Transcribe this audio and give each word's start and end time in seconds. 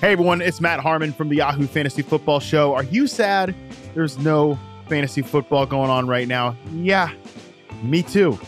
Hey 0.00 0.12
everyone, 0.12 0.40
it's 0.40 0.60
Matt 0.60 0.78
Harmon 0.78 1.12
from 1.12 1.28
the 1.28 1.34
Yahoo 1.34 1.66
Fantasy 1.66 2.02
Football 2.02 2.38
Show. 2.38 2.72
Are 2.72 2.84
you 2.84 3.08
sad 3.08 3.52
there's 3.94 4.16
no 4.16 4.56
fantasy 4.88 5.22
football 5.22 5.66
going 5.66 5.90
on 5.90 6.06
right 6.06 6.28
now? 6.28 6.56
Yeah, 6.72 7.10
me 7.82 8.04
too. 8.04 8.38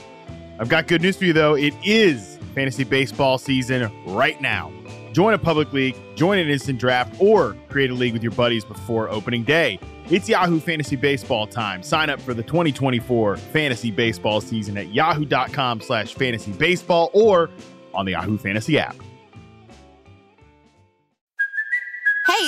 I've 0.61 0.69
got 0.69 0.87
good 0.87 1.03
news 1.03 1.17
for 1.17 1.25
you 1.25 1.33
though. 1.33 1.57
It 1.57 1.75
is 1.83 2.39
fantasy 2.55 2.85
baseball 2.85 3.37
season 3.37 3.91
right 4.07 4.41
now. 4.41 4.73
Join 5.11 5.35
a 5.35 5.39
public 5.39 5.73
league, 5.73 5.97
join 6.15 6.39
an 6.39 6.49
instant 6.49 6.79
draft, 6.79 7.17
or 7.21 7.57
create 7.69 7.91
a 7.91 7.95
league 7.95 8.13
with 8.13 8.23
your 8.23 8.31
buddies 8.31 8.65
before 8.65 9.09
opening 9.11 9.43
day. 9.43 9.81
It's 10.09 10.29
Yahoo 10.29 10.61
Fantasy 10.61 10.95
Baseball 10.95 11.49
time. 11.49 11.83
Sign 11.83 12.11
up 12.11 12.21
for 12.21 12.33
the 12.33 12.45
2024 12.45 13.37
fantasy 13.39 13.91
baseball 13.91 14.41
season 14.41 14.79
at 14.79 14.95
yahoo.com 14.95 15.81
slash 15.81 16.15
fantasy 16.15 16.53
baseball 16.53 17.11
or 17.13 17.51
on 17.93 18.05
the 18.05 18.13
Yahoo 18.13 18.39
Fantasy 18.39 18.79
app. 18.79 18.95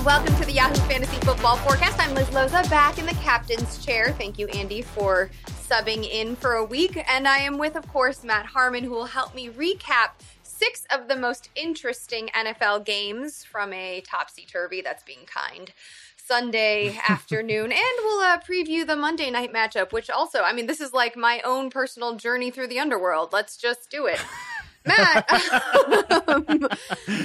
And 0.00 0.06
welcome 0.06 0.34
to 0.36 0.46
the 0.46 0.52
Yahoo 0.52 0.74
Fantasy 0.88 1.18
Football 1.26 1.56
Forecast. 1.56 1.98
I'm 1.98 2.14
Liz 2.14 2.28
Loza, 2.28 2.68
back 2.70 2.98
in 2.98 3.04
the 3.04 3.12
captain's 3.16 3.84
chair. 3.84 4.12
Thank 4.12 4.38
you, 4.38 4.46
Andy, 4.48 4.80
for 4.80 5.30
subbing 5.68 6.08
in 6.10 6.36
for 6.36 6.54
a 6.54 6.64
week. 6.64 7.04
And 7.06 7.28
I 7.28 7.38
am 7.38 7.58
with, 7.58 7.76
of 7.76 7.86
course, 7.88 8.24
Matt 8.24 8.46
Harmon, 8.46 8.84
who 8.84 8.92
will 8.92 9.04
help 9.04 9.34
me 9.34 9.50
recap 9.50 10.12
six 10.42 10.86
of 10.90 11.08
the 11.08 11.16
most 11.16 11.50
interesting 11.54 12.28
NFL 12.28 12.86
games 12.86 13.44
from 13.44 13.74
a 13.74 14.00
topsy 14.00 14.46
turvy, 14.50 14.80
that's 14.80 15.02
being 15.02 15.26
kind, 15.26 15.70
Sunday 16.16 16.98
afternoon. 17.08 17.70
and 17.70 17.92
we'll 17.98 18.20
uh, 18.20 18.38
preview 18.38 18.86
the 18.86 18.96
Monday 18.96 19.30
night 19.30 19.52
matchup, 19.52 19.92
which 19.92 20.08
also, 20.08 20.40
I 20.40 20.54
mean, 20.54 20.66
this 20.66 20.80
is 20.80 20.94
like 20.94 21.14
my 21.14 21.42
own 21.44 21.68
personal 21.68 22.16
journey 22.16 22.50
through 22.50 22.68
the 22.68 22.78
underworld. 22.78 23.34
Let's 23.34 23.58
just 23.58 23.90
do 23.90 24.06
it. 24.06 24.20
Matt, 24.86 25.30
um, 26.26 26.68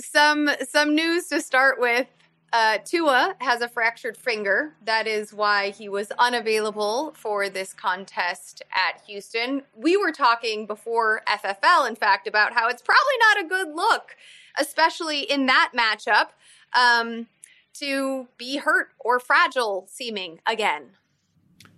some 0.00 0.50
some 0.68 0.94
news 0.94 1.26
to 1.28 1.40
start 1.40 1.80
with. 1.80 2.06
Uh, 2.52 2.78
Tua 2.84 3.36
has 3.40 3.60
a 3.60 3.68
fractured 3.68 4.16
finger. 4.16 4.74
That 4.84 5.06
is 5.06 5.32
why 5.32 5.70
he 5.70 5.88
was 5.88 6.10
unavailable 6.18 7.14
for 7.16 7.48
this 7.48 7.72
contest 7.72 8.62
at 8.72 9.00
Houston. 9.06 9.62
We 9.76 9.96
were 9.96 10.10
talking 10.10 10.66
before 10.66 11.22
FFL, 11.28 11.88
in 11.88 11.94
fact, 11.94 12.26
about 12.26 12.52
how 12.52 12.68
it's 12.68 12.82
probably 12.82 13.14
not 13.20 13.44
a 13.44 13.48
good 13.48 13.76
look, 13.76 14.16
especially 14.58 15.20
in 15.20 15.46
that 15.46 15.72
matchup, 15.76 16.30
um, 16.76 17.28
to 17.74 18.26
be 18.36 18.56
hurt 18.56 18.88
or 18.98 19.20
fragile 19.20 19.86
seeming 19.88 20.40
again. 20.44 20.90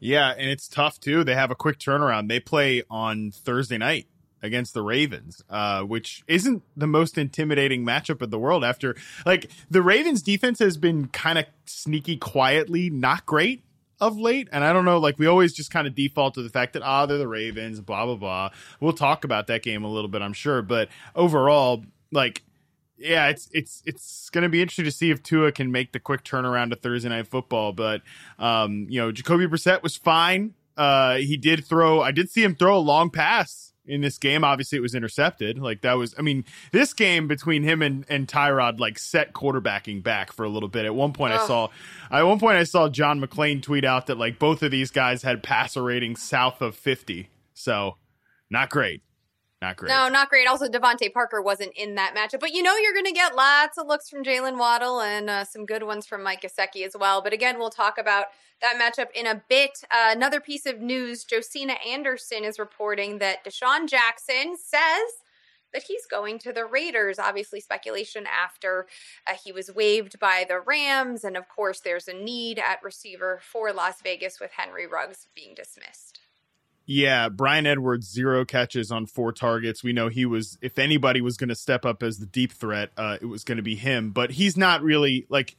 Yeah, 0.01 0.31
and 0.31 0.49
it's 0.49 0.69
tough 0.69 0.99
too. 0.99 1.23
They 1.23 1.35
have 1.35 1.51
a 1.51 1.55
quick 1.55 1.79
turnaround. 1.79 2.29
They 2.29 2.41
play 2.41 2.83
on 2.91 3.31
Thursday 3.31 3.79
night 3.79 4.07
against 4.43 4.75
the 4.75 4.83
Ravens, 4.83 5.43
uh, 5.49 5.83
which 5.83 6.25
isn't 6.27 6.63
the 6.77 6.87
most 6.87 7.17
intimidating 7.17 7.85
matchup 7.85 8.21
in 8.23 8.31
the 8.31 8.39
world. 8.39 8.65
After 8.65 8.97
like 9.25 9.51
the 9.71 9.83
Ravens 9.83 10.23
defense 10.23 10.59
has 10.59 10.77
been 10.77 11.09
kind 11.09 11.39
of 11.39 11.47
sneaky, 11.67 12.17
quietly 12.17 12.91
not 12.91 13.25
great 13.25 13.63
of 14.01 14.19
late, 14.19 14.49
and 14.51 14.65
I 14.65 14.73
don't 14.73 14.85
know. 14.85 14.99
Like 14.99 15.19
we 15.19 15.27
always 15.27 15.53
just 15.53 15.71
kind 15.71 15.87
of 15.87 15.95
default 15.95 16.35
to 16.35 16.43
the 16.43 16.51
fact 16.51 16.73
that 16.73 16.83
ah, 16.83 17.07
they're 17.07 17.19
the 17.19 17.29
Ravens, 17.29 17.81
blah 17.81 18.05
blah 18.05 18.17
blah. 18.17 18.51
We'll 18.81 18.93
talk 18.93 19.25
about 19.25 19.47
that 19.47 19.63
game 19.63 19.85
a 19.85 19.89
little 19.91 20.09
bit, 20.09 20.23
I'm 20.23 20.35
sure, 20.35 20.63
but 20.63 20.89
overall, 21.15 21.85
like. 22.11 22.43
Yeah, 22.99 23.31
it's 23.31 23.49
it's 23.53 23.83
it's 23.85 24.31
going 24.31 24.43
to 24.43 24.49
be 24.49 24.63
interesting 24.63 24.85
to 24.85 24.93
see 24.93 25.11
if 25.11 25.25
Tua 25.25 25.51
can 25.51 25.73
make 25.73 25.91
the 25.91 25.99
quick 25.99 26.23
turnaround 26.23 26.71
to 26.71 26.77
Thursday 26.77 27.09
night 27.09 27.27
football. 27.27 27.73
But 27.73 28.03
um, 28.39 28.87
you 28.89 29.01
know, 29.01 29.11
Jacoby 29.11 29.49
Brissett 29.49 29.83
was 29.83 29.97
fine. 29.97 30.55
Uh, 30.77 31.17
he 31.17 31.37
did 31.37 31.65
throw. 31.65 32.01
I 32.01 32.13
did 32.13 32.31
see 32.31 32.45
him 32.45 32.55
throw 32.55 32.77
a 32.77 32.79
long 32.79 33.11
pass 33.11 33.72
in 33.87 34.01
this 34.01 34.19
game. 34.19 34.45
Obviously, 34.45 34.79
it 34.79 34.83
was 34.83 34.95
intercepted. 34.95 35.59
Like 35.59 35.83
that 35.83 35.95
was, 35.95 36.15
I 36.19 36.23
mean, 36.23 36.45
this 36.71 36.93
game 36.93 37.29
between 37.29 37.63
him 37.63 37.83
and, 37.83 38.05
and 38.09 38.29
Tyrod 38.29 38.79
like 38.79 38.99
set 38.99 39.33
quarterbacking 39.33 40.03
back 40.03 40.33
for 40.33 40.45
a 40.45 40.49
little 40.49 40.69
bit. 40.69 40.85
At 40.85 40.95
one 40.95 41.13
point, 41.13 41.35
I 41.35 41.47
saw, 41.47 41.69
at 42.11 42.23
one 42.23 42.39
point, 42.39 42.59
I 42.59 42.65
saw 42.65 42.89
John 42.89 43.21
McClain 43.21 43.63
tweet 43.63 43.85
out 43.85 44.07
that 44.07 44.19
like 44.19 44.39
both 44.39 44.63
of 44.63 44.71
these 44.71 44.91
guys 44.91 45.23
had 45.23 45.43
passer 45.43 45.83
ratings 45.83 46.23
south 46.23 46.61
of 46.61 46.77
50. 46.77 47.29
So 47.55 47.97
not 48.51 48.71
great. 48.71 49.03
Not 49.63 49.77
great. 49.77 49.91
No, 49.91 50.09
not 50.09 50.29
great. 50.29 50.49
Also, 50.49 50.67
DeVante 50.67 51.13
Parker 51.13 51.41
wasn't 51.41 51.73
in 51.77 51.95
that 51.95 52.17
matchup, 52.17 52.41
but 52.41 52.53
you 52.53 52.65
know 52.65 52.77
you're 52.77 52.93
going 52.93 53.07
to 53.07 53.13
get 53.13 53.37
lots 53.37 53.79
of 53.79 53.87
looks 53.87 54.11
from 54.11 54.25
Jaylen 54.25 54.59
Waddle 54.59 55.01
and 55.01 55.31
uh, 55.31 55.45
some 55.45 55.67
good 55.67 55.85
ones 55.85 56.05
from 56.05 56.25
Mike 56.25 56.43
Gesicki 56.43 56.85
as 56.85 56.97
well. 56.99 57.23
But 57.23 57.33
again, 57.33 57.61
we'll 57.61 57.71
talk 57.71 57.97
about 57.97 58.27
that 58.61 58.75
matchup 58.77 59.13
in 59.15 59.25
a 59.25 59.41
bit. 59.49 59.85
Uh, 59.89 60.11
another 60.11 60.41
piece 60.41 60.67
of 60.67 60.81
news: 60.81 61.23
Josina 61.23 61.75
Anderson 61.89 62.43
is 62.43 62.59
reporting 62.59 63.19
that 63.19 63.45
DeSean 63.45 63.89
Jackson 63.89 64.57
says 64.57 65.23
that 65.73 65.85
he's 65.85 66.07
going 66.07 66.41
to 66.41 66.53
the 66.53 66.67
Raiders. 66.67 67.21
Obviously, 67.21 67.61
speculation 67.61 68.27
after 68.27 68.89
uh, 69.29 69.35
he 69.45 69.53
was 69.53 69.73
waived 69.73 70.19
by 70.19 70.45
the 70.49 70.59
Rams, 70.59 71.23
and 71.23 71.37
of 71.37 71.49
course, 71.49 71.79
there's 71.79 72.09
a 72.09 72.13
need 72.13 72.59
at 72.59 72.83
receiver 72.83 73.39
for 73.41 73.73
Las 73.73 74.03
Vegas 74.03 74.41
with 74.41 74.51
Henry 74.57 74.89
Ruggs 74.89 75.29
being 75.37 75.55
dismissed. 75.55 76.22
Yeah, 76.85 77.29
Bryan 77.29 77.67
Edwards 77.67 78.11
zero 78.11 78.45
catches 78.45 78.91
on 78.91 79.07
four 79.07 79.33
targets. 79.33 79.85
We 79.85 79.93
know 79.93 80.09
he 80.09 80.27
was 80.27 80.59
if 80.61 80.79
anybody 80.79 81.21
was 81.21 81.37
going 81.37 81.49
to 81.49 81.55
step 81.55 81.85
up 81.85 82.03
as 82.03 82.19
the 82.19 82.27
deep 82.27 82.53
threat, 82.53 82.91
uh, 82.97 83.19
it 83.21 83.27
was 83.27 83.45
going 83.45 83.57
to 83.57 83.63
be 83.63 83.77
him. 83.77 84.11
But 84.11 84.33
he's 84.33 84.57
not 84.57 84.83
really 84.83 85.27
like 85.29 85.57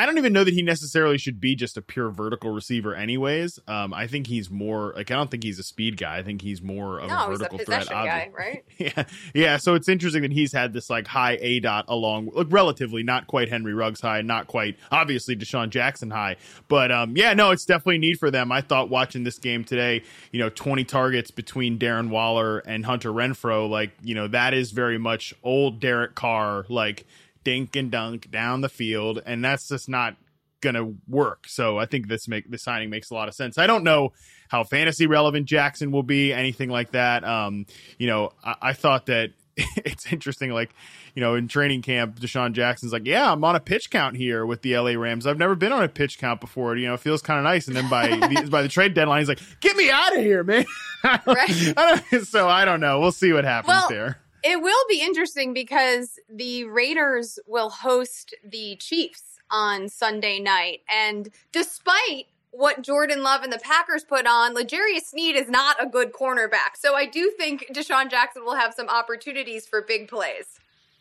I 0.00 0.06
don't 0.06 0.16
even 0.16 0.32
know 0.32 0.44
that 0.44 0.54
he 0.54 0.62
necessarily 0.62 1.18
should 1.18 1.42
be 1.42 1.54
just 1.54 1.76
a 1.76 1.82
pure 1.82 2.08
vertical 2.08 2.52
receiver, 2.52 2.94
anyways. 2.94 3.58
Um, 3.68 3.92
I 3.92 4.06
think 4.06 4.28
he's 4.28 4.48
more 4.48 4.94
like 4.96 5.10
I 5.10 5.14
don't 5.14 5.30
think 5.30 5.42
he's 5.42 5.58
a 5.58 5.62
speed 5.62 5.98
guy. 5.98 6.16
I 6.16 6.22
think 6.22 6.40
he's 6.40 6.62
more 6.62 7.00
of 7.00 7.10
no, 7.10 7.26
a 7.26 7.28
vertical 7.28 7.58
he's 7.58 7.68
a 7.68 7.70
threat. 7.70 7.88
guy, 7.90 8.30
right? 8.32 8.64
yeah, 8.78 9.04
yeah. 9.34 9.56
So 9.58 9.74
it's 9.74 9.90
interesting 9.90 10.22
that 10.22 10.32
he's 10.32 10.54
had 10.54 10.72
this 10.72 10.88
like 10.88 11.06
high 11.06 11.36
A 11.42 11.60
dot 11.60 11.84
along, 11.86 12.30
like 12.32 12.46
relatively 12.48 13.02
not 13.02 13.26
quite 13.26 13.50
Henry 13.50 13.74
Ruggs 13.74 14.00
high, 14.00 14.22
not 14.22 14.46
quite 14.46 14.78
obviously 14.90 15.36
DeSean 15.36 15.68
Jackson 15.68 16.10
high, 16.10 16.36
but 16.68 16.90
um, 16.90 17.14
yeah, 17.14 17.34
no, 17.34 17.50
it's 17.50 17.66
definitely 17.66 17.98
need 17.98 18.18
for 18.18 18.30
them. 18.30 18.50
I 18.50 18.62
thought 18.62 18.88
watching 18.88 19.24
this 19.24 19.38
game 19.38 19.64
today, 19.64 20.02
you 20.32 20.40
know, 20.40 20.48
twenty 20.48 20.84
targets 20.84 21.30
between 21.30 21.78
Darren 21.78 22.08
Waller 22.08 22.60
and 22.60 22.86
Hunter 22.86 23.10
Renfrow, 23.10 23.68
like 23.68 23.90
you 24.02 24.14
know, 24.14 24.28
that 24.28 24.54
is 24.54 24.70
very 24.70 24.96
much 24.96 25.34
old 25.42 25.78
Derek 25.78 26.14
Carr, 26.14 26.64
like 26.70 27.04
dink 27.44 27.76
and 27.76 27.90
dunk 27.90 28.30
down 28.30 28.60
the 28.60 28.68
field, 28.68 29.22
and 29.24 29.44
that's 29.44 29.68
just 29.68 29.88
not 29.88 30.16
gonna 30.60 30.92
work. 31.08 31.46
So 31.48 31.78
I 31.78 31.86
think 31.86 32.08
this 32.08 32.28
make 32.28 32.50
the 32.50 32.58
signing 32.58 32.90
makes 32.90 33.10
a 33.10 33.14
lot 33.14 33.28
of 33.28 33.34
sense. 33.34 33.56
I 33.58 33.66
don't 33.66 33.84
know 33.84 34.12
how 34.48 34.64
fantasy 34.64 35.06
relevant 35.06 35.46
Jackson 35.46 35.90
will 35.90 36.02
be, 36.02 36.32
anything 36.32 36.68
like 36.68 36.92
that. 36.92 37.24
Um, 37.24 37.66
you 37.98 38.06
know, 38.06 38.32
I, 38.44 38.54
I 38.60 38.72
thought 38.74 39.06
that 39.06 39.30
it's 39.56 40.12
interesting, 40.12 40.50
like, 40.50 40.70
you 41.14 41.20
know, 41.20 41.34
in 41.34 41.48
training 41.48 41.82
camp, 41.82 42.20
DeSean 42.20 42.52
Jackson's 42.52 42.92
like, 42.92 43.06
Yeah, 43.06 43.32
I'm 43.32 43.42
on 43.44 43.56
a 43.56 43.60
pitch 43.60 43.90
count 43.90 44.16
here 44.16 44.44
with 44.44 44.62
the 44.62 44.76
LA 44.76 44.92
Rams. 44.92 45.26
I've 45.26 45.38
never 45.38 45.54
been 45.54 45.72
on 45.72 45.82
a 45.82 45.88
pitch 45.88 46.18
count 46.18 46.40
before. 46.40 46.76
You 46.76 46.88
know, 46.88 46.94
it 46.94 47.00
feels 47.00 47.22
kind 47.22 47.38
of 47.38 47.44
nice. 47.44 47.66
And 47.66 47.74
then 47.76 47.88
by 47.88 48.08
the, 48.08 48.48
by 48.50 48.62
the 48.62 48.68
trade 48.68 48.94
deadline, 48.94 49.20
he's 49.20 49.28
like, 49.28 49.40
Get 49.60 49.76
me 49.76 49.90
out 49.90 50.16
of 50.16 50.22
here, 50.22 50.44
man. 50.44 50.66
Right. 51.02 51.72
I 51.78 52.02
so 52.24 52.46
I 52.46 52.66
don't 52.66 52.80
know. 52.80 53.00
We'll 53.00 53.10
see 53.10 53.32
what 53.32 53.44
happens 53.44 53.68
Well, 53.68 53.88
there. 53.88 54.18
It 54.42 54.62
will 54.62 54.84
be 54.88 55.00
interesting 55.00 55.52
because 55.52 56.18
the 56.28 56.64
Raiders 56.64 57.38
will 57.46 57.70
host 57.70 58.34
the 58.44 58.76
Chiefs 58.76 59.38
on 59.50 59.88
Sunday 59.88 60.40
night. 60.40 60.80
And 60.88 61.30
despite 61.52 62.26
what 62.52 62.82
Jordan 62.82 63.22
Love 63.22 63.42
and 63.42 63.52
the 63.52 63.58
Packers 63.58 64.04
put 64.04 64.26
on, 64.26 64.54
L'Jarius 64.54 65.04
Sneed 65.06 65.36
is 65.36 65.48
not 65.48 65.82
a 65.82 65.86
good 65.86 66.12
cornerback. 66.12 66.76
So 66.76 66.94
I 66.94 67.06
do 67.06 67.32
think 67.36 67.66
DeSean 67.72 68.10
Jackson 68.10 68.44
will 68.44 68.56
have 68.56 68.74
some 68.74 68.88
opportunities 68.88 69.66
for 69.66 69.82
big 69.82 70.08
plays. 70.08 70.46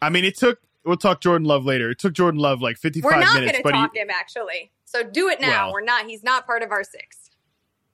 I 0.02 0.10
mean, 0.10 0.26
it 0.26 0.38
took. 0.38 0.60
We'll 0.86 0.98
talk 0.98 1.22
Jordan 1.22 1.46
Love 1.46 1.66
later. 1.66 1.90
It 1.92 2.00
took 2.00 2.14
Jordan 2.14 2.40
Love 2.40 2.62
like 2.62 2.78
55 2.78 3.12
minutes. 3.12 3.34
We're 3.34 3.42
not 3.42 3.42
going 3.42 3.56
to 3.56 3.64
but 3.64 3.76
he, 3.76 3.82
talk 3.82 3.96
him 3.96 4.10
actually. 4.10 4.72
So 4.86 5.04
do 5.04 5.28
it 5.28 5.42
now. 5.42 5.68
Well. 5.68 5.74
We're 5.74 5.82
not. 5.82 6.06
He's 6.06 6.24
not 6.24 6.46
part 6.46 6.64
of 6.64 6.72
our 6.72 6.84
six. 6.84 7.30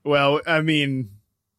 Well, 0.03 0.39
I 0.45 0.61
mean, 0.61 1.09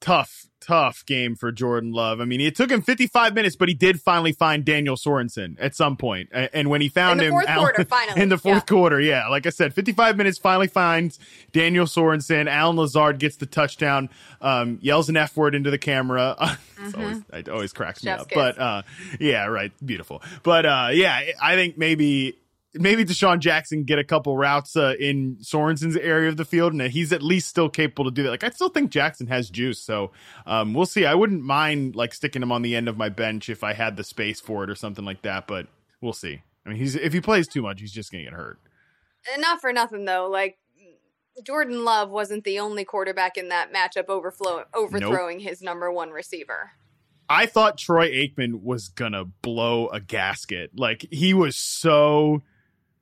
tough, 0.07 0.47
tough 0.61 1.05
game 1.05 1.35
for 1.35 1.51
Jordan 1.51 1.91
Love. 1.91 2.21
I 2.21 2.25
mean, 2.27 2.41
it 2.41 2.55
took 2.55 2.71
him 2.71 2.81
55 2.81 3.35
minutes, 3.35 3.57
but 3.57 3.69
he 3.69 3.75
did 3.75 4.01
finally 4.01 4.31
find 4.31 4.65
Daniel 4.65 4.95
Sorensen 4.95 5.57
at 5.59 5.75
some 5.75 5.97
point. 5.97 6.29
And 6.33 6.71
when 6.71 6.81
he 6.81 6.89
found 6.89 7.21
In 7.21 7.31
the 7.31 7.41
him 7.41 7.45
fourth 7.45 7.57
quarter, 7.57 7.85
finally, 7.89 8.23
in 8.23 8.29
the 8.29 8.39
fourth 8.39 8.55
yeah. 8.69 8.75
quarter, 8.75 9.01
yeah, 9.01 9.27
like 9.29 9.47
I 9.47 9.51
said, 9.51 9.75
55 9.75 10.17
minutes 10.17 10.39
finally 10.39 10.69
finds 10.69 11.19
Daniel 11.53 11.87
Sorensen. 11.87 12.49
Allen 12.49 12.77
Lazard 12.77 13.19
gets 13.19 13.37
the 13.37 13.47
touchdown, 13.47 14.09
um, 14.41 14.79
yells 14.81 15.09
an 15.09 15.17
F 15.17 15.37
word 15.37 15.55
into 15.57 15.71
the 15.71 15.79
camera. 15.79 16.59
It's 16.79 16.95
always 16.95 17.23
it 17.33 17.49
always 17.49 17.73
cracks 17.73 18.05
me 18.05 18.11
up. 18.11 18.29
kiss. 18.29 18.37
But 18.37 18.59
uh, 18.59 18.83
yeah, 19.19 19.47
right, 19.47 19.73
beautiful. 19.85 20.23
But 20.43 20.67
uh, 20.67 20.89
yeah, 20.93 21.23
I 21.41 21.55
think 21.55 21.79
maybe 21.79 22.37
maybe 22.79 23.05
DeSean 23.05 23.39
Jackson 23.39 23.85
get 23.85 23.99
a 23.99 24.05
couple 24.05 24.37
routes 24.37 24.77
uh, 24.77 24.95
in 24.99 25.37
Sorensen's 25.41 25.97
area 25.97 26.29
of 26.29 26.37
the 26.37 26.45
field, 26.45 26.73
and 26.73 26.83
he's 26.83 27.13
at 27.13 27.23
least 27.23 27.49
still 27.49 27.69
capable 27.69 28.05
to 28.05 28.11
do 28.11 28.23
that. 28.25 28.31
Like 28.31 28.45
I 28.45 28.51
still 28.51 28.69
think 28.69 28.91
Jackson 28.91 29.27
has 29.27 29.51
juice, 29.51 29.81
so 29.81 30.13
um, 30.47 30.75
we'll 30.75 30.87
see. 30.87 31.05
I 31.05 31.15
wouldn't 31.15 31.43
mind 31.43 31.97
like 31.97 32.15
sticking 32.15 32.43
him 32.43 32.53
on 32.53 32.63
the 32.63 32.77
end 32.77 32.89
of 32.89 32.97
my 32.97 33.09
bench 33.09 33.49
if 33.49 33.65
I 33.65 33.73
had 33.73 33.97
the 33.97 34.05
space 34.05 34.41
for 34.41 34.65
it 34.65 34.71
or 34.71 34.75
something 34.75 35.05
like 35.05 35.23
that, 35.23 35.47
but 35.47 35.67
we'll 36.01 36.13
see. 36.13 36.43
I 36.65 36.69
mean, 36.71 36.79
he's 36.79 36.97
if 36.97 37.13
he 37.13 37.21
plays 37.21 37.47
too 37.49 37.63
much, 37.63 37.81
he's 37.81 37.93
just 37.93 38.11
gonna 38.11 38.25
get 38.25 38.33
hurt. 38.33 38.59
And 39.33 39.43
not 39.43 39.61
for 39.61 39.73
nothing 39.73 40.05
though, 40.05 40.29
like 40.31 40.59
Jordan 41.45 41.85
Love 41.85 42.11
wasn't 42.11 42.45
the 42.45 42.59
only 42.59 42.85
quarterback 42.85 43.37
in 43.37 43.51
that 43.51 43.73
matchup 43.73 44.09
overflow 44.09 44.65
overthrowing 44.75 45.41
his 45.41 45.63
number 45.63 45.91
one 45.93 46.11
receiver. 46.11 46.73
I 47.29 47.47
thought 47.47 47.79
Troy 47.79 48.11
Aikman 48.11 48.63
was 48.63 48.89
gonna 48.89 49.25
blow 49.25 49.89
a 49.89 50.01
gasket. 50.01 50.73
Like 50.77 51.07
he 51.11 51.35
was 51.35 51.57
so. 51.57 52.43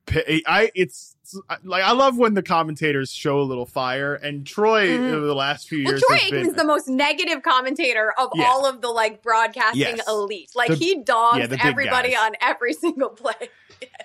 I 0.07 0.71
it's 0.75 1.15
like 1.63 1.83
I 1.83 1.91
love 1.93 2.17
when 2.17 2.35
the 2.35 2.43
commentators 2.43 3.11
show 3.11 3.39
a 3.39 3.43
little 3.43 3.65
fire, 3.65 4.13
and 4.13 4.45
Troy 4.45 4.89
Mhm. 4.89 5.13
over 5.13 5.25
the 5.25 5.33
last 5.35 5.67
few 5.67 5.83
Well, 5.83 5.93
years 5.93 6.03
Troy 6.07 6.17
Aikman's 6.17 6.47
been 6.49 6.55
the 6.55 6.63
most 6.63 6.87
negative 6.87 7.41
commentator 7.41 8.13
of 8.17 8.29
Yeah. 8.35 8.45
all 8.45 8.65
of 8.67 8.81
the 8.81 8.89
like 8.89 9.23
broadcasting 9.23 9.79
Yes. 9.81 10.07
elite. 10.07 10.51
Like 10.53 10.69
The- 10.69 10.75
he 10.75 11.01
dogs 11.03 11.39
yeah, 11.39 11.57
everybody 11.59 12.11
guys. 12.11 12.25
on 12.25 12.35
every 12.41 12.73
single 12.85 13.09
play. 13.09 13.49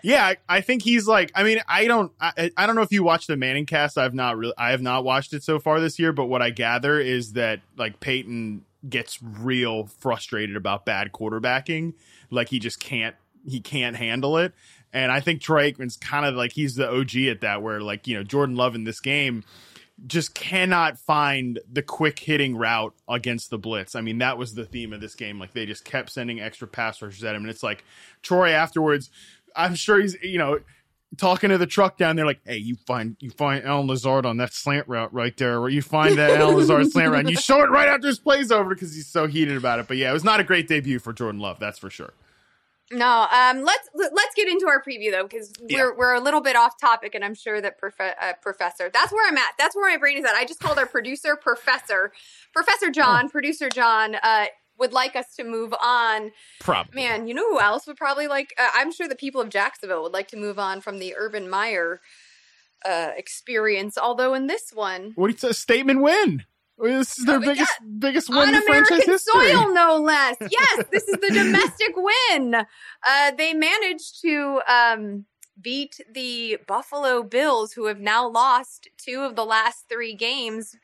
yeah. 0.03 0.25
I, 0.27 0.37
I 0.49 0.61
think 0.63 0.83
he's 0.83 1.07
like. 1.07 1.31
I 1.35 1.43
mean, 1.43 1.61
I 1.69 1.87
don't. 1.87 2.11
I, 2.21 2.51
I 2.57 2.67
don't 2.67 2.75
know 2.77 2.83
if 2.83 2.93
you 2.93 3.03
watched 3.05 3.27
the 3.27 3.37
Manning 3.37 3.67
cast. 3.67 3.99
I've 3.99 4.15
not 4.15 4.39
really. 4.39 4.55
I 4.57 4.71
have 4.71 4.83
not 4.83 5.05
watched 5.05 5.35
it 5.35 5.43
so 5.43 5.59
far 5.59 5.81
this 5.81 5.99
year. 5.99 6.13
But 6.13 6.27
what 6.27 6.41
I 6.41 6.49
gather 6.51 6.99
is 6.99 7.35
that 7.35 7.61
like 7.77 8.01
Peyton 8.01 8.65
gets 8.89 9.19
real 9.23 9.87
frustrated 9.99 10.57
about 10.57 10.87
bad 10.87 11.13
quarterbacking. 11.13 11.93
Like 12.31 12.49
he 12.49 12.59
just 12.59 12.81
can't. 12.81 13.15
He 13.47 13.61
can't 13.61 13.97
handle 13.97 14.37
it. 14.39 14.53
And 14.93 15.13
I 15.13 15.21
think 15.21 15.41
Troy 15.41 15.71
Aikman's 15.71 15.97
kind 15.97 16.27
of 16.27 16.35
like 16.35 16.53
he's 16.53 16.75
the 16.75 16.91
OG 16.91 17.17
at 17.29 17.41
that, 17.43 17.63
where 17.63 17.81
like 17.81 18.07
you 18.07 18.17
know 18.17 18.25
Jordan 18.25 18.57
Love 18.57 18.75
in 18.75 18.85
this 18.85 19.01
game 19.01 19.45
just 20.07 20.35
cannot 20.35 20.99
find 20.99 21.61
the 21.71 21.83
quick 21.83 22.19
hitting 22.19 22.57
route 22.57 22.95
against 23.09 23.51
the 23.51 23.59
blitz. 23.59 23.95
I 23.95 24.01
mean, 24.01 24.19
that 24.19 24.39
was 24.39 24.55
the 24.55 24.65
theme 24.65 24.93
of 24.93 25.01
this 25.01 25.15
game. 25.15 25.39
Like 25.39 25.53
they 25.53 25.67
just 25.67 25.85
kept 25.85 26.11
sending 26.11 26.41
extra 26.41 26.67
pass 26.67 27.01
rushes 27.03 27.23
at 27.23 27.35
him, 27.35 27.43
and 27.43 27.51
it's 27.51 27.63
like 27.63 27.85
Troy 28.23 28.51
afterwards. 28.51 29.11
I'm 29.55 29.75
sure 29.75 30.01
he's 30.01 30.17
you 30.23 30.39
know 30.39 30.61
talking 31.17 31.51
to 31.51 31.59
the 31.59 31.67
truck 31.67 31.97
down 31.97 32.17
there, 32.17 32.27
like, 32.27 32.41
"Hey, 32.45 32.59
you 32.59 32.77
find 32.87 33.17
you 33.21 33.31
find 33.31 33.65
Allen 33.65 33.87
Lazard 33.87 34.27
on 34.27 34.37
that 34.39 34.53
slant 34.53 34.89
route 34.89 35.13
right 35.13 35.37
there, 35.37 35.59
or 35.59 35.69
you 35.69 35.83
find 35.83 36.19
that 36.19 36.41
Allen 36.41 36.57
Lazard 36.57 36.87
slant 36.93 37.11
route, 37.11 37.21
and 37.21 37.31
you 37.31 37.37
show 37.37 37.63
it 37.63 37.71
right 37.71 37.89
after 37.89 38.09
his 38.09 38.19
plays 38.19 38.51
over 38.51 38.71
because 38.71 38.95
he's 38.95 39.09
so 39.09 39.27
heated 39.27 39.57
about 39.57 39.79
it." 39.79 39.89
But 39.89 39.97
yeah, 39.97 40.11
it 40.11 40.15
was 40.15 40.25
not 40.25 40.41
a 40.41 40.45
great 40.45 40.69
debut 40.69 40.99
for 40.99 41.13
Jordan 41.13 41.41
Love, 41.41 41.59
that's 41.59 41.79
for 41.79 41.91
sure. 41.91 42.13
No, 42.93 43.27
um, 43.31 43.63
let's 43.63 43.89
let's 43.95 44.35
get 44.35 44.49
into 44.49 44.67
our 44.67 44.83
preview 44.83 45.13
though, 45.13 45.23
because 45.23 45.53
we're 45.61 45.97
we're 45.97 46.15
a 46.15 46.21
little 46.21 46.41
bit 46.41 46.57
off 46.57 46.79
topic, 46.81 47.15
and 47.15 47.25
I'm 47.25 47.35
sure 47.35 47.61
that 47.61 47.79
prof- 47.79 48.01
uh, 48.01 48.33
Professor. 48.43 48.91
That's 48.93 49.13
where 49.13 49.29
I'm 49.29 49.39
at. 49.39 49.53
That's 49.59 49.77
where 49.77 49.89
my 49.91 49.97
brain 49.97 50.19
is 50.19 50.25
at. 50.25 50.35
I 50.35 50.45
just 50.45 50.59
called 50.59 50.77
our 50.77 50.87
producer 50.87 51.37
Professor, 51.37 52.13
Professor 52.53 52.91
John, 52.91 53.29
producer 53.29 53.69
John. 53.69 54.17
Uh, 54.21 54.47
would 54.79 54.93
like 54.93 55.15
us 55.15 55.37
to 55.37 55.45
move 55.45 55.73
on. 55.81 56.33
Probably. 56.59 57.03
Man, 57.03 57.29
you 57.29 57.35
know 57.35 57.49
who 57.49 57.61
else 57.61 57.87
would 57.87 57.97
probably 57.97 58.27
like? 58.27 58.53
Uh, 58.59 58.71
I'm 58.75 58.91
sure 58.91 59.07
the 59.07 59.15
people 59.15 59.41
of 59.41 59.51
Jacksonville 59.51 60.03
would 60.03 60.13
like 60.13 60.29
to 60.29 60.37
move 60.37 60.59
on 60.59 60.81
from 60.81 60.99
the 60.99 61.15
Urban 61.17 61.49
Meyer 61.49 62.01
uh, 62.85 63.11
experience. 63.17 63.97
Although 63.99 64.35
in 64.35 64.47
this 64.47 64.71
one, 64.73 65.13
What 65.15 65.39
say? 65.39 65.53
Statement 65.53 66.01
win. 66.03 66.45
This 66.83 67.19
is 67.19 67.25
their 67.27 67.37
Oh, 67.37 67.41
yeah. 67.41 67.47
biggest 67.53 67.73
biggest 67.99 68.29
win 68.31 68.39
on 68.39 68.55
in 68.55 68.63
franchise 68.63 68.89
American 68.91 69.13
history. 69.13 69.53
soil, 69.53 69.73
no 69.75 69.97
less. 69.99 70.37
Yes, 70.51 70.85
this 70.91 71.05
is 71.09 71.17
the 71.21 71.31
domestic 71.31 71.93
win. 71.97 72.55
Uh, 72.55 73.31
they 73.37 73.53
managed 73.55 74.21
to 74.23 74.61
um, 74.69 75.25
beat 75.61 76.01
the 76.13 76.59
Buffalo 76.67 77.23
Bills, 77.23 77.73
who 77.75 77.87
have 77.87 78.01
now 78.01 78.27
lost 78.29 78.89
two 78.97 79.21
of 79.21 79.37
the 79.37 79.45
last 79.45 79.87
three 79.89 80.15
games. 80.15 80.77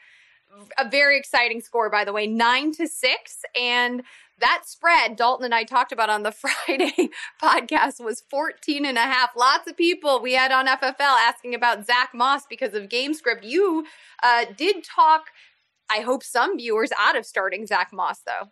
A 0.79 0.89
very 0.89 1.19
exciting 1.19 1.61
score, 1.61 1.91
by 1.91 2.05
the 2.05 2.13
way, 2.13 2.27
nine 2.27 2.73
to 2.73 2.87
six. 2.87 3.43
And 3.61 4.03
that 4.39 4.63
spread 4.65 5.17
Dalton 5.17 5.45
and 5.47 5.55
I 5.55 5.65
talked 5.65 5.93
about 5.93 6.09
on 6.11 6.23
the 6.23 6.33
Friday 6.67 7.11
podcast 7.43 8.03
was 8.03 8.23
14 8.31 8.85
and 8.87 8.97
a 8.97 9.03
half. 9.03 9.31
Lots 9.37 9.69
of 9.69 9.77
people 9.77 10.21
we 10.21 10.33
had 10.35 10.53
on 10.53 10.67
FFL 10.67 10.95
asking 11.01 11.55
about 11.55 11.87
Zack 11.87 12.11
Moss 12.15 12.47
because 12.47 12.75
of 12.75 12.89
game 12.89 13.13
script. 13.15 13.45
You 13.45 13.87
uh, 14.23 14.45
did 14.57 14.85
talk 14.85 15.27
I 15.91 16.01
hope 16.01 16.23
some 16.23 16.57
viewers 16.57 16.91
out 16.99 17.17
of 17.17 17.25
starting 17.25 17.67
Zack 17.67 17.93
Moss 17.93 18.21
though. 18.21 18.51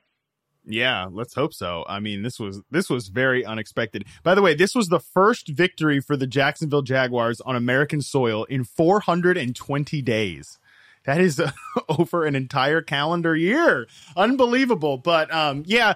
Yeah, 0.67 1.09
let's 1.11 1.35
hope 1.35 1.53
so. 1.53 1.85
I 1.89 2.01
mean, 2.01 2.23
this 2.23 2.41
was 2.41 2.63
this 2.71 2.89
was 2.89 3.09
very 3.09 3.45
unexpected. 3.45 4.07
By 4.23 4.35
the 4.35 4.43
way, 4.43 4.55
this 4.55 4.75
was 4.75 4.89
the 4.89 5.01
first 5.01 5.49
victory 5.49 6.01
for 6.01 6.17
the 6.17 6.27
Jacksonville 6.27 6.83
Jaguars 6.83 7.41
on 7.43 7.55
American 7.55 8.01
soil 8.01 8.45
in 8.45 8.65
420 8.65 10.03
days. 10.03 10.59
That 11.05 11.21
is 11.21 11.39
uh, 11.39 11.51
over 11.89 12.25
an 12.25 12.35
entire 12.35 12.81
calendar 12.81 13.37
year. 13.37 13.87
Unbelievable. 14.17 14.97
But 14.97 15.33
um 15.35 15.65
yeah, 15.67 15.95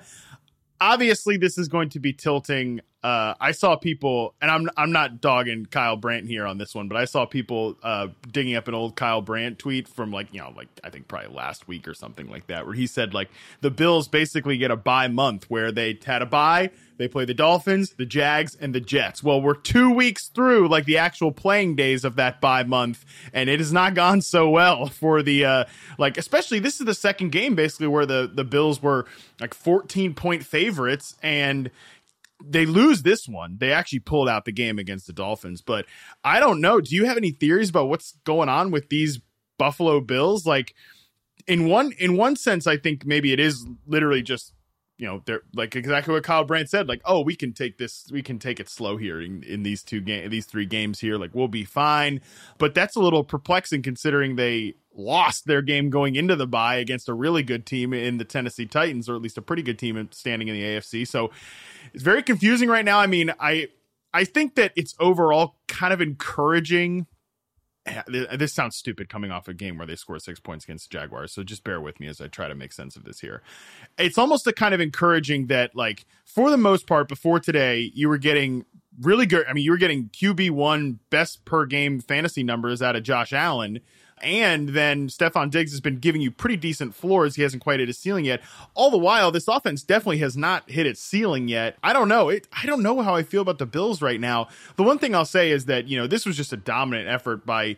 obviously 0.80 1.38
this 1.38 1.56
is 1.56 1.68
going 1.68 1.88
to 1.90 2.00
be 2.00 2.12
tilting 2.12 2.80
uh, 3.02 3.34
I 3.40 3.52
saw 3.52 3.76
people, 3.76 4.34
and 4.40 4.50
I'm 4.50 4.68
I'm 4.76 4.90
not 4.90 5.20
dogging 5.20 5.66
Kyle 5.66 5.96
Brandt 5.96 6.26
here 6.26 6.44
on 6.46 6.58
this 6.58 6.74
one, 6.74 6.88
but 6.88 6.96
I 6.96 7.04
saw 7.04 7.26
people 7.26 7.76
uh, 7.80 8.08
digging 8.32 8.56
up 8.56 8.66
an 8.66 8.74
old 8.74 8.96
Kyle 8.96 9.22
Brandt 9.22 9.60
tweet 9.60 9.86
from 9.86 10.10
like 10.10 10.34
you 10.34 10.40
know 10.40 10.52
like 10.56 10.66
I 10.82 10.90
think 10.90 11.06
probably 11.06 11.32
last 11.32 11.68
week 11.68 11.86
or 11.86 11.94
something 11.94 12.28
like 12.28 12.48
that, 12.48 12.66
where 12.66 12.74
he 12.74 12.88
said 12.88 13.14
like 13.14 13.30
the 13.60 13.70
Bills 13.70 14.08
basically 14.08 14.56
get 14.58 14.72
a 14.72 14.76
bye 14.76 15.06
month 15.06 15.48
where 15.48 15.70
they 15.70 15.96
had 16.04 16.22
a 16.22 16.26
bye, 16.26 16.70
they 16.96 17.06
play 17.06 17.24
the 17.24 17.34
Dolphins, 17.34 17.90
the 17.90 18.04
Jags, 18.04 18.56
and 18.56 18.74
the 18.74 18.80
Jets. 18.80 19.22
Well, 19.22 19.40
we're 19.40 19.54
two 19.54 19.92
weeks 19.92 20.26
through 20.26 20.68
like 20.68 20.84
the 20.84 20.98
actual 20.98 21.30
playing 21.30 21.76
days 21.76 22.04
of 22.04 22.16
that 22.16 22.40
bye 22.40 22.64
month, 22.64 23.04
and 23.32 23.48
it 23.48 23.60
has 23.60 23.72
not 23.72 23.94
gone 23.94 24.22
so 24.22 24.50
well 24.50 24.86
for 24.88 25.22
the 25.22 25.44
uh, 25.44 25.64
like 25.98 26.18
especially 26.18 26.58
this 26.58 26.80
is 26.80 26.86
the 26.86 26.94
second 26.94 27.30
game 27.30 27.54
basically 27.54 27.86
where 27.86 28.06
the 28.06 28.28
the 28.32 28.44
Bills 28.44 28.82
were 28.82 29.06
like 29.40 29.54
14 29.54 30.14
point 30.14 30.44
favorites 30.44 31.14
and 31.22 31.70
they 32.44 32.66
lose 32.66 33.02
this 33.02 33.26
one. 33.26 33.56
They 33.58 33.72
actually 33.72 34.00
pulled 34.00 34.28
out 34.28 34.44
the 34.44 34.52
game 34.52 34.78
against 34.78 35.06
the 35.06 35.12
Dolphins, 35.12 35.60
but 35.60 35.86
I 36.22 36.40
don't 36.40 36.60
know. 36.60 36.80
Do 36.80 36.94
you 36.94 37.04
have 37.06 37.16
any 37.16 37.30
theories 37.30 37.70
about 37.70 37.88
what's 37.88 38.12
going 38.24 38.48
on 38.48 38.70
with 38.70 38.88
these 38.88 39.20
Buffalo 39.58 40.00
Bills? 40.00 40.46
Like 40.46 40.74
in 41.46 41.66
one 41.66 41.92
in 41.98 42.16
one 42.16 42.36
sense, 42.36 42.66
I 42.66 42.76
think 42.76 43.04
maybe 43.04 43.32
it 43.32 43.40
is 43.40 43.66
literally 43.86 44.22
just 44.22 44.52
you 44.98 45.06
know 45.06 45.22
they're 45.24 45.42
like 45.54 45.76
exactly 45.76 46.12
what 46.12 46.24
Kyle 46.24 46.44
Brandt 46.44 46.68
said. 46.68 46.88
Like, 46.88 47.00
oh, 47.04 47.20
we 47.20 47.36
can 47.36 47.52
take 47.52 47.78
this, 47.78 48.10
we 48.12 48.22
can 48.22 48.38
take 48.38 48.60
it 48.60 48.68
slow 48.68 48.96
here 48.96 49.20
in, 49.20 49.42
in 49.44 49.62
these 49.62 49.82
two 49.82 50.00
game, 50.00 50.28
these 50.28 50.44
three 50.44 50.66
games 50.66 50.98
here. 50.98 51.16
Like, 51.16 51.30
we'll 51.34 51.48
be 51.48 51.64
fine. 51.64 52.20
But 52.58 52.74
that's 52.74 52.96
a 52.96 53.00
little 53.00 53.24
perplexing 53.24 53.82
considering 53.82 54.36
they 54.36 54.74
lost 54.94 55.46
their 55.46 55.62
game 55.62 55.88
going 55.88 56.16
into 56.16 56.34
the 56.34 56.46
bye 56.46 56.76
against 56.76 57.08
a 57.08 57.14
really 57.14 57.44
good 57.44 57.64
team 57.64 57.94
in 57.94 58.18
the 58.18 58.24
Tennessee 58.24 58.66
Titans, 58.66 59.08
or 59.08 59.14
at 59.14 59.22
least 59.22 59.38
a 59.38 59.42
pretty 59.42 59.62
good 59.62 59.78
team 59.78 60.08
standing 60.10 60.48
in 60.48 60.54
the 60.54 60.62
AFC. 60.62 61.06
So 61.06 61.30
it's 61.94 62.02
very 62.02 62.22
confusing 62.22 62.68
right 62.68 62.84
now. 62.84 62.98
I 62.98 63.06
mean, 63.06 63.32
I 63.38 63.68
I 64.12 64.24
think 64.24 64.56
that 64.56 64.72
it's 64.74 64.94
overall 64.98 65.56
kind 65.68 65.92
of 65.92 66.00
encouraging. 66.00 67.06
This 68.06 68.52
sounds 68.52 68.76
stupid 68.76 69.08
coming 69.08 69.30
off 69.30 69.48
a 69.48 69.54
game 69.54 69.78
where 69.78 69.86
they 69.86 69.96
score 69.96 70.18
six 70.18 70.40
points 70.40 70.64
against 70.64 70.90
the 70.90 70.98
Jaguars. 70.98 71.32
So 71.32 71.42
just 71.42 71.64
bear 71.64 71.80
with 71.80 72.00
me 72.00 72.06
as 72.06 72.20
I 72.20 72.28
try 72.28 72.48
to 72.48 72.54
make 72.54 72.72
sense 72.72 72.96
of 72.96 73.04
this 73.04 73.20
here. 73.20 73.42
It's 73.98 74.18
almost 74.18 74.46
a 74.46 74.52
kind 74.52 74.74
of 74.74 74.80
encouraging 74.80 75.46
that, 75.46 75.74
like, 75.74 76.06
for 76.24 76.50
the 76.50 76.56
most 76.56 76.86
part, 76.86 77.08
before 77.08 77.40
today, 77.40 77.90
you 77.94 78.08
were 78.08 78.18
getting 78.18 78.64
really 79.00 79.26
good. 79.26 79.46
I 79.48 79.52
mean, 79.52 79.64
you 79.64 79.70
were 79.70 79.78
getting 79.78 80.08
QB1 80.08 80.98
best 81.10 81.44
per 81.44 81.66
game 81.66 82.00
fantasy 82.00 82.42
numbers 82.42 82.82
out 82.82 82.96
of 82.96 83.02
Josh 83.02 83.32
Allen. 83.32 83.80
And 84.22 84.70
then 84.70 85.08
Stefon 85.08 85.50
Diggs 85.50 85.72
has 85.72 85.80
been 85.80 85.98
giving 85.98 86.20
you 86.20 86.30
pretty 86.30 86.56
decent 86.56 86.94
floors. 86.94 87.36
He 87.36 87.42
hasn't 87.42 87.62
quite 87.62 87.80
hit 87.80 87.88
his 87.88 87.98
ceiling 87.98 88.24
yet. 88.24 88.42
All 88.74 88.90
the 88.90 88.98
while, 88.98 89.30
this 89.30 89.48
offense 89.48 89.82
definitely 89.82 90.18
has 90.18 90.36
not 90.36 90.68
hit 90.70 90.86
its 90.86 91.00
ceiling 91.00 91.48
yet. 91.48 91.76
I 91.82 91.92
don't 91.92 92.08
know. 92.08 92.28
It, 92.28 92.48
I 92.52 92.66
don't 92.66 92.82
know 92.82 93.00
how 93.00 93.14
I 93.14 93.22
feel 93.22 93.42
about 93.42 93.58
the 93.58 93.66
Bills 93.66 94.02
right 94.02 94.20
now. 94.20 94.48
The 94.76 94.82
one 94.82 94.98
thing 94.98 95.14
I'll 95.14 95.24
say 95.24 95.50
is 95.50 95.66
that, 95.66 95.88
you 95.88 95.98
know, 95.98 96.06
this 96.06 96.26
was 96.26 96.36
just 96.36 96.52
a 96.52 96.56
dominant 96.56 97.08
effort 97.08 97.44
by. 97.46 97.76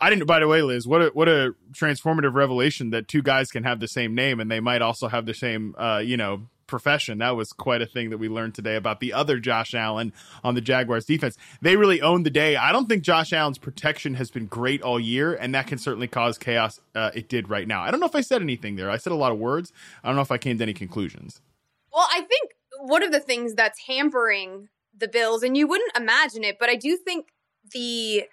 I 0.00 0.10
didn't. 0.10 0.26
By 0.26 0.38
the 0.38 0.46
way, 0.46 0.62
Liz, 0.62 0.86
what 0.86 1.02
a 1.02 1.06
what 1.08 1.28
a 1.28 1.54
transformative 1.72 2.34
revelation 2.34 2.90
that 2.90 3.08
two 3.08 3.20
guys 3.20 3.50
can 3.50 3.64
have 3.64 3.80
the 3.80 3.88
same 3.88 4.14
name 4.14 4.38
and 4.38 4.48
they 4.48 4.60
might 4.60 4.80
also 4.80 5.08
have 5.08 5.26
the 5.26 5.34
same, 5.34 5.74
uh, 5.76 5.98
you 5.98 6.16
know, 6.16 6.46
profession. 6.72 7.18
That 7.18 7.36
was 7.36 7.52
quite 7.52 7.82
a 7.82 7.86
thing 7.86 8.08
that 8.08 8.16
we 8.16 8.30
learned 8.30 8.54
today 8.54 8.76
about 8.76 9.00
the 9.00 9.12
other 9.12 9.38
Josh 9.38 9.74
Allen 9.74 10.14
on 10.42 10.54
the 10.54 10.62
Jaguars 10.62 11.04
defense. 11.04 11.36
They 11.60 11.76
really 11.76 12.00
owned 12.00 12.24
the 12.24 12.30
day. 12.30 12.56
I 12.56 12.72
don't 12.72 12.88
think 12.88 13.02
Josh 13.02 13.30
Allen's 13.30 13.58
protection 13.58 14.14
has 14.14 14.30
been 14.30 14.46
great 14.46 14.80
all 14.80 14.98
year, 14.98 15.34
and 15.34 15.54
that 15.54 15.66
can 15.66 15.76
certainly 15.76 16.08
cause 16.08 16.38
chaos. 16.38 16.80
Uh, 16.94 17.10
it 17.14 17.28
did 17.28 17.50
right 17.50 17.68
now. 17.68 17.82
I 17.82 17.90
don't 17.90 18.00
know 18.00 18.06
if 18.06 18.14
I 18.14 18.22
said 18.22 18.40
anything 18.40 18.76
there. 18.76 18.90
I 18.90 18.96
said 18.96 19.12
a 19.12 19.16
lot 19.16 19.32
of 19.32 19.38
words. 19.38 19.70
I 20.02 20.08
don't 20.08 20.16
know 20.16 20.22
if 20.22 20.32
I 20.32 20.38
came 20.38 20.56
to 20.56 20.62
any 20.62 20.72
conclusions. 20.72 21.42
Well, 21.92 22.08
I 22.10 22.22
think 22.22 22.52
one 22.80 23.02
of 23.02 23.12
the 23.12 23.20
things 23.20 23.52
that's 23.54 23.80
hampering 23.86 24.70
the 24.96 25.08
Bills, 25.08 25.42
and 25.42 25.54
you 25.54 25.68
wouldn't 25.68 25.94
imagine 25.94 26.42
it, 26.42 26.56
but 26.58 26.70
I 26.70 26.76
do 26.76 26.96
think 26.96 27.26
the 27.70 28.24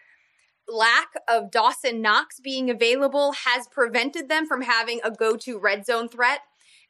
lack 0.65 1.09
of 1.27 1.51
Dawson 1.51 2.01
Knox 2.01 2.39
being 2.39 2.69
available 2.69 3.33
has 3.33 3.67
prevented 3.67 4.29
them 4.29 4.45
from 4.47 4.61
having 4.61 5.01
a 5.03 5.11
go 5.11 5.35
to 5.35 5.59
red 5.59 5.85
zone 5.85 6.07
threat. 6.07 6.39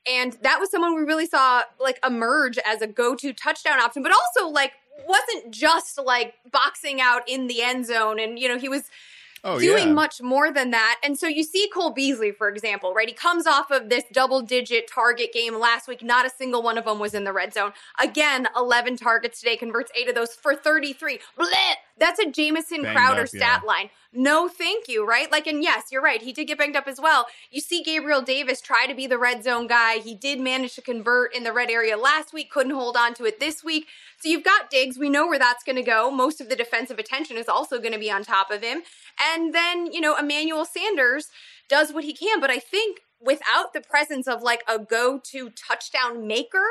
And 0.07 0.33
that 0.41 0.59
was 0.59 0.71
someone 0.71 0.95
we 0.95 1.01
really 1.03 1.25
saw 1.25 1.63
like 1.79 1.99
emerge 2.05 2.57
as 2.59 2.81
a 2.81 2.87
go 2.87 3.15
to 3.15 3.33
touchdown 3.33 3.79
option, 3.79 4.03
but 4.03 4.11
also 4.11 4.49
like 4.49 4.73
wasn't 5.07 5.51
just 5.53 5.97
like 5.97 6.35
boxing 6.51 7.01
out 7.01 7.21
in 7.27 7.47
the 7.47 7.61
end 7.61 7.85
zone. 7.85 8.19
And, 8.19 8.37
you 8.39 8.47
know, 8.47 8.57
he 8.57 8.69
was 8.69 8.83
Oh, 9.43 9.57
doing 9.57 9.87
yeah. 9.87 9.93
much 9.93 10.21
more 10.21 10.51
than 10.51 10.71
that. 10.71 10.99
And 11.01 11.17
so 11.17 11.25
you 11.25 11.43
see 11.43 11.69
Cole 11.73 11.91
Beasley, 11.91 12.31
for 12.31 12.49
example, 12.49 12.93
right? 12.93 13.07
He 13.07 13.13
comes 13.13 13.47
off 13.47 13.71
of 13.71 13.87
this 13.87 14.03
double 14.11 14.41
digit 14.41 14.89
target 14.93 15.31
game 15.31 15.57
last 15.57 15.87
week. 15.87 16.03
Not 16.03 16.25
a 16.25 16.29
single 16.29 16.61
one 16.61 16.77
of 16.77 16.83
them 16.83 16.99
was 16.99 17.13
in 17.13 17.23
the 17.23 17.31
red 17.31 17.53
zone. 17.53 17.71
Again, 18.01 18.49
11 18.57 18.97
targets 18.97 19.39
today, 19.39 19.55
converts 19.55 19.91
eight 19.97 20.09
of 20.09 20.15
those 20.15 20.35
for 20.35 20.55
33. 20.55 21.19
Blech! 21.39 21.75
That's 21.99 22.19
a 22.19 22.29
Jamison 22.29 22.83
Crowder 22.83 23.23
up, 23.23 23.27
stat 23.27 23.61
yeah. 23.63 23.67
line. 23.67 23.89
No, 24.11 24.47
thank 24.47 24.87
you, 24.87 25.05
right? 25.05 25.31
Like, 25.31 25.45
and 25.45 25.61
yes, 25.61 25.85
you're 25.91 26.01
right. 26.01 26.21
He 26.21 26.33
did 26.33 26.47
get 26.47 26.57
banged 26.57 26.75
up 26.75 26.87
as 26.87 26.99
well. 26.99 27.27
You 27.51 27.61
see 27.61 27.83
Gabriel 27.83 28.21
Davis 28.21 28.59
try 28.59 28.87
to 28.87 28.95
be 28.95 29.05
the 29.05 29.19
red 29.19 29.43
zone 29.43 29.67
guy. 29.67 29.99
He 29.99 30.15
did 30.15 30.39
manage 30.39 30.73
to 30.75 30.81
convert 30.81 31.35
in 31.35 31.43
the 31.43 31.53
red 31.53 31.69
area 31.69 31.95
last 31.95 32.33
week, 32.33 32.49
couldn't 32.49 32.73
hold 32.73 32.97
on 32.97 33.13
to 33.15 33.25
it 33.25 33.39
this 33.39 33.63
week. 33.63 33.85
So 34.19 34.29
you've 34.29 34.43
got 34.43 34.71
Diggs. 34.71 34.97
We 34.97 35.09
know 35.09 35.27
where 35.27 35.37
that's 35.37 35.63
going 35.63 35.75
to 35.75 35.83
go. 35.83 36.09
Most 36.09 36.41
of 36.41 36.49
the 36.49 36.55
defensive 36.55 36.97
attention 36.97 37.37
is 37.37 37.47
also 37.47 37.77
going 37.77 37.93
to 37.93 37.99
be 37.99 38.09
on 38.09 38.23
top 38.23 38.49
of 38.49 38.63
him. 38.63 38.81
And 39.23 39.53
then, 39.53 39.91
you 39.91 40.01
know, 40.01 40.17
Emmanuel 40.17 40.65
Sanders 40.65 41.27
does 41.67 41.93
what 41.93 42.03
he 42.03 42.13
can. 42.13 42.39
But 42.39 42.49
I 42.49 42.57
think 42.57 43.01
without 43.21 43.73
the 43.73 43.81
presence 43.81 44.27
of 44.27 44.41
like 44.41 44.63
a 44.67 44.79
go 44.79 45.19
to 45.31 45.51
touchdown 45.51 46.25
maker 46.25 46.65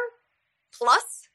plus, 0.76 1.27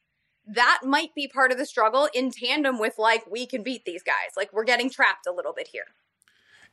that 0.47 0.81
might 0.83 1.15
be 1.15 1.27
part 1.27 1.51
of 1.51 1.57
the 1.57 1.65
struggle 1.65 2.09
in 2.13 2.31
tandem 2.31 2.79
with 2.79 2.97
like, 2.97 3.29
we 3.29 3.45
can 3.45 3.63
beat 3.63 3.85
these 3.85 4.03
guys. 4.03 4.35
Like, 4.35 4.51
we're 4.53 4.65
getting 4.65 4.89
trapped 4.89 5.27
a 5.27 5.31
little 5.31 5.53
bit 5.53 5.67
here. 5.67 5.85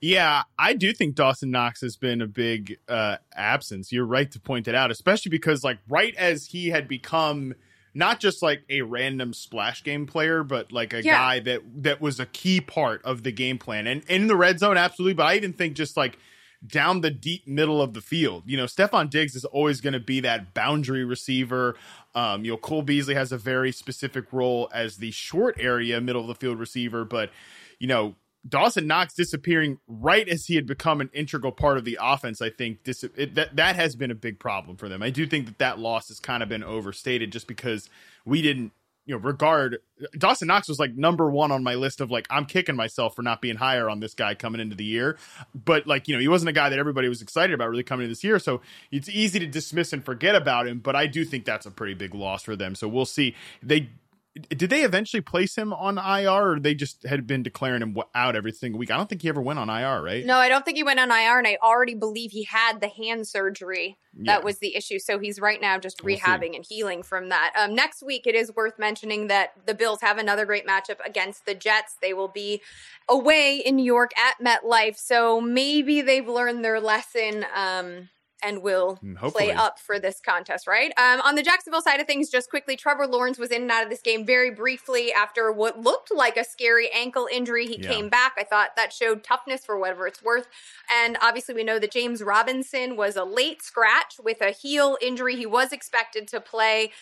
Yeah, 0.00 0.44
I 0.58 0.72
do 0.72 0.92
think 0.94 1.14
Dawson 1.14 1.50
Knox 1.50 1.82
has 1.82 1.96
been 1.96 2.22
a 2.22 2.26
big 2.26 2.78
uh, 2.88 3.18
absence. 3.34 3.92
You're 3.92 4.06
right 4.06 4.30
to 4.32 4.40
point 4.40 4.66
it 4.66 4.74
out, 4.74 4.90
especially 4.90 5.30
because, 5.30 5.62
like, 5.62 5.78
right 5.88 6.14
as 6.16 6.46
he 6.46 6.70
had 6.70 6.88
become 6.88 7.54
not 7.94 8.20
just 8.20 8.42
like 8.42 8.62
a 8.68 8.82
random 8.82 9.32
splash 9.32 9.82
game 9.82 10.06
player, 10.06 10.42
but 10.42 10.72
like 10.72 10.92
a 10.92 11.02
yeah. 11.02 11.16
guy 11.16 11.40
that 11.40 11.60
that 11.82 12.00
was 12.00 12.20
a 12.20 12.26
key 12.26 12.60
part 12.60 13.04
of 13.04 13.22
the 13.22 13.32
game 13.32 13.58
plan. 13.58 13.86
And 13.86 14.02
in 14.08 14.26
the 14.26 14.36
red 14.36 14.58
zone, 14.58 14.76
absolutely. 14.76 15.14
But 15.14 15.26
I 15.26 15.36
even 15.36 15.52
think 15.52 15.74
just 15.74 15.96
like 15.96 16.18
down 16.66 17.00
the 17.00 17.10
deep 17.10 17.46
middle 17.46 17.80
of 17.80 17.94
the 17.94 18.00
field. 18.00 18.42
You 18.46 18.56
know, 18.56 18.64
Stefon 18.64 19.08
Diggs 19.08 19.34
is 19.34 19.44
always 19.46 19.80
going 19.80 19.94
to 19.94 20.00
be 20.00 20.20
that 20.20 20.52
boundary 20.52 21.04
receiver. 21.04 21.76
Um, 22.14 22.44
you 22.44 22.52
know, 22.52 22.56
Cole 22.56 22.82
Beasley 22.82 23.14
has 23.14 23.32
a 23.32 23.38
very 23.38 23.72
specific 23.72 24.32
role 24.32 24.68
as 24.74 24.98
the 24.98 25.10
short 25.10 25.56
area 25.58 26.00
middle 26.00 26.22
of 26.22 26.28
the 26.28 26.34
field 26.34 26.58
receiver, 26.58 27.04
but 27.04 27.30
you 27.78 27.86
know, 27.86 28.14
Dawson 28.48 28.86
Knox 28.86 29.14
disappearing 29.14 29.78
right 29.86 30.26
as 30.26 30.46
he 30.46 30.54
had 30.54 30.66
become 30.66 31.00
an 31.00 31.10
integral 31.12 31.52
part 31.52 31.76
of 31.76 31.84
the 31.84 31.98
offense, 32.00 32.40
I 32.40 32.50
think 32.50 32.84
dis- 32.84 33.04
it, 33.04 33.34
that 33.34 33.56
that 33.56 33.76
has 33.76 33.96
been 33.96 34.10
a 34.10 34.14
big 34.14 34.38
problem 34.38 34.76
for 34.76 34.88
them. 34.88 35.02
I 35.02 35.10
do 35.10 35.26
think 35.26 35.46
that 35.46 35.58
that 35.58 35.78
loss 35.78 36.08
has 36.08 36.20
kind 36.20 36.42
of 36.42 36.48
been 36.48 36.64
overstated 36.64 37.32
just 37.32 37.46
because 37.46 37.90
we 38.24 38.40
didn't, 38.40 38.72
you 39.06 39.14
know, 39.14 39.20
regard 39.20 39.78
Dawson 40.16 40.48
Knox 40.48 40.68
was 40.68 40.78
like 40.78 40.94
number 40.94 41.30
one 41.30 41.50
on 41.50 41.62
my 41.62 41.74
list 41.74 42.00
of 42.00 42.10
like 42.10 42.26
I'm 42.30 42.46
kicking 42.46 42.76
myself 42.76 43.16
for 43.16 43.22
not 43.22 43.40
being 43.40 43.56
higher 43.56 43.88
on 43.88 44.00
this 44.00 44.14
guy 44.14 44.34
coming 44.34 44.60
into 44.60 44.76
the 44.76 44.84
year, 44.84 45.18
but 45.54 45.86
like 45.86 46.06
you 46.06 46.14
know 46.14 46.20
he 46.20 46.28
wasn't 46.28 46.48
a 46.48 46.52
guy 46.52 46.68
that 46.68 46.78
everybody 46.78 47.08
was 47.08 47.22
excited 47.22 47.54
about 47.54 47.70
really 47.70 47.82
coming 47.82 48.04
into 48.04 48.12
this 48.12 48.24
year, 48.24 48.38
so 48.38 48.60
it's 48.90 49.08
easy 49.08 49.38
to 49.38 49.46
dismiss 49.46 49.92
and 49.92 50.04
forget 50.04 50.34
about 50.34 50.66
him. 50.66 50.78
But 50.78 50.96
I 50.96 51.06
do 51.06 51.24
think 51.24 51.44
that's 51.44 51.66
a 51.66 51.70
pretty 51.70 51.94
big 51.94 52.14
loss 52.14 52.42
for 52.42 52.56
them. 52.56 52.74
So 52.74 52.88
we'll 52.88 53.06
see. 53.06 53.34
They 53.62 53.90
did 54.34 54.70
they 54.70 54.82
eventually 54.84 55.20
place 55.20 55.56
him 55.56 55.72
on 55.72 55.98
IR 55.98 56.52
or 56.52 56.60
they 56.60 56.72
just 56.72 57.02
had 57.02 57.26
been 57.26 57.42
declaring 57.42 57.82
him 57.82 57.96
out 58.14 58.36
every 58.36 58.52
single 58.52 58.78
week? 58.78 58.90
I 58.90 58.96
don't 58.96 59.08
think 59.08 59.22
he 59.22 59.28
ever 59.28 59.42
went 59.42 59.58
on 59.58 59.68
IR, 59.68 60.02
right? 60.02 60.24
No, 60.24 60.36
I 60.36 60.48
don't 60.48 60.64
think 60.64 60.76
he 60.76 60.84
went 60.84 61.00
on 61.00 61.10
IR. 61.10 61.38
And 61.38 61.48
I 61.48 61.58
already 61.60 61.96
believe 61.96 62.30
he 62.30 62.44
had 62.44 62.80
the 62.80 62.88
hand 62.88 63.26
surgery. 63.26 63.98
Yeah. 64.16 64.34
That 64.34 64.44
was 64.44 64.58
the 64.58 64.76
issue. 64.76 65.00
So 65.00 65.18
he's 65.18 65.40
right 65.40 65.60
now 65.60 65.78
just 65.78 66.04
we'll 66.04 66.16
rehabbing 66.16 66.52
see. 66.52 66.56
and 66.56 66.64
healing 66.68 67.02
from 67.02 67.30
that. 67.30 67.52
Um, 67.58 67.74
next 67.74 68.04
week, 68.04 68.26
it 68.26 68.36
is 68.36 68.54
worth 68.54 68.78
mentioning 68.78 69.26
that 69.26 69.52
the 69.66 69.74
Bills 69.74 70.00
have 70.00 70.18
another 70.18 70.46
great 70.46 70.66
matchup 70.66 71.04
against 71.04 71.44
the 71.44 71.54
Jets. 71.54 71.96
They 72.00 72.14
will 72.14 72.28
be 72.28 72.62
away 73.08 73.56
in 73.56 73.74
New 73.74 73.84
York 73.84 74.12
at 74.16 74.38
MetLife. 74.38 74.96
So 74.96 75.40
maybe 75.40 76.02
they've 76.02 76.28
learned 76.28 76.64
their 76.64 76.80
lesson. 76.80 77.44
Um, 77.52 78.10
and 78.42 78.62
will 78.62 78.98
mm, 79.02 79.16
Hopefully. 79.16 79.46
play 79.46 79.54
up 79.54 79.78
for 79.78 79.98
this 79.98 80.20
contest, 80.20 80.66
right? 80.66 80.92
Um, 80.96 81.20
on 81.20 81.34
the 81.34 81.42
Jacksonville 81.42 81.82
side 81.82 82.00
of 82.00 82.06
things, 82.06 82.30
just 82.30 82.50
quickly, 82.50 82.76
Trevor 82.76 83.06
Lawrence 83.06 83.38
was 83.38 83.50
in 83.50 83.62
and 83.62 83.70
out 83.70 83.84
of 83.84 83.90
this 83.90 84.02
game 84.02 84.24
very 84.24 84.50
briefly 84.50 85.12
after 85.12 85.52
what 85.52 85.80
looked 85.80 86.12
like 86.14 86.36
a 86.36 86.44
scary 86.44 86.90
ankle 86.94 87.28
injury. 87.30 87.66
He 87.66 87.80
yeah. 87.80 87.90
came 87.90 88.08
back. 88.08 88.34
I 88.38 88.44
thought 88.44 88.76
that 88.76 88.92
showed 88.92 89.24
toughness 89.24 89.64
for 89.64 89.78
whatever 89.78 90.06
it's 90.06 90.22
worth. 90.22 90.48
And 90.92 91.16
obviously, 91.20 91.54
we 91.54 91.64
know 91.64 91.78
that 91.78 91.92
James 91.92 92.22
Robinson 92.22 92.96
was 92.96 93.16
a 93.16 93.24
late 93.24 93.62
scratch 93.62 94.16
with 94.22 94.40
a 94.40 94.50
heel 94.50 94.96
injury. 95.00 95.36
He 95.36 95.46
was 95.46 95.72
expected 95.72 96.28
to 96.28 96.40
play. 96.40 96.92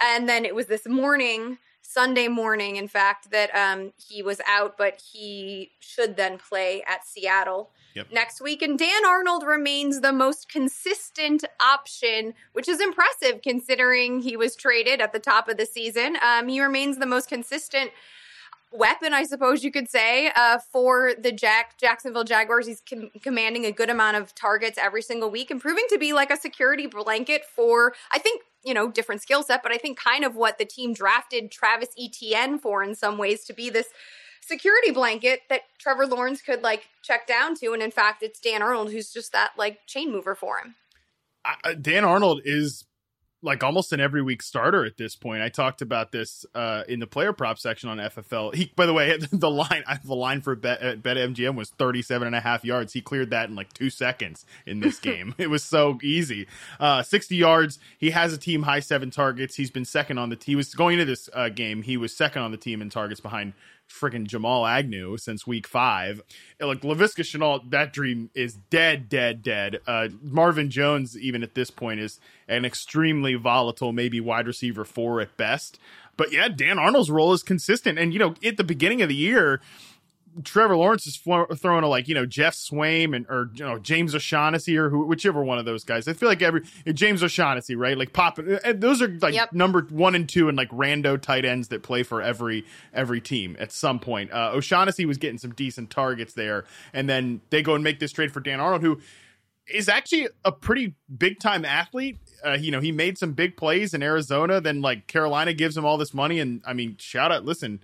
And 0.00 0.28
then 0.28 0.44
it 0.44 0.54
was 0.54 0.66
this 0.66 0.86
morning 0.86 1.58
Sunday 1.82 2.28
morning, 2.28 2.76
in 2.76 2.88
fact, 2.88 3.30
that 3.30 3.54
um, 3.54 3.92
he 3.96 4.22
was 4.22 4.40
out, 4.48 4.78
but 4.78 5.02
he 5.12 5.72
should 5.80 6.16
then 6.16 6.38
play 6.38 6.82
at 6.86 7.06
Seattle 7.06 7.70
yep. 7.94 8.06
next 8.10 8.40
week. 8.40 8.62
And 8.62 8.78
Dan 8.78 9.04
Arnold 9.04 9.44
remains 9.44 10.00
the 10.00 10.12
most 10.12 10.48
consistent 10.48 11.44
option, 11.60 12.34
which 12.52 12.68
is 12.68 12.80
impressive 12.80 13.42
considering 13.42 14.20
he 14.20 14.36
was 14.36 14.56
traded 14.56 15.00
at 15.00 15.12
the 15.12 15.18
top 15.18 15.48
of 15.48 15.56
the 15.56 15.66
season. 15.66 16.16
Um, 16.22 16.48
he 16.48 16.60
remains 16.62 16.98
the 16.98 17.06
most 17.06 17.28
consistent 17.28 17.90
weapon, 18.72 19.12
I 19.12 19.24
suppose 19.24 19.64
you 19.64 19.70
could 19.70 19.90
say, 19.90 20.30
uh, 20.34 20.58
for 20.58 21.12
the 21.18 21.32
Jack 21.32 21.78
Jacksonville 21.78 22.24
Jaguars. 22.24 22.66
He's 22.66 22.82
com- 22.88 23.10
commanding 23.22 23.64
a 23.64 23.72
good 23.72 23.90
amount 23.90 24.16
of 24.16 24.34
targets 24.34 24.78
every 24.78 25.02
single 25.02 25.30
week 25.30 25.50
and 25.50 25.60
proving 25.60 25.84
to 25.90 25.98
be 25.98 26.12
like 26.12 26.30
a 26.30 26.36
security 26.36 26.86
blanket 26.86 27.44
for, 27.44 27.94
I 28.10 28.18
think, 28.18 28.42
you 28.64 28.74
know, 28.74 28.90
different 28.90 29.22
skill 29.22 29.42
set, 29.42 29.62
but 29.62 29.72
I 29.72 29.78
think 29.78 29.98
kind 29.98 30.24
of 30.24 30.36
what 30.36 30.58
the 30.58 30.64
team 30.64 30.94
drafted 30.94 31.50
Travis 31.50 31.90
Etienne 31.98 32.58
for 32.58 32.82
in 32.82 32.94
some 32.94 33.18
ways 33.18 33.44
to 33.44 33.52
be 33.52 33.70
this 33.70 33.88
security 34.40 34.90
blanket 34.90 35.40
that 35.48 35.62
Trevor 35.78 36.06
Lawrence 36.06 36.42
could 36.42 36.62
like 36.62 36.88
check 37.02 37.26
down 37.26 37.54
to. 37.56 37.72
And 37.72 37.82
in 37.82 37.90
fact, 37.90 38.22
it's 38.22 38.40
Dan 38.40 38.62
Arnold 38.62 38.92
who's 38.92 39.12
just 39.12 39.32
that 39.32 39.52
like 39.56 39.86
chain 39.86 40.12
mover 40.12 40.34
for 40.34 40.58
him. 40.58 40.74
Dan 41.80 42.04
Arnold 42.04 42.40
is 42.44 42.84
like 43.42 43.64
almost 43.64 43.92
an 43.92 44.00
every 44.00 44.22
week 44.22 44.42
starter 44.42 44.84
at 44.84 44.96
this 44.96 45.16
point. 45.16 45.42
I 45.42 45.48
talked 45.48 45.82
about 45.82 46.12
this 46.12 46.46
uh, 46.54 46.84
in 46.88 47.00
the 47.00 47.06
player 47.06 47.32
prop 47.32 47.58
section 47.58 47.88
on 47.88 47.98
FFL. 47.98 48.54
He, 48.54 48.72
by 48.76 48.86
the 48.86 48.92
way, 48.92 49.16
the 49.32 49.50
line 49.50 49.82
I 49.86 49.98
the 50.02 50.14
line 50.14 50.40
for 50.40 50.54
bet, 50.54 50.82
uh, 50.82 50.96
BetMGM 50.96 51.56
was 51.56 51.70
37 51.70 52.26
and 52.26 52.36
a 52.36 52.40
half 52.40 52.64
yards. 52.64 52.92
He 52.92 53.00
cleared 53.00 53.30
that 53.30 53.48
in 53.48 53.56
like 53.56 53.72
two 53.72 53.90
seconds 53.90 54.46
in 54.66 54.80
this 54.80 54.98
game. 55.00 55.34
it 55.38 55.48
was 55.48 55.64
so 55.64 55.98
easy. 56.02 56.46
Uh, 56.78 57.02
60 57.02 57.36
yards. 57.36 57.78
He 57.98 58.10
has 58.10 58.32
a 58.32 58.38
team 58.38 58.62
high 58.62 58.80
seven 58.80 59.10
targets. 59.10 59.56
He's 59.56 59.70
been 59.70 59.84
second 59.84 60.18
on 60.18 60.30
the. 60.30 60.36
Team. 60.36 60.52
He 60.52 60.56
was 60.56 60.74
going 60.74 60.94
into 60.94 61.04
this 61.04 61.28
uh, 61.32 61.48
game. 61.48 61.82
He 61.82 61.96
was 61.96 62.16
second 62.16 62.42
on 62.42 62.50
the 62.52 62.56
team 62.56 62.80
in 62.80 62.90
targets 62.90 63.20
behind 63.20 63.54
freaking 63.92 64.26
Jamal 64.26 64.66
Agnew 64.66 65.16
since 65.16 65.46
week 65.46 65.66
five. 65.66 66.22
Like 66.60 66.80
Laviska 66.80 67.22
Shenault, 67.22 67.70
that 67.70 67.92
dream 67.92 68.30
is 68.34 68.54
dead, 68.70 69.08
dead, 69.08 69.42
dead. 69.42 69.80
Uh, 69.86 70.08
Marvin 70.22 70.70
Jones, 70.70 71.16
even 71.18 71.42
at 71.42 71.54
this 71.54 71.70
point, 71.70 72.00
is 72.00 72.18
an 72.48 72.64
extremely 72.64 73.34
volatile, 73.34 73.92
maybe 73.92 74.20
wide 74.20 74.46
receiver 74.46 74.84
four 74.84 75.20
at 75.20 75.36
best. 75.36 75.78
But 76.16 76.32
yeah, 76.32 76.48
Dan 76.48 76.78
Arnold's 76.78 77.10
role 77.10 77.32
is 77.32 77.42
consistent. 77.42 77.98
And, 77.98 78.12
you 78.12 78.18
know, 78.18 78.34
at 78.44 78.56
the 78.56 78.64
beginning 78.64 79.02
of 79.02 79.08
the 79.08 79.14
year, 79.14 79.60
Trevor 80.44 80.76
Lawrence 80.76 81.06
is 81.06 81.16
throwing 81.16 81.84
a 81.84 81.88
like 81.88 82.08
you 82.08 82.14
know 82.14 82.26
Geoff 82.26 82.54
Swaim 82.54 83.14
and 83.14 83.26
or 83.28 83.50
you 83.54 83.64
know 83.64 83.78
James 83.78 84.14
O'Shaughnessy 84.14 84.76
or 84.76 84.88
who, 84.88 85.06
whichever 85.06 85.42
one 85.42 85.58
of 85.58 85.64
those 85.64 85.84
guys. 85.84 86.08
I 86.08 86.12
feel 86.12 86.28
like 86.28 86.42
every 86.42 86.62
James 86.92 87.22
O'Shaughnessy, 87.22 87.76
right? 87.76 87.96
Like 87.96 88.12
pop. 88.12 88.38
Those 88.74 89.02
are 89.02 89.08
like 89.08 89.34
yep. 89.34 89.52
number 89.52 89.82
one 89.90 90.14
and 90.14 90.28
two 90.28 90.48
and 90.48 90.56
like 90.56 90.70
rando 90.70 91.20
tight 91.20 91.44
ends 91.44 91.68
that 91.68 91.82
play 91.82 92.02
for 92.02 92.22
every 92.22 92.64
every 92.92 93.20
team 93.20 93.56
at 93.58 93.72
some 93.72 93.98
point. 93.98 94.32
Uh, 94.32 94.52
O'Shaughnessy 94.54 95.04
was 95.04 95.18
getting 95.18 95.38
some 95.38 95.52
decent 95.52 95.90
targets 95.90 96.34
there, 96.34 96.64
and 96.92 97.08
then 97.08 97.40
they 97.50 97.62
go 97.62 97.74
and 97.74 97.84
make 97.84 98.00
this 98.00 98.12
trade 98.12 98.32
for 98.32 98.40
Dan 98.40 98.60
Arnold, 98.60 98.82
who 98.82 99.00
is 99.72 99.88
actually 99.88 100.28
a 100.44 100.52
pretty 100.52 100.94
big 101.16 101.38
time 101.38 101.64
athlete. 101.64 102.18
Uh, 102.44 102.52
you 102.52 102.70
know, 102.70 102.80
he 102.80 102.90
made 102.90 103.18
some 103.18 103.32
big 103.32 103.56
plays 103.56 103.94
in 103.94 104.02
Arizona. 104.02 104.60
Then 104.60 104.80
like 104.80 105.06
Carolina 105.06 105.52
gives 105.52 105.76
him 105.76 105.84
all 105.84 105.98
this 105.98 106.14
money, 106.14 106.40
and 106.40 106.62
I 106.66 106.72
mean, 106.72 106.96
shout 106.98 107.30
out, 107.30 107.44
listen 107.44 107.80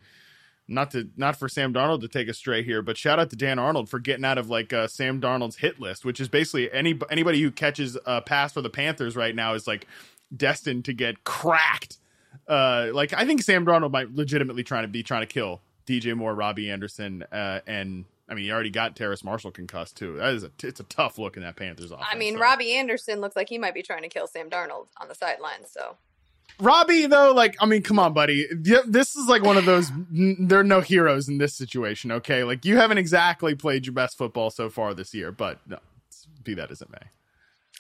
not 0.68 0.90
to 0.90 1.08
not 1.16 1.36
for 1.36 1.48
Sam 1.48 1.72
Darnold 1.72 2.02
to 2.02 2.08
take 2.08 2.28
a 2.28 2.34
stray 2.34 2.62
here, 2.62 2.82
but 2.82 2.96
shout 2.96 3.18
out 3.18 3.30
to 3.30 3.36
Dan 3.36 3.58
Arnold 3.58 3.88
for 3.88 3.98
getting 3.98 4.24
out 4.24 4.38
of 4.38 4.50
like 4.50 4.72
uh, 4.72 4.86
Sam 4.86 5.20
Darnold's 5.20 5.56
hit 5.56 5.80
list, 5.80 6.04
which 6.04 6.20
is 6.20 6.28
basically 6.28 6.70
any 6.70 6.98
anybody 7.10 7.40
who 7.40 7.50
catches 7.50 7.96
a 8.04 8.20
pass 8.20 8.52
for 8.52 8.60
the 8.60 8.70
Panthers 8.70 9.16
right 9.16 9.34
now 9.34 9.54
is 9.54 9.66
like 9.66 9.86
destined 10.36 10.84
to 10.84 10.92
get 10.92 11.24
cracked. 11.24 11.96
Uh, 12.46 12.90
like 12.92 13.14
I 13.14 13.24
think 13.24 13.42
Sam 13.42 13.64
Darnold 13.64 13.92
might 13.92 14.14
legitimately 14.14 14.62
trying 14.62 14.84
to 14.84 14.88
be 14.88 15.02
trying 15.02 15.22
to 15.22 15.26
kill 15.26 15.62
DJ 15.86 16.14
Moore, 16.14 16.34
Robbie 16.34 16.70
Anderson, 16.70 17.24
uh, 17.32 17.60
and 17.66 18.04
I 18.28 18.34
mean, 18.34 18.44
he 18.44 18.52
already 18.52 18.70
got 18.70 18.94
Terrace 18.94 19.24
Marshall 19.24 19.50
concussed 19.50 19.96
too. 19.96 20.16
That 20.16 20.34
is 20.34 20.44
a 20.44 20.50
it's 20.62 20.80
a 20.80 20.84
tough 20.84 21.18
look 21.18 21.36
in 21.38 21.42
that 21.42 21.56
Panthers 21.56 21.90
offense. 21.90 22.08
I 22.10 22.16
mean, 22.16 22.34
so. 22.34 22.40
Robbie 22.40 22.74
Anderson 22.74 23.20
looks 23.20 23.36
like 23.36 23.48
he 23.48 23.56
might 23.56 23.74
be 23.74 23.82
trying 23.82 24.02
to 24.02 24.08
kill 24.08 24.26
Sam 24.26 24.50
Darnold 24.50 24.88
on 25.00 25.08
the 25.08 25.14
sidelines. 25.14 25.70
So 25.70 25.96
Robbie, 26.60 27.06
though, 27.06 27.32
like, 27.32 27.56
I 27.60 27.66
mean, 27.66 27.82
come 27.82 27.98
on, 27.98 28.12
buddy. 28.12 28.46
This 28.52 29.14
is 29.14 29.28
like 29.28 29.42
one 29.42 29.56
of 29.56 29.64
those. 29.64 29.90
There 30.10 30.58
are 30.58 30.64
no 30.64 30.80
heroes 30.80 31.28
in 31.28 31.38
this 31.38 31.54
situation. 31.54 32.10
Okay, 32.10 32.42
like 32.44 32.64
you 32.64 32.76
haven't 32.76 32.98
exactly 32.98 33.54
played 33.54 33.86
your 33.86 33.94
best 33.94 34.18
football 34.18 34.50
so 34.50 34.68
far 34.68 34.92
this 34.94 35.14
year, 35.14 35.30
but 35.30 35.60
no, 35.68 35.78
be 36.42 36.54
that 36.54 36.70
as 36.70 36.82
it 36.82 36.90
may. 36.90 36.98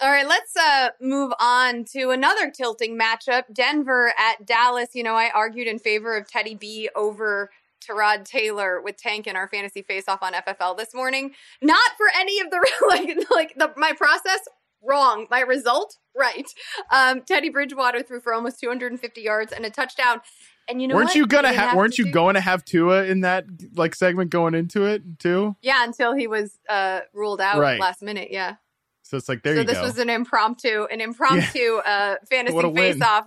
All 0.00 0.10
right, 0.10 0.28
let's 0.28 0.56
uh, 0.56 0.90
move 1.00 1.32
on 1.40 1.84
to 1.86 2.10
another 2.10 2.52
tilting 2.52 2.96
matchup 2.96 3.42
Denver 3.52 4.12
at 4.16 4.46
Dallas. 4.46 4.90
You 4.94 5.02
know, 5.02 5.14
I 5.14 5.30
argued 5.34 5.66
in 5.66 5.80
favor 5.80 6.16
of 6.16 6.30
Teddy 6.30 6.54
B 6.54 6.88
over 6.94 7.50
Tyrod 7.84 8.24
Taylor 8.24 8.80
with 8.80 8.96
Tank 8.96 9.26
in 9.26 9.34
our 9.34 9.48
fantasy 9.48 9.82
face 9.82 10.04
off 10.06 10.22
on 10.22 10.34
FFL 10.34 10.76
this 10.76 10.94
morning. 10.94 11.32
Not 11.60 11.90
for 11.96 12.06
any 12.16 12.38
of 12.38 12.50
the, 12.50 12.64
like, 12.88 13.18
like 13.30 13.54
the, 13.56 13.72
my 13.76 13.92
process, 13.92 14.40
wrong. 14.82 15.26
My 15.30 15.40
result, 15.40 15.96
right. 16.16 16.46
Um, 16.92 17.22
Teddy 17.22 17.48
Bridgewater 17.48 18.02
threw 18.02 18.20
for 18.20 18.32
almost 18.34 18.60
250 18.60 19.20
yards 19.20 19.52
and 19.52 19.64
a 19.64 19.70
touchdown. 19.70 20.20
And 20.68 20.82
you 20.82 20.88
know, 20.88 20.96
weren't 20.96 21.08
what? 21.08 21.14
you 21.16 21.26
gonna 21.26 21.48
didn't 21.48 21.60
have? 21.60 21.76
Weren't 21.76 21.94
to 21.94 22.02
you 22.02 22.06
do- 22.06 22.12
going 22.12 22.34
to 22.34 22.40
have 22.42 22.62
Tua 22.64 23.04
in 23.04 23.22
that 23.22 23.46
like 23.74 23.94
segment 23.94 24.30
going 24.30 24.54
into 24.54 24.84
it 24.84 25.18
too? 25.18 25.56
Yeah, 25.62 25.82
until 25.84 26.14
he 26.14 26.26
was 26.26 26.58
uh, 26.68 27.00
ruled 27.14 27.40
out 27.40 27.58
Right. 27.58 27.80
last 27.80 28.02
minute. 28.02 28.28
Yeah. 28.30 28.56
So 29.02 29.16
it's 29.16 29.30
like 29.30 29.42
there 29.42 29.54
so 29.54 29.60
you 29.62 29.66
this 29.66 29.80
was 29.80 29.96
an 29.98 30.10
impromptu, 30.10 30.86
an 30.90 31.00
impromptu 31.00 31.76
uh, 31.76 32.16
fantasy 32.28 32.54
What 32.56 32.66
a 32.66 32.68
win. 32.68 32.92
face-off. 32.94 33.24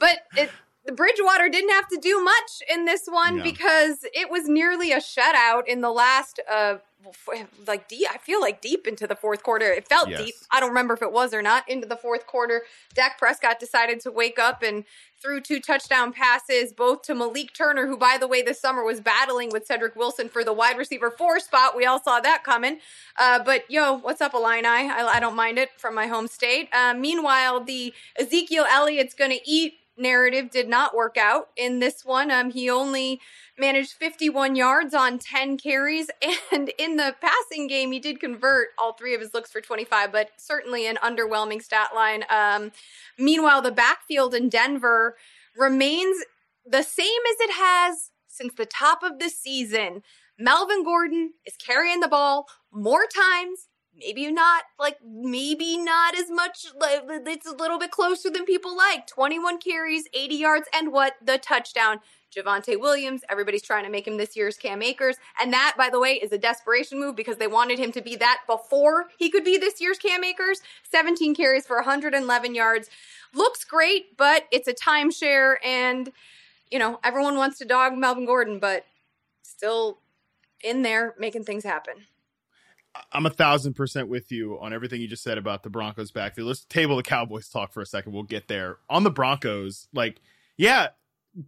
But 0.00 0.18
it, 0.36 0.50
Bridgewater 0.92 1.48
didn't 1.48 1.70
have 1.70 1.88
to 1.88 1.98
do 1.98 2.20
much 2.22 2.62
in 2.72 2.84
this 2.84 3.06
one 3.06 3.38
Yeah. 3.38 3.42
because 3.42 3.98
it 4.14 4.30
was 4.30 4.48
nearly 4.48 4.92
a 4.92 4.98
shutout 4.98 5.66
in 5.66 5.80
the 5.80 5.90
last, 5.90 6.40
uh, 6.50 6.76
like 7.66 7.88
deep. 7.88 8.06
I 8.12 8.18
feel 8.18 8.40
like 8.42 8.60
deep 8.60 8.86
into 8.86 9.06
the 9.06 9.16
fourth 9.16 9.42
quarter. 9.42 9.72
It 9.72 9.88
felt 9.88 10.08
Yes. 10.10 10.20
deep. 10.22 10.34
I 10.50 10.60
don't 10.60 10.68
remember 10.68 10.92
if 10.92 11.00
it 11.02 11.12
was 11.12 11.32
or 11.32 11.40
not. 11.40 11.66
Into 11.68 11.86
the 11.86 11.96
fourth 11.96 12.26
quarter, 12.26 12.64
Dak 12.94 13.18
Prescott 13.18 13.58
decided 13.58 14.00
to 14.00 14.10
wake 14.10 14.38
up 14.38 14.62
and 14.62 14.84
threw 15.20 15.40
two 15.40 15.60
touchdown 15.60 16.12
passes, 16.12 16.72
both 16.72 17.02
to 17.02 17.14
Malik 17.14 17.52
Turner, 17.54 17.86
who, 17.86 17.96
by 17.96 18.16
the 18.18 18.26
way, 18.26 18.42
this 18.42 18.60
summer 18.60 18.82
was 18.84 19.00
battling 19.00 19.48
with 19.50 19.66
Cedrick 19.66 19.96
Wilson 19.96 20.28
for 20.28 20.44
the 20.44 20.52
wide 20.52 20.76
receiver 20.78 21.10
four 21.10 21.40
spot. 21.40 21.74
We 21.76 21.84
all 21.86 22.02
saw 22.02 22.20
that 22.20 22.44
coming. 22.44 22.80
Uh, 23.18 23.38
but 23.38 23.70
yo, 23.70 23.94
what's 23.94 24.20
up, 24.20 24.34
Illini? 24.34 24.66
I, 24.66 25.06
I 25.06 25.20
don't 25.20 25.36
mind 25.36 25.58
it 25.58 25.70
from 25.78 25.94
my 25.94 26.06
home 26.06 26.26
state. 26.26 26.68
Uh, 26.72 26.94
meanwhile, 26.94 27.60
the 27.60 27.94
Ezekiel 28.16 28.66
Elliott's 28.70 29.14
going 29.14 29.30
to 29.32 29.40
eat 29.50 29.79
narrative 30.00 30.50
did 30.50 30.68
not 30.68 30.94
work 30.94 31.16
out 31.16 31.48
in 31.56 31.78
this 31.78 32.04
one. 32.04 32.30
Um, 32.30 32.50
he 32.50 32.68
only 32.70 33.20
managed 33.58 33.92
51 33.92 34.56
yards 34.56 34.94
on 34.94 35.18
10 35.18 35.58
carries, 35.58 36.10
and 36.52 36.70
in 36.78 36.96
the 36.96 37.14
passing 37.20 37.66
game, 37.66 37.92
he 37.92 38.00
did 38.00 38.18
convert 38.18 38.68
all 38.78 38.94
three 38.94 39.14
of 39.14 39.20
his 39.20 39.34
looks 39.34 39.52
for 39.52 39.60
25, 39.60 40.10
but 40.10 40.30
certainly 40.36 40.86
an 40.86 40.98
underwhelming 41.02 41.62
stat 41.62 41.90
line. 41.94 42.24
Um, 42.30 42.72
meanwhile, 43.18 43.62
the 43.62 43.70
backfield 43.70 44.34
in 44.34 44.48
Denver 44.48 45.16
remains 45.56 46.24
the 46.64 46.82
same 46.82 47.20
as 47.30 47.40
it 47.40 47.52
has 47.52 48.10
since 48.26 48.54
the 48.54 48.66
top 48.66 49.02
of 49.02 49.18
the 49.18 49.28
season. 49.28 50.02
Melvin 50.38 50.82
Gordon 50.82 51.34
is 51.44 51.54
carrying 51.56 52.00
the 52.00 52.08
ball 52.08 52.46
more 52.72 53.04
times. 53.04 53.68
Maybe 54.00 54.32
not 54.32 54.64
like 54.78 54.96
maybe 55.04 55.76
not 55.76 56.18
as 56.18 56.30
much. 56.30 56.66
It's 56.82 57.46
a 57.46 57.54
little 57.54 57.78
bit 57.78 57.90
closer 57.90 58.30
than 58.30 58.44
people 58.46 58.76
like. 58.76 59.06
21 59.06 59.58
carries, 59.58 60.08
80 60.14 60.34
yards, 60.34 60.68
and 60.74 60.90
what 60.90 61.14
the 61.22 61.38
touchdown. 61.38 62.00
Javonte 62.34 62.78
Williams, 62.80 63.22
everybody's 63.28 63.62
trying 63.62 63.82
to 63.84 63.90
make 63.90 64.06
him 64.06 64.16
this 64.16 64.36
year's 64.36 64.56
Cam 64.56 64.82
Akers. 64.82 65.16
And 65.42 65.52
that, 65.52 65.74
by 65.76 65.90
the 65.90 65.98
way, 65.98 66.12
is 66.12 66.30
a 66.30 66.38
desperation 66.38 67.00
move 67.00 67.16
because 67.16 67.38
they 67.38 67.48
wanted 67.48 67.80
him 67.80 67.90
to 67.90 68.00
be 68.00 68.14
that 68.16 68.42
before 68.46 69.08
he 69.18 69.30
could 69.30 69.44
be 69.44 69.58
this 69.58 69.80
year's 69.80 69.98
Cam 69.98 70.22
Akers. 70.22 70.60
17 70.88 71.34
carries 71.34 71.66
for 71.66 71.74
111 71.76 72.54
yards. 72.54 72.88
Looks 73.34 73.64
great, 73.64 74.16
but 74.16 74.46
it's 74.52 74.68
a 74.68 74.72
timeshare. 74.74 75.56
And, 75.64 76.12
you 76.70 76.78
know, 76.78 77.00
everyone 77.02 77.36
wants 77.36 77.58
to 77.58 77.64
dog 77.64 77.94
Melvin 77.98 78.26
Gordon, 78.26 78.60
but 78.60 78.86
still 79.42 79.98
in 80.62 80.82
there 80.82 81.16
making 81.18 81.42
things 81.42 81.64
happen. 81.64 82.06
I'm 83.12 83.26
a 83.26 83.30
thousand 83.30 83.74
percent 83.74 84.08
with 84.08 84.32
you 84.32 84.58
on 84.60 84.72
everything 84.72 85.00
you 85.00 85.08
just 85.08 85.22
said 85.22 85.38
about 85.38 85.62
the 85.62 85.70
Broncos 85.70 86.10
backfield. 86.10 86.48
Let's 86.48 86.64
table 86.64 86.96
the 86.96 87.02
Cowboys 87.02 87.48
talk 87.48 87.72
for 87.72 87.80
a 87.80 87.86
second. 87.86 88.12
We'll 88.12 88.22
get 88.24 88.48
there. 88.48 88.78
On 88.88 89.04
the 89.04 89.10
Broncos, 89.10 89.88
like, 89.94 90.20
yeah, 90.56 90.88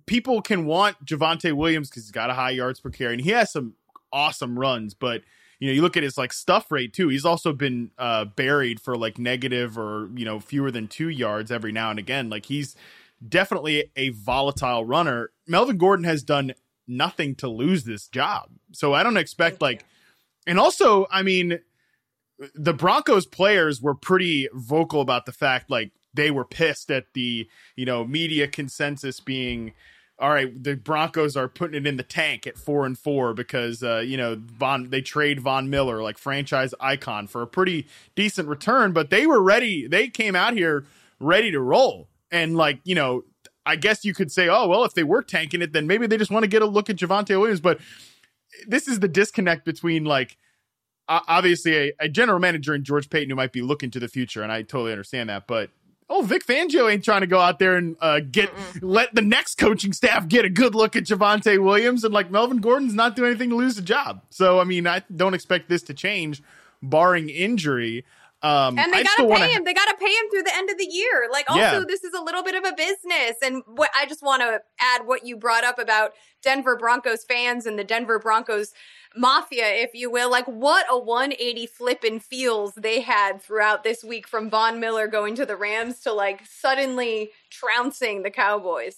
people 0.06 0.40
can 0.42 0.66
want 0.66 1.04
Javonte 1.04 1.52
Williams 1.52 1.90
because 1.90 2.04
he's 2.04 2.12
got 2.12 2.30
a 2.30 2.34
high 2.34 2.50
yards 2.50 2.80
per 2.80 2.90
carry 2.90 3.14
and 3.14 3.22
he 3.22 3.30
has 3.30 3.52
some 3.52 3.74
awesome 4.12 4.58
runs, 4.58 4.94
but 4.94 5.22
you 5.58 5.68
know, 5.68 5.74
you 5.74 5.82
look 5.82 5.96
at 5.96 6.02
his 6.02 6.18
like 6.18 6.32
stuff 6.32 6.72
rate 6.72 6.92
too. 6.92 7.08
He's 7.08 7.24
also 7.24 7.52
been 7.52 7.92
uh 7.96 8.24
buried 8.24 8.80
for 8.80 8.96
like 8.96 9.18
negative 9.18 9.78
or, 9.78 10.10
you 10.14 10.24
know, 10.24 10.40
fewer 10.40 10.70
than 10.70 10.88
two 10.88 11.08
yards 11.08 11.52
every 11.52 11.72
now 11.72 11.90
and 11.90 11.98
again. 11.98 12.28
Like 12.28 12.46
he's 12.46 12.74
definitely 13.26 13.90
a 13.94 14.08
volatile 14.10 14.84
runner. 14.84 15.30
Melvin 15.46 15.78
Gordon 15.78 16.04
has 16.04 16.24
done 16.24 16.54
nothing 16.88 17.36
to 17.36 17.48
lose 17.48 17.84
this 17.84 18.08
job. 18.08 18.50
So 18.72 18.92
I 18.92 19.02
don't 19.02 19.16
expect 19.16 19.62
like 19.62 19.84
and 20.46 20.58
also, 20.58 21.06
I 21.10 21.22
mean, 21.22 21.58
the 22.54 22.72
Broncos 22.72 23.26
players 23.26 23.80
were 23.80 23.94
pretty 23.94 24.48
vocal 24.52 25.00
about 25.00 25.26
the 25.26 25.32
fact 25.32 25.70
like 25.70 25.92
they 26.14 26.30
were 26.30 26.44
pissed 26.44 26.90
at 26.90 27.06
the, 27.14 27.48
you 27.76 27.86
know, 27.86 28.04
media 28.04 28.48
consensus 28.48 29.20
being 29.20 29.72
all 30.18 30.30
right, 30.30 30.62
the 30.62 30.76
Broncos 30.76 31.36
are 31.36 31.48
putting 31.48 31.74
it 31.74 31.86
in 31.86 31.96
the 31.96 32.04
tank 32.04 32.46
at 32.46 32.56
4 32.56 32.86
and 32.86 32.96
4 32.96 33.34
because 33.34 33.82
uh, 33.82 33.98
you 33.98 34.16
know, 34.16 34.36
Von 34.38 34.90
they 34.90 35.00
trade 35.00 35.40
Von 35.40 35.68
Miller 35.68 36.00
like 36.02 36.16
franchise 36.16 36.74
icon 36.80 37.26
for 37.26 37.42
a 37.42 37.46
pretty 37.46 37.88
decent 38.14 38.48
return, 38.48 38.92
but 38.92 39.10
they 39.10 39.26
were 39.26 39.42
ready. 39.42 39.86
They 39.88 40.08
came 40.08 40.36
out 40.36 40.54
here 40.54 40.84
ready 41.18 41.50
to 41.50 41.60
roll. 41.60 42.08
And 42.30 42.56
like, 42.56 42.78
you 42.84 42.94
know, 42.94 43.24
I 43.66 43.76
guess 43.76 44.04
you 44.04 44.14
could 44.14 44.30
say, 44.30 44.48
"Oh, 44.48 44.68
well, 44.68 44.84
if 44.84 44.94
they 44.94 45.02
were 45.04 45.22
tanking 45.22 45.62
it, 45.62 45.72
then 45.72 45.86
maybe 45.86 46.06
they 46.06 46.18
just 46.18 46.30
want 46.30 46.44
to 46.44 46.48
get 46.48 46.62
a 46.62 46.66
look 46.66 46.90
at 46.90 46.96
Javonte 46.96 47.38
Williams." 47.38 47.60
But 47.60 47.80
this 48.66 48.88
is 48.88 49.00
the 49.00 49.08
disconnect 49.08 49.64
between 49.64 50.04
like 50.04 50.36
obviously 51.08 51.76
a, 51.76 51.92
a 52.00 52.08
general 52.08 52.38
manager 52.38 52.74
and 52.74 52.84
George 52.84 53.10
Paton 53.10 53.30
who 53.30 53.36
might 53.36 53.52
be 53.52 53.62
looking 53.62 53.90
to 53.90 54.00
the 54.00 54.08
future, 54.08 54.42
and 54.42 54.52
I 54.52 54.62
totally 54.62 54.92
understand 54.92 55.28
that. 55.28 55.46
But 55.46 55.70
oh, 56.08 56.22
Vic 56.22 56.46
Fangio 56.46 56.90
ain't 56.90 57.04
trying 57.04 57.22
to 57.22 57.26
go 57.26 57.40
out 57.40 57.58
there 57.58 57.76
and 57.76 57.96
uh, 58.00 58.20
get 58.20 58.50
let 58.82 59.14
the 59.14 59.22
next 59.22 59.56
coaching 59.56 59.92
staff 59.92 60.28
get 60.28 60.44
a 60.44 60.50
good 60.50 60.74
look 60.74 60.96
at 60.96 61.04
Javonte 61.04 61.62
Williams, 61.62 62.04
and 62.04 62.14
like 62.14 62.30
Melvin 62.30 62.58
Gordon's 62.58 62.94
not 62.94 63.16
doing 63.16 63.30
anything 63.30 63.50
to 63.50 63.56
lose 63.56 63.76
the 63.76 63.82
job. 63.82 64.22
So 64.30 64.60
I 64.60 64.64
mean, 64.64 64.86
I 64.86 65.02
don't 65.14 65.34
expect 65.34 65.68
this 65.68 65.82
to 65.84 65.94
change, 65.94 66.42
barring 66.82 67.28
injury. 67.28 68.04
Um, 68.44 68.76
And 68.78 68.92
they 68.92 68.98
I 68.98 69.02
gotta 69.04 69.22
pay 69.22 69.28
wanna- 69.28 69.46
him. 69.46 69.64
They 69.64 69.72
gotta 69.74 69.96
pay 69.96 70.10
him 70.10 70.30
through 70.30 70.42
the 70.42 70.54
end 70.56 70.68
of 70.70 70.76
the 70.78 70.86
year. 70.86 71.28
Like, 71.30 71.48
also, 71.48 71.60
Yeah. 71.60 71.84
this 71.86 72.02
is 72.02 72.12
a 72.12 72.20
little 72.20 72.42
bit 72.42 72.54
of 72.56 72.64
a 72.64 72.72
business. 72.72 73.36
And 73.42 73.62
what 73.66 73.90
I 73.96 74.04
just 74.06 74.22
want 74.22 74.42
to 74.42 74.62
add 74.80 75.06
what 75.06 75.24
you 75.24 75.36
brought 75.36 75.62
up 75.64 75.78
about 75.78 76.14
Denver 76.42 76.76
Broncos 76.76 77.24
fans 77.24 77.66
and 77.66 77.78
the 77.78 77.84
Denver 77.84 78.18
Broncos 78.18 78.72
mafia, 79.14 79.68
if 79.68 79.90
you 79.94 80.10
will. 80.10 80.28
Like, 80.30 80.46
what 80.46 80.86
a 80.90 80.98
180 80.98 81.66
flip 81.66 82.02
and 82.02 82.20
feels 82.22 82.74
they 82.74 83.00
had 83.00 83.40
throughout 83.42 83.84
this 83.84 84.02
week 84.02 84.26
from 84.26 84.50
Von 84.50 84.80
Miller 84.80 85.06
going 85.06 85.34
to 85.36 85.46
the 85.46 85.56
Rams 85.56 86.00
to 86.00 86.12
like 86.12 86.40
suddenly 86.46 87.30
trouncing 87.50 88.22
the 88.22 88.30
Cowboys. 88.30 88.96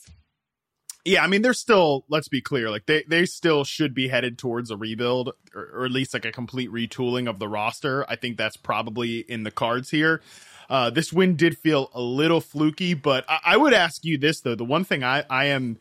Yeah, 1.04 1.22
I 1.22 1.26
mean 1.26 1.42
they're 1.42 1.52
still. 1.52 2.04
Let's 2.08 2.28
be 2.28 2.40
clear, 2.40 2.70
like 2.70 2.86
they 2.86 3.04
they 3.06 3.26
still 3.26 3.64
should 3.64 3.94
be 3.94 4.08
headed 4.08 4.38
towards 4.38 4.70
a 4.70 4.76
rebuild, 4.76 5.32
or, 5.54 5.70
or 5.74 5.84
at 5.84 5.90
least 5.90 6.14
like 6.14 6.24
a 6.24 6.32
complete 6.32 6.70
retooling 6.70 7.28
of 7.28 7.38
the 7.38 7.48
roster. 7.48 8.08
I 8.08 8.16
think 8.16 8.38
that's 8.38 8.56
probably 8.56 9.18
in 9.18 9.42
the 9.42 9.50
cards 9.50 9.90
here. 9.90 10.22
Uh, 10.70 10.88
this 10.88 11.12
win 11.12 11.36
did 11.36 11.58
feel 11.58 11.90
a 11.92 12.00
little 12.00 12.40
fluky, 12.40 12.94
but 12.94 13.24
I, 13.28 13.38
I 13.44 13.56
would 13.58 13.74
ask 13.74 14.02
you 14.04 14.16
this 14.16 14.40
though: 14.40 14.54
the 14.54 14.64
one 14.64 14.84
thing 14.84 15.04
I 15.04 15.24
I 15.28 15.46
am, 15.46 15.78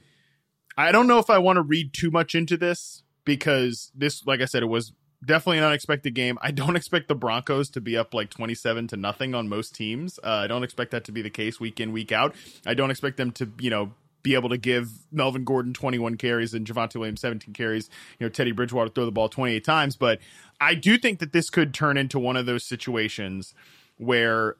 I 0.77 0.91
don't 0.91 1.07
know 1.07 1.19
if 1.19 1.29
I 1.29 1.38
want 1.38 1.55
to 1.55 1.62
read 1.62 1.93
too 1.93 2.12
much 2.12 2.36
into 2.36 2.57
this 2.57 3.03
because 3.23 3.91
this, 3.95 4.25
like 4.25 4.41
I 4.41 4.45
said, 4.45 4.62
it 4.62 4.67
was 4.67 4.91
definitely 5.25 5.59
an 5.59 5.63
unexpected 5.63 6.13
game. 6.13 6.38
I 6.41 6.51
don't 6.51 6.75
expect 6.75 7.07
the 7.07 7.15
Broncos 7.15 7.69
to 7.71 7.81
be 7.81 7.97
up 7.97 8.13
like 8.13 8.29
27 8.29 8.88
to 8.89 8.97
nothing 8.97 9.33
on 9.36 9.47
most 9.47 9.73
teams. 9.75 10.19
Uh, 10.23 10.41
I 10.43 10.47
don't 10.47 10.63
expect 10.63 10.91
that 10.91 11.05
to 11.05 11.12
be 11.12 11.21
the 11.21 11.29
case 11.29 11.59
week 11.59 11.79
in, 11.79 11.91
week 11.91 12.12
out. 12.12 12.36
I 12.65 12.73
don't 12.73 12.91
expect 12.91 13.17
them 13.17 13.31
to, 13.33 13.49
you 13.59 13.69
know, 13.69 13.93
be 14.23 14.33
able 14.36 14.49
to 14.49 14.57
give 14.57 14.89
Melvin 15.12 15.43
Gordon 15.43 15.73
21 15.73 16.15
carries 16.15 16.53
and 16.53 16.65
Javonte 16.65 16.95
Williams 16.95 17.21
17 17.21 17.53
carries, 17.53 17.89
you 18.19 18.25
know, 18.25 18.29
Teddy 18.29 18.51
Bridgewater 18.51 18.89
throw 18.89 19.05
the 19.05 19.12
ball 19.12 19.29
28 19.29 19.63
times. 19.63 19.95
But 19.95 20.19
I 20.59 20.75
do 20.75 20.97
think 20.97 21.19
that 21.19 21.33
this 21.33 21.49
could 21.49 21.73
turn 21.73 21.97
into 21.97 22.17
one 22.17 22.38
of 22.38 22.45
those 22.45 22.63
situations 22.63 23.53
where 23.97 24.55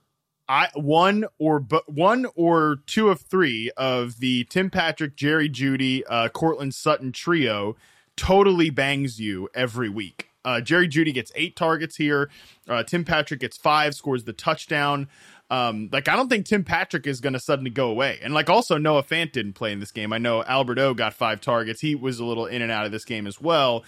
I 0.48 0.68
one 0.76 1.26
or 1.40 1.60
but 1.60 1.92
one 1.92 2.28
or 2.36 2.78
two 2.86 3.10
of 3.10 3.22
three 3.22 3.72
of 3.78 4.20
the 4.20 4.44
Tim 4.46 4.70
Patrick, 4.70 5.16
Jerry 5.16 5.50
Jeudy, 5.50 6.04
uh, 6.08 6.30
Courtland 6.30 6.76
Sutton 6.76 7.12
trio 7.12 7.76
totally 8.18 8.70
bangs 8.70 9.20
you 9.20 9.50
every 9.56 9.90
week. 9.90 10.30
Uh, 10.46 10.60
Jerry 10.60 10.90
Jeudy 10.90 11.14
gets 11.14 11.32
eight 11.36 11.56
targets 11.56 11.96
here. 11.96 12.30
Uh, 12.68 12.84
Tim 12.84 13.06
Patrick 13.06 13.40
gets 13.40 13.58
five, 13.58 13.96
scores 13.96 14.26
the 14.26 14.34
touchdown. 14.34 15.08
Um, 15.50 15.90
like 15.92 16.08
I 16.08 16.16
don't 16.16 16.30
think 16.30 16.46
Tim 16.46 16.64
Patrick 16.64 17.06
is 17.06 17.22
going 17.22 17.34
to 17.34 17.40
suddenly 17.40 17.70
go 17.70 17.90
away. 17.90 18.20
And 18.24 18.34
like 18.34 18.50
also 18.50 18.78
Noah 18.78 19.04
Fant 19.04 19.32
didn't 19.32 19.54
play 19.54 19.72
in 19.72 19.80
this 19.80 19.92
game. 19.92 20.12
I 20.12 20.18
know 20.18 20.44
Albert 20.44 20.80
O 20.80 20.94
got 20.94 21.14
five 21.14 21.42
targets. 21.42 21.82
He 21.82 21.96
was 21.96 22.20
a 22.20 22.26
little 22.26 22.46
in 22.46 22.62
and 22.62 22.72
out 22.72 22.86
of 22.86 22.92
this 22.92 23.06
game 23.06 23.28
as 23.28 23.40
well. 23.40 23.84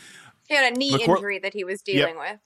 He 0.47 0.55
had 0.55 0.73
a 0.73 0.77
knee 0.77 0.91
But 0.91 1.05
Cor- 1.05 1.17
injury 1.17 1.39
that 1.39 1.53
he 1.53 1.63
was 1.63 1.81
dealing 1.81 2.17
with. 2.19 2.39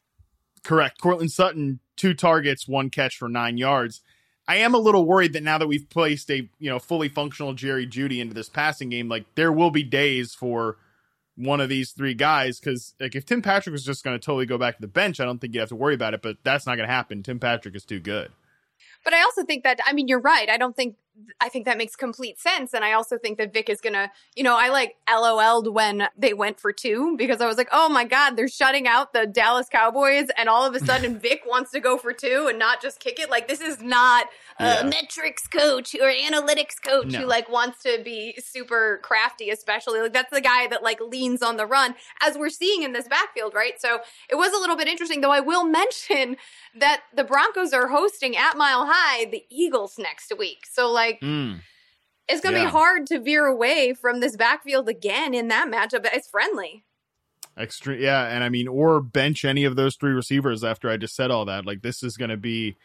Correct. 0.64 1.02
Courtland 1.02 1.32
Sutton, 1.32 1.80
two 1.96 2.14
targets, 2.14 2.68
one 2.68 2.90
catch 2.90 3.18
for 3.18 3.28
nine 3.28 3.58
yards. 3.58 4.02
I 4.48 4.56
am 4.58 4.74
a 4.74 4.80
little 4.80 5.06
worried 5.06 5.34
that 5.34 5.44
now 5.44 5.60
that 5.60 5.68
we've 5.68 5.90
placed 5.90 6.32
a 6.32 6.50
you 6.60 6.70
know 6.70 6.80
fully 6.80 7.10
functional 7.10 7.54
Jerry 7.54 7.86
Jeudy 7.86 8.20
into 8.20 8.34
this 8.34 8.50
passing 8.50 8.90
game, 8.90 9.10
like 9.10 9.26
there 9.36 9.52
will 9.52 9.72
be 9.72 9.84
days 9.84 10.34
for 10.34 10.78
one 11.36 11.62
of 11.62 11.70
these 11.70 11.92
three 11.92 12.14
guys 12.14 12.60
because 12.60 12.96
like 13.00 13.16
if 13.16 13.26
Tim 13.26 13.42
Patrick 13.42 13.72
was 13.72 13.86
just 13.86 14.04
going 14.04 14.18
to 14.18 14.24
totally 14.24 14.46
go 14.46 14.58
back 14.58 14.76
to 14.76 14.82
the 14.82 14.88
bench, 14.88 15.20
I 15.20 15.26
don't 15.26 15.40
think 15.40 15.54
you 15.54 15.60
have 15.60 15.70
to 15.70 15.76
worry 15.76 15.94
about 15.94 16.14
it. 16.14 16.22
But 16.22 16.38
that's 16.44 16.66
not 16.66 16.76
going 16.76 16.88
to 16.88 16.94
happen. 16.94 17.22
Tim 17.22 17.40
Patrick 17.40 17.76
is 17.76 17.86
too 17.86 18.00
good. 18.00 18.32
But 19.04 19.14
I 19.14 19.22
also 19.22 19.44
think 19.44 19.64
that 19.64 19.80
I 19.86 19.94
mean 19.94 20.08
you're 20.08 20.20
right. 20.20 20.50
I 20.50 20.58
don't 20.58 20.76
think 20.76 20.96
I 21.42 21.50
think 21.50 21.66
that 21.66 21.78
makes 21.78 21.96
complete 21.96 22.40
sense. 22.40 22.74
And 22.74 22.84
I 22.86 22.94
also 22.94 23.18
think 23.18 23.38
that 23.38 23.54
Vic 23.54 23.70
is 23.70 23.82
gonna, 23.82 24.12
you 24.36 24.44
know, 24.44 24.58
I 24.58 24.70
like 24.70 24.96
LOL'd 25.10 25.74
when 25.74 26.08
they 26.18 26.34
went 26.34 26.60
for 26.60 26.72
two 26.72 27.16
because 27.18 27.42
I 27.42 27.48
was 27.48 27.58
like, 27.58 27.70
oh 27.72 27.90
my 27.90 28.06
God, 28.06 28.36
they're 28.36 28.48
shutting 28.48 28.88
out 28.88 29.14
the 29.14 29.26
Dallas 29.26 29.68
Cowboys 29.72 30.28
and 30.38 30.48
all 30.48 30.66
of 30.66 30.76
a 30.76 30.80
sudden 30.80 31.20
Vic 31.22 31.42
wants 31.48 31.72
to 31.72 31.80
go 31.80 31.98
for 31.98 32.14
two 32.14 32.48
and 32.50 32.58
not 32.60 32.82
just 32.82 33.00
kick 33.00 33.20
it. 33.20 33.30
Like 33.30 33.48
this 33.48 33.62
is 33.62 33.82
not 33.82 34.28
a 34.60 34.64
Yeah. 34.66 34.84
metrics 34.84 35.48
coach 35.48 35.96
or 35.96 36.12
analytics 36.12 36.76
coach 36.84 37.08
No. 37.14 37.20
who 37.20 37.26
like 37.26 37.50
wants 37.50 37.82
to 37.84 38.02
be 38.04 38.36
super 38.40 39.00
crafty, 39.04 39.50
especially 39.50 40.00
like 40.02 40.14
that's 40.14 40.32
the 40.32 40.42
guy 40.42 40.68
that 40.68 40.84
like 40.84 41.00
leans 41.02 41.42
on 41.42 41.58
the 41.58 41.66
run 41.66 41.96
as 42.22 42.38
we're 42.38 42.50
seeing 42.50 42.84
in 42.84 42.94
this 42.94 43.08
backfield, 43.08 43.54
right? 43.54 43.80
So 43.80 44.00
it 44.30 44.36
was 44.36 44.54
a 44.54 44.58
little 44.58 44.76
bit 44.76 44.88
interesting, 44.88 45.22
though 45.22 45.32
I 45.32 45.40
will 45.40 45.66
mention 45.66 46.38
that 46.76 47.02
the 47.16 47.24
Broncos 47.24 47.74
are 47.74 47.88
hosting 47.88 48.38
at 48.38 48.56
Mile 48.58 48.86
High 48.90 49.26
the 49.26 49.44
Eagles 49.50 49.98
next 49.98 50.32
week. 50.38 50.66
So 50.72 50.90
like 50.92 51.09
Mm. 51.22 51.62
it's 52.28 52.42
going 52.42 52.54
to 52.54 52.62
Yeah. 52.62 52.66
be 52.68 52.72
hard 52.72 53.08
to 53.08 53.20
veer 53.20 53.46
away 53.46 53.94
from 53.94 54.20
this 54.20 54.36
backfield 54.36 54.88
again 54.88 55.34
in 55.34 55.48
that 55.48 55.68
matchup. 55.68 56.08
It's 56.14 56.30
friendly. 56.30 56.84
Extreme, 57.58 58.02
yeah, 58.02 58.28
and 58.28 58.44
I 58.44 58.50
mean, 58.50 58.68
or 58.70 59.02
bench 59.02 59.44
any 59.44 59.66
of 59.66 59.76
those 59.76 59.96
three 59.98 60.14
receivers 60.14 60.64
after 60.64 60.90
I 60.90 60.96
just 60.98 61.16
said 61.16 61.30
all 61.32 61.44
that. 61.46 61.66
Like, 61.66 61.82
this 61.82 62.04
is 62.04 62.16
going 62.16 62.30
to 62.30 62.38
be, 62.38 62.78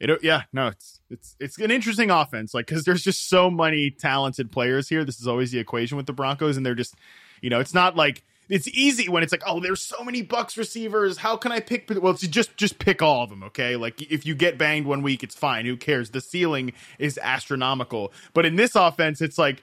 it. 0.00 0.22
Yeah, 0.22 0.42
no, 0.52 0.68
it's 0.68 1.00
it's 1.10 1.36
it's 1.38 1.58
an 1.58 1.70
interesting 1.70 2.10
offense. 2.10 2.54
Like, 2.54 2.66
because 2.68 2.84
there's 2.84 3.02
just 3.02 3.28
so 3.28 3.50
many 3.50 3.90
talented 3.90 4.50
players 4.50 4.88
here. 4.88 5.04
This 5.04 5.20
is 5.20 5.26
always 5.26 5.50
the 5.50 5.58
equation 5.58 5.96
with 5.98 6.06
the 6.06 6.14
Broncos, 6.14 6.56
and 6.56 6.64
they're 6.64 6.74
just, 6.74 6.94
you 7.42 7.50
know, 7.50 7.60
it's 7.60 7.74
not 7.74 7.96
like 7.96 8.22
it's 8.48 8.66
easy 8.68 9.08
when 9.08 9.22
it's 9.22 9.32
like, 9.32 9.42
oh, 9.46 9.60
there's 9.60 9.82
so 9.82 10.02
many 10.02 10.22
Bucks 10.22 10.56
receivers. 10.56 11.18
How 11.18 11.36
can 11.36 11.52
I 11.52 11.60
pick? 11.60 11.88
Well, 11.90 12.12
it's 12.12 12.26
just 12.26 12.56
just 12.56 12.78
pick 12.78 13.02
all 13.02 13.22
of 13.24 13.30
them, 13.30 13.42
okay? 13.44 13.76
Like, 13.76 14.00
if 14.02 14.24
you 14.26 14.34
get 14.34 14.56
banged 14.58 14.86
one 14.86 15.02
week, 15.02 15.22
it's 15.22 15.34
fine. 15.34 15.66
Who 15.66 15.76
cares? 15.76 16.10
The 16.10 16.20
ceiling 16.20 16.72
is 16.98 17.18
astronomical. 17.22 18.12
But 18.34 18.46
in 18.46 18.56
this 18.56 18.74
offense, 18.74 19.20
it's 19.20 19.38
like 19.38 19.62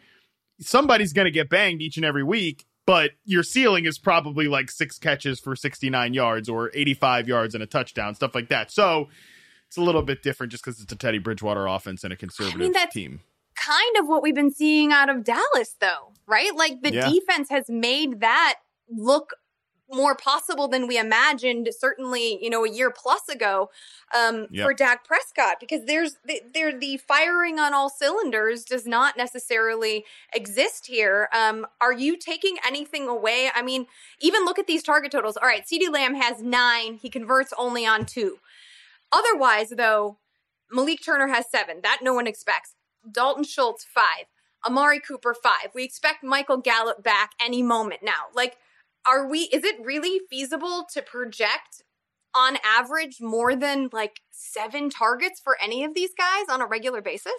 somebody's 0.60 1.14
going 1.14 1.26
to 1.26 1.32
get 1.32 1.50
banged 1.50 1.82
each 1.82 1.98
and 1.98 2.06
every 2.06 2.24
week, 2.24 2.66
but 2.86 3.12
your 3.26 3.44
ceiling 3.44 3.86
is 3.86 3.98
probably 3.98 4.48
like 4.48 4.72
six 4.72 4.98
catches 4.98 5.40
for 5.40 5.56
69 5.56 6.14
yards 6.14 6.48
or 6.48 6.72
85 6.74 7.28
yards 7.28 7.54
and 7.56 7.64
a 7.64 7.68
touchdown, 7.68 8.16
stuff 8.16 8.34
like 8.36 8.50
that. 8.50 8.72
So 8.72 9.10
it's 9.68 9.78
a 9.78 9.82
little 9.82 10.02
bit 10.04 10.22
different 10.24 10.52
just 10.52 10.64
because 10.64 10.80
it's 10.80 10.92
a 10.94 10.96
Teddy 10.96 11.18
Bridgewater 11.18 11.66
offense 11.68 12.04
and 12.04 12.14
a 12.14 12.16
conservative 12.16 12.60
I 12.62 12.64
mean, 12.64 12.72
that's- 12.72 12.94
team. 12.94 13.22
Kind 13.58 13.96
of 13.98 14.08
what 14.08 14.22
we've 14.22 14.36
been 14.36 14.52
seeing 14.52 14.92
out 14.92 15.08
of 15.10 15.24
Dallas, 15.24 15.76
though, 15.80 16.12
right? 16.28 16.54
Like 16.54 16.82
the 16.82 16.94
Yeah. 16.94 17.10
defense 17.10 17.50
has 17.50 17.70
made 17.70 18.20
that 18.20 18.56
look 18.90 19.34
more 19.92 20.16
possible 20.16 20.68
than 20.68 20.88
we 20.88 20.98
imagined 20.98 21.70
certainly 21.78 22.44
you 22.44 22.50
know 22.50 22.66
a 22.66 22.70
year 22.70 22.92
plus 22.92 23.30
ago 23.30 23.70
um, 24.18 24.48
Yep. 24.50 24.66
for 24.66 24.74
Dak 24.74 25.06
Prescott 25.06 25.58
because 25.60 25.86
there's 25.86 26.18
the, 26.26 26.42
there 26.54 26.78
the 26.78 26.98
firing 26.98 27.60
on 27.60 27.74
all 27.74 27.90
cylinders 27.90 28.64
does 28.64 28.88
not 28.88 29.16
necessarily 29.16 30.06
exist 30.34 30.88
here. 30.88 31.30
Um, 31.34 31.68
are 31.80 31.94
you 31.94 32.18
taking 32.18 32.58
anything 32.66 33.08
away? 33.08 33.50
I 33.54 33.62
mean 33.62 33.86
even 34.20 34.44
look 34.44 34.58
at 34.58 34.68
these 34.68 34.82
target 34.82 35.12
totals. 35.12 35.38
All 35.38 35.48
right 35.48 35.64
CeeDee 35.66 35.92
Lamb 35.92 36.16
has 36.16 36.42
9 36.42 36.96
he 36.96 37.10
converts 37.10 37.54
only 37.58 37.86
on 37.86 38.06
2 38.06 38.38
otherwise 39.12 39.70
though 39.70 40.18
Malik 40.72 41.04
Turner 41.06 41.28
has 41.28 41.46
7 41.52 41.82
that 41.84 42.00
no 42.02 42.14
one 42.14 42.26
expects. 42.28 42.74
Dalton 43.10 43.44
Schultz 43.44 43.86
5 43.86 44.04
Amari 44.66 45.00
Cooper 45.00 45.36
5 45.36 45.52
we 45.76 45.84
expect 45.84 46.24
Michael 46.24 46.58
Gallup 46.58 47.04
back 47.04 47.34
any 47.40 47.62
moment 47.62 48.02
now. 48.04 48.26
Like 48.34 48.58
are 49.08 49.28
we 49.28 49.40
is 49.54 49.64
it 49.64 49.76
really 49.84 50.20
feasible 50.30 50.86
to 50.94 51.02
project 51.02 51.84
on 52.36 52.58
average 52.66 53.18
more 53.22 53.56
than 53.56 53.90
like 53.94 54.20
seven 54.32 54.90
targets 54.90 55.40
for 55.42 55.56
any 55.62 55.84
of 55.84 55.94
these 55.94 56.12
guys 56.18 56.46
on 56.50 56.62
a 56.62 56.66
regular 56.66 57.02
basis 57.02 57.34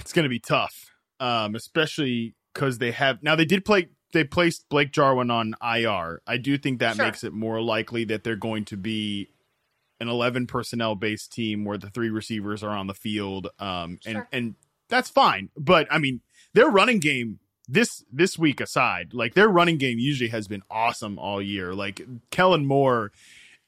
It's 0.00 0.12
going 0.12 0.22
to 0.22 0.28
be 0.28 0.38
tough, 0.38 0.92
um, 1.20 1.54
especially 1.54 2.34
because 2.54 2.78
they 2.78 2.92
have 2.92 3.22
now 3.22 3.34
they 3.36 3.44
did 3.44 3.64
play. 3.64 3.88
They 4.12 4.22
placed 4.22 4.68
Blake 4.68 4.92
Jarwin 4.92 5.28
on 5.32 5.54
IR. 5.60 6.22
I 6.24 6.36
do 6.36 6.56
think 6.56 6.78
that 6.78 6.94
Sure. 6.94 7.04
makes 7.06 7.24
it 7.24 7.32
more 7.32 7.60
likely 7.60 8.04
that 8.04 8.22
they're 8.22 8.36
going 8.36 8.64
to 8.66 8.76
be 8.76 9.30
an 9.98 10.06
11 10.08 10.46
personnel 10.46 10.94
based 10.94 11.32
team 11.32 11.64
where 11.64 11.76
the 11.78 11.90
three 11.90 12.10
receivers 12.10 12.62
are 12.62 12.70
on 12.76 12.86
the 12.86 12.94
field. 12.94 13.48
Um, 13.58 13.98
and, 14.06 14.14
Sure. 14.18 14.28
and 14.30 14.54
that's 14.88 15.10
fine. 15.10 15.50
But 15.56 15.88
I 15.90 15.98
mean, 15.98 16.20
their 16.52 16.68
running 16.68 17.00
game 17.00 17.40
this, 17.68 18.04
this 18.12 18.38
week 18.38 18.60
aside, 18.60 19.14
like 19.14 19.34
their 19.34 19.48
running 19.48 19.78
game 19.78 19.98
usually 19.98 20.30
has 20.30 20.48
been 20.48 20.62
awesome 20.70 21.18
all 21.18 21.40
year. 21.40 21.74
Like 21.74 22.02
Kellen 22.30 22.66
Moore 22.66 23.12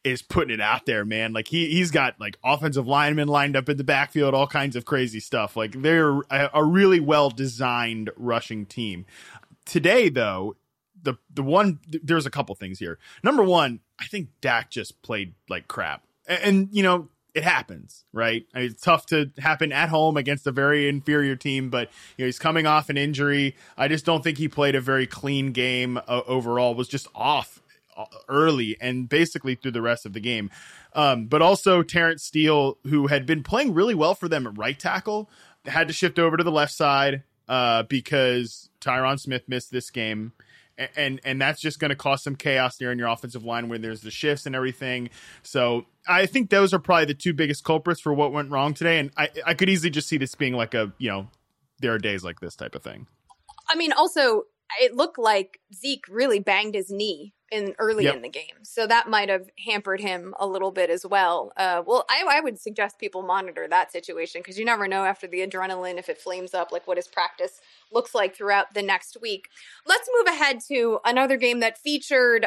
is 0.06 0.22
putting 0.22 0.54
it 0.54 0.60
out 0.60 0.86
there, 0.86 1.04
man. 1.04 1.32
Like 1.32 1.48
he 1.48 1.68
he's 1.68 1.90
got 1.90 2.20
like 2.20 2.38
offensive 2.44 2.86
linemen 2.86 3.26
lined 3.26 3.56
up 3.56 3.68
in 3.68 3.76
the 3.76 3.82
backfield, 3.82 4.34
all 4.34 4.46
kinds 4.46 4.76
of 4.76 4.84
crazy 4.84 5.18
stuff. 5.18 5.56
Like 5.56 5.82
they're 5.82 6.20
a, 6.30 6.50
a 6.54 6.64
really 6.64 7.00
well 7.00 7.28
designed 7.28 8.10
rushing 8.16 8.66
team. 8.66 9.04
Today, 9.64 10.08
though, 10.08 10.54
the 11.02 11.14
the 11.34 11.42
one 11.42 11.80
there's 11.88 12.24
a 12.24 12.30
couple 12.30 12.54
things 12.54 12.78
here. 12.78 13.00
Number 13.24 13.42
one, 13.42 13.80
I 13.98 14.04
think 14.06 14.28
Dak 14.40 14.70
just 14.70 15.02
played 15.02 15.34
like 15.48 15.66
crap, 15.66 16.04
and, 16.28 16.42
and 16.44 16.68
you 16.70 16.84
know 16.84 17.08
it 17.36 17.44
happens, 17.44 18.06
right? 18.14 18.46
I 18.54 18.60
mean, 18.60 18.70
it's 18.70 18.80
tough 18.80 19.04
to 19.06 19.30
happen 19.36 19.70
at 19.70 19.90
home 19.90 20.16
against 20.16 20.46
a 20.46 20.52
very 20.52 20.88
inferior 20.88 21.36
team, 21.36 21.68
but 21.68 21.90
you 22.16 22.24
know 22.24 22.26
he's 22.26 22.38
coming 22.38 22.66
off 22.66 22.88
an 22.88 22.96
injury. 22.96 23.54
I 23.76 23.88
just 23.88 24.06
don't 24.06 24.24
think 24.24 24.38
he 24.38 24.48
played 24.48 24.74
a 24.74 24.80
very 24.80 25.06
clean 25.06 25.52
game 25.52 25.98
uh, 25.98 26.22
overall. 26.26 26.74
Was 26.74 26.88
just 26.88 27.08
off 27.14 27.60
uh, 27.94 28.06
early 28.30 28.78
and 28.80 29.06
basically 29.06 29.54
through 29.54 29.72
the 29.72 29.82
rest 29.82 30.06
of 30.06 30.14
the 30.14 30.20
game. 30.20 30.50
Um, 30.94 31.26
but 31.26 31.42
also 31.42 31.82
Terence 31.82 32.24
Steele, 32.24 32.78
who 32.84 33.08
had 33.08 33.26
been 33.26 33.42
playing 33.42 33.74
really 33.74 33.94
well 33.94 34.14
for 34.14 34.28
them 34.28 34.46
at 34.46 34.56
right 34.56 34.78
tackle, 34.78 35.28
had 35.66 35.88
to 35.88 35.92
shift 35.92 36.18
over 36.18 36.38
to 36.38 36.44
the 36.44 36.50
left 36.50 36.72
side 36.72 37.22
uh, 37.48 37.82
because 37.82 38.70
Tyron 38.80 39.20
Smith 39.20 39.42
missed 39.46 39.70
this 39.70 39.90
game. 39.90 40.32
And 40.96 41.20
and 41.24 41.40
that's 41.40 41.60
just 41.60 41.78
going 41.78 41.88
to 41.90 41.96
cause 41.96 42.22
some 42.22 42.36
chaos 42.36 42.76
there 42.76 42.92
in 42.92 42.98
your 42.98 43.08
offensive 43.08 43.44
line 43.44 43.68
when 43.68 43.80
there's 43.82 44.02
the 44.02 44.10
shifts 44.10 44.46
and 44.46 44.54
everything. 44.54 45.10
So 45.42 45.86
I 46.06 46.26
think 46.26 46.50
those 46.50 46.74
are 46.74 46.78
probably 46.78 47.06
the 47.06 47.14
two 47.14 47.32
biggest 47.32 47.64
culprits 47.64 48.00
for 48.00 48.12
what 48.12 48.32
went 48.32 48.50
wrong 48.50 48.74
today. 48.74 48.98
And 48.98 49.10
I 49.16 49.30
I 49.46 49.54
could 49.54 49.68
easily 49.68 49.90
just 49.90 50.08
see 50.08 50.18
this 50.18 50.34
being 50.34 50.52
like 50.54 50.74
a 50.74 50.92
you 50.98 51.08
know 51.10 51.28
there 51.80 51.92
are 51.92 51.98
days 51.98 52.24
like 52.24 52.40
this 52.40 52.56
type 52.56 52.74
of 52.74 52.82
thing. 52.82 53.06
i 53.68 53.76
mean 53.76 53.92
also 53.92 54.44
it 54.80 54.94
looked 54.94 55.18
like 55.18 55.60
zeke 55.74 56.04
really 56.08 56.38
banged 56.40 56.74
his 56.74 56.90
knee 56.90 57.34
in 57.52 57.74
early 57.78 58.04
Yep. 58.04 58.16
in 58.16 58.22
the 58.22 58.28
game 58.28 58.62
so 58.62 58.86
that 58.86 59.08
might 59.08 59.28
have 59.28 59.48
hampered 59.64 60.00
him 60.00 60.34
a 60.40 60.46
little 60.46 60.72
bit 60.72 60.90
as 60.90 61.06
well 61.06 61.52
uh, 61.56 61.82
well 61.86 62.04
I, 62.10 62.24
I 62.38 62.40
would 62.40 62.58
suggest 62.58 62.98
people 62.98 63.22
monitor 63.22 63.66
that 63.68 63.92
situation 63.92 64.40
because 64.40 64.58
you 64.58 64.64
never 64.64 64.88
know 64.88 65.04
after 65.04 65.26
the 65.26 65.46
adrenaline 65.46 65.98
if 65.98 66.08
it 66.08 66.18
flames 66.20 66.54
up 66.54 66.72
like 66.72 66.86
what 66.88 66.96
his 66.96 67.06
practice 67.08 67.60
looks 67.92 68.14
like 68.14 68.34
throughout 68.34 68.74
the 68.74 68.82
next 68.82 69.16
week 69.22 69.48
let's 69.86 70.08
move 70.18 70.26
ahead 70.26 70.58
to 70.68 70.98
another 71.04 71.36
game 71.36 71.60
that 71.60 71.78
featured 71.78 72.46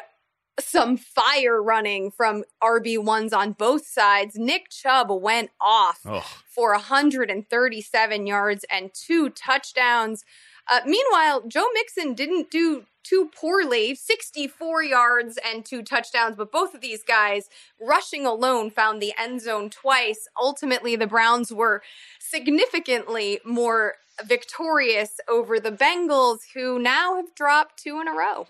some 0.60 0.98
fire 0.98 1.64
running 1.64 2.12
from 2.12 2.44
RB1s 2.62 3.32
on 3.34 3.54
both 3.54 3.88
sides. 3.88 4.36
Nick 4.38 4.70
Chubb 4.70 5.10
went 5.10 5.52
off 5.62 6.02
Oh, 6.06 6.26
for 6.54 6.74
137 6.74 8.28
yards 8.28 8.66
and 8.70 8.92
two 8.94 9.30
touchdowns. 9.30 10.26
Uh, 10.70 10.82
meanwhile, 10.86 11.44
Joe 11.48 11.68
Mixon 11.74 12.14
didn't 12.14 12.52
do 12.52 12.84
too 13.10 13.30
poorly 13.36 13.96
64 13.96 14.84
yards 14.84 15.40
and 15.44 15.66
two 15.66 15.82
touchdowns, 15.82 16.36
but 16.36 16.52
both 16.52 16.76
of 16.76 16.82
these 16.82 17.04
guys 17.04 17.50
rushing 17.82 18.26
alone 18.26 18.70
found 18.70 19.02
the 19.02 19.14
end 19.18 19.42
zone 19.42 19.70
twice. 19.70 20.28
Ultimately, 20.40 20.96
the 20.96 21.08
Browns 21.08 21.52
were 21.52 21.82
significantly 22.20 23.40
more 23.44 23.96
victorious 24.24 25.20
over 25.28 25.60
the 25.60 25.72
Bengals, 25.72 26.40
who 26.54 26.78
now 26.78 27.16
have 27.16 27.34
dropped 27.34 27.82
two 27.82 28.00
in 28.00 28.08
a 28.08 28.14
row. 28.14 28.48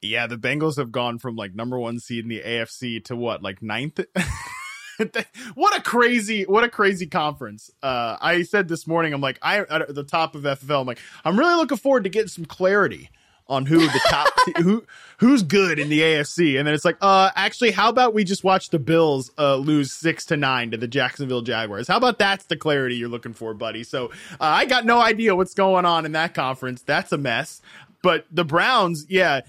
Yeah, 0.00 0.26
the 0.26 0.36
Bengals 0.36 0.76
have 0.76 0.90
gone 0.90 1.18
from 1.18 1.36
like 1.36 1.54
number 1.54 1.78
one 1.78 2.00
seed 2.00 2.24
in 2.24 2.28
the 2.28 2.40
AFC 2.40 3.04
to 3.04 3.16
what, 3.16 3.42
like 3.42 3.62
ninth? 3.62 4.00
what 5.54 5.76
a 5.76 5.82
crazy, 5.82 6.44
what 6.44 6.64
a 6.64 6.68
crazy 6.68 7.06
conference. 7.06 7.70
Uh, 7.82 8.16
I 8.20 8.42
said 8.42 8.68
this 8.68 8.86
morning, 8.86 9.12
I'm 9.12 9.20
like, 9.20 9.38
I 9.42 9.60
at 9.60 9.94
the 9.94 10.04
top 10.04 10.34
of 10.34 10.42
FFL, 10.42 10.80
I'm 10.80 10.86
like, 10.86 11.00
I'm 11.24 11.38
really 11.38 11.54
looking 11.54 11.78
forward 11.78 12.04
to 12.04 12.10
getting 12.10 12.28
some 12.28 12.44
clarity 12.44 13.10
on 13.48 13.66
who 13.66 13.78
the 13.78 14.00
top, 14.08 14.28
who 14.58 14.84
who's 15.18 15.42
good 15.42 15.78
in 15.78 15.88
the 15.88 16.00
AFC, 16.00 16.58
and 16.58 16.66
then 16.66 16.74
it's 16.74 16.84
like, 16.84 16.96
uh, 17.00 17.30
actually, 17.34 17.70
how 17.70 17.88
about 17.88 18.14
we 18.14 18.24
just 18.24 18.44
watch 18.44 18.70
the 18.70 18.78
Bills 18.78 19.30
uh, 19.38 19.56
lose 19.56 19.92
six 19.92 20.26
to 20.26 20.36
nine 20.36 20.70
to 20.70 20.76
the 20.76 20.88
Jacksonville 20.88 21.42
Jaguars? 21.42 21.88
How 21.88 21.96
about 21.96 22.18
that's 22.18 22.44
the 22.46 22.56
clarity 22.56 22.96
you're 22.96 23.08
looking 23.08 23.32
for, 23.32 23.54
buddy? 23.54 23.84
So 23.84 24.06
uh, 24.06 24.08
I 24.40 24.66
got 24.66 24.84
no 24.84 25.00
idea 25.00 25.34
what's 25.34 25.54
going 25.54 25.84
on 25.84 26.04
in 26.04 26.12
that 26.12 26.34
conference. 26.34 26.82
That's 26.82 27.12
a 27.12 27.18
mess. 27.18 27.62
But 28.02 28.26
the 28.30 28.44
Browns, 28.44 29.06
yeah, 29.08 29.40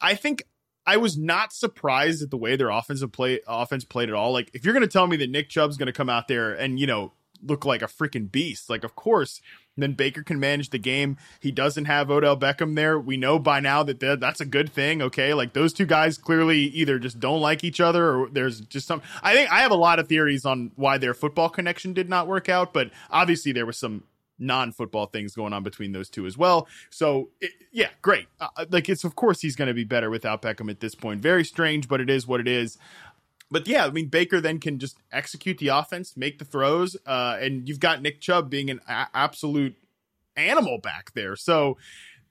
I 0.00 0.14
think 0.14 0.42
I 0.86 0.96
was 0.96 1.16
not 1.16 1.52
surprised 1.52 2.22
at 2.22 2.30
the 2.30 2.36
way 2.36 2.56
their 2.56 2.70
offensive 2.70 3.12
play 3.12 3.40
offense 3.46 3.84
played 3.84 4.08
at 4.08 4.14
all. 4.14 4.32
Like 4.32 4.50
if 4.54 4.64
you're 4.64 4.74
going 4.74 4.86
to 4.86 4.92
tell 4.92 5.06
me 5.06 5.16
that 5.18 5.30
Nick 5.30 5.48
Chubb's 5.48 5.76
going 5.76 5.86
to 5.86 5.92
come 5.92 6.10
out 6.10 6.28
there 6.28 6.52
and 6.52 6.78
you 6.78 6.86
know 6.86 7.12
look 7.44 7.64
like 7.64 7.82
a 7.82 7.86
freaking 7.86 8.30
beast. 8.30 8.70
Like, 8.70 8.84
of 8.84 8.94
course, 8.94 9.40
then 9.76 9.94
Baker 9.94 10.22
can 10.22 10.38
manage 10.38 10.70
the 10.70 10.78
game. 10.78 11.16
He 11.40 11.50
doesn't 11.50 11.86
have 11.86 12.10
Odell 12.10 12.38
Beckham 12.38 12.76
there. 12.76 12.98
We 12.98 13.16
know 13.16 13.38
by 13.38 13.60
now 13.60 13.82
that 13.82 14.00
that's 14.00 14.40
a 14.40 14.46
good 14.46 14.72
thing. 14.72 15.02
Okay, 15.02 15.34
like 15.34 15.52
those 15.52 15.72
two 15.72 15.86
guys 15.86 16.18
clearly 16.18 16.60
either 16.60 16.98
just 16.98 17.20
don't 17.20 17.40
like 17.40 17.64
each 17.64 17.80
other, 17.80 18.16
or 18.16 18.28
there's 18.30 18.60
just 18.60 18.86
some. 18.86 19.02
I 19.22 19.34
think 19.34 19.50
I 19.50 19.60
have 19.60 19.72
a 19.72 19.76
lot 19.76 19.98
of 19.98 20.08
theories 20.08 20.44
on 20.44 20.72
why 20.76 20.98
their 20.98 21.14
football 21.14 21.48
connection 21.48 21.92
did 21.92 22.08
not 22.08 22.28
work 22.28 22.48
out, 22.48 22.72
but 22.72 22.90
obviously 23.10 23.52
there 23.52 23.66
was 23.66 23.78
some 23.78 24.04
non-football 24.38 25.06
things 25.06 25.34
going 25.34 25.52
on 25.52 25.62
between 25.62 25.92
those 25.92 26.10
two 26.10 26.26
as 26.26 26.36
well. 26.36 26.66
So 26.90 27.30
it, 27.40 27.52
yeah, 27.72 27.90
great. 28.02 28.26
Uh, 28.40 28.66
like 28.68 28.88
it's 28.88 29.04
of 29.04 29.14
course 29.14 29.40
he's 29.40 29.56
going 29.56 29.68
to 29.68 29.74
be 29.74 29.84
better 29.84 30.10
without 30.10 30.42
Beckham 30.42 30.70
at 30.70 30.80
this 30.80 30.94
point. 30.94 31.20
Very 31.20 31.44
strange, 31.44 31.88
but 31.88 32.00
it 32.00 32.10
is 32.10 32.26
what 32.26 32.40
it 32.40 32.48
is 32.48 32.78
but 33.50 33.66
yeah, 33.66 33.86
I 33.86 33.90
mean 33.90 34.08
Baker 34.08 34.40
then 34.40 34.58
can 34.58 34.78
just 34.78 34.98
execute 35.12 35.58
the 35.58 35.68
offense, 35.68 36.16
make 36.16 36.38
the 36.38 36.44
throws, 36.44 36.96
uh, 37.06 37.38
and 37.40 37.68
you've 37.68 37.80
got 37.80 38.02
Nick 38.02 38.20
Chubb 38.20 38.50
being 38.50 38.70
an 38.70 38.80
a- 38.88 39.08
absolute 39.14 39.76
animal 40.36 40.78
back 40.78 41.12
there. 41.14 41.36
So 41.36 41.76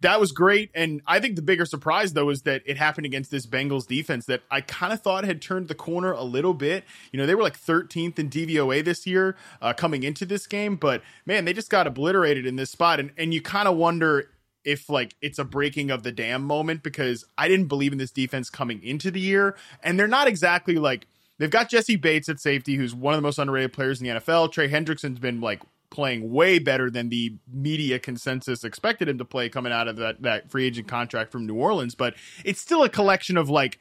that 0.04 0.20
was 0.20 0.34
great. 0.34 0.70
And 0.76 1.02
I 1.08 1.20
think 1.20 1.38
the 1.38 1.42
bigger 1.42 1.66
surprise 1.66 2.14
though 2.14 2.30
is 2.30 2.42
that 2.42 2.62
it 2.66 2.78
happened 2.78 3.06
against 3.06 3.32
this 3.32 3.46
Bengals 3.48 3.88
defense 3.88 4.26
that 4.26 4.42
I 4.52 4.62
kind 4.62 4.92
of 4.92 5.02
thought 5.02 5.24
had 5.24 5.42
turned 5.42 5.70
the 5.70 5.76
corner 5.76 6.12
a 6.12 6.24
little 6.24 6.54
bit. 6.54 6.84
You 7.12 7.20
know, 7.20 7.26
they 7.26 7.36
were 7.36 7.42
like 7.42 7.58
13th 7.58 8.20
in 8.20 8.30
DVOA 8.30 8.84
this 8.84 9.08
year 9.08 9.38
uh, 9.62 9.74
coming 9.74 10.04
into 10.04 10.26
this 10.26 10.46
game, 10.46 10.76
but 10.76 11.02
man, 11.26 11.46
they 11.46 11.54
just 11.54 11.70
got 11.70 11.88
obliterated 11.88 12.46
in 12.46 12.58
this 12.58 12.70
spot. 12.70 13.00
And 13.00 13.12
and 13.18 13.34
you 13.34 13.42
kind 13.42 13.68
of 13.68 13.78
wonder 13.78 14.30
if 14.66 14.90
like 14.90 15.16
it's 15.22 15.40
a 15.40 15.44
breaking 15.44 15.92
of 15.92 16.04
the 16.04 16.12
dam 16.12 16.44
moment 16.44 16.84
because 16.84 17.26
I 17.38 17.48
didn't 17.48 17.68
believe 17.68 17.92
in 17.92 17.98
this 17.98 18.12
defense 18.12 18.50
coming 18.50 18.82
into 18.84 19.12
the 19.12 19.20
year, 19.20 19.56
and 19.84 20.00
they're 20.00 20.08
not 20.08 20.28
exactly 20.28 20.76
like 20.76 21.08
they've 21.38 21.50
got 21.50 21.70
Jessie 21.70 21.96
Bates 21.96 22.30
at 22.30 22.40
safety, 22.40 22.76
who's 22.76 22.96
one 22.96 23.14
of 23.14 23.18
the 23.18 23.24
most 23.24 23.40
underrated 23.40 23.74
players 23.74 24.02
in 24.02 24.08
the 24.08 24.20
NFL. 24.20 24.52
Trey 24.52 24.70
Hendrickson's 24.70 25.20
been 25.20 25.42
like 25.42 25.62
playing 25.90 26.32
way 26.32 26.58
better 26.58 26.90
than 26.90 27.10
the 27.10 27.36
media 27.52 28.00
consensus 28.00 28.64
expected 28.64 29.08
him 29.08 29.20
to 29.20 29.26
play 29.26 29.48
coming 29.48 29.72
out 29.72 29.88
of 29.88 29.98
that 29.98 30.22
that 30.24 30.50
free 30.50 30.66
agent 30.66 30.88
contract 30.88 31.32
from 31.32 31.46
New 31.46 31.56
Orleans, 31.56 31.96
but 31.96 32.16
it's 32.44 32.60
still 32.60 32.84
a 32.84 32.90
collection 32.90 33.38
of 33.38 33.50
like 33.50 33.80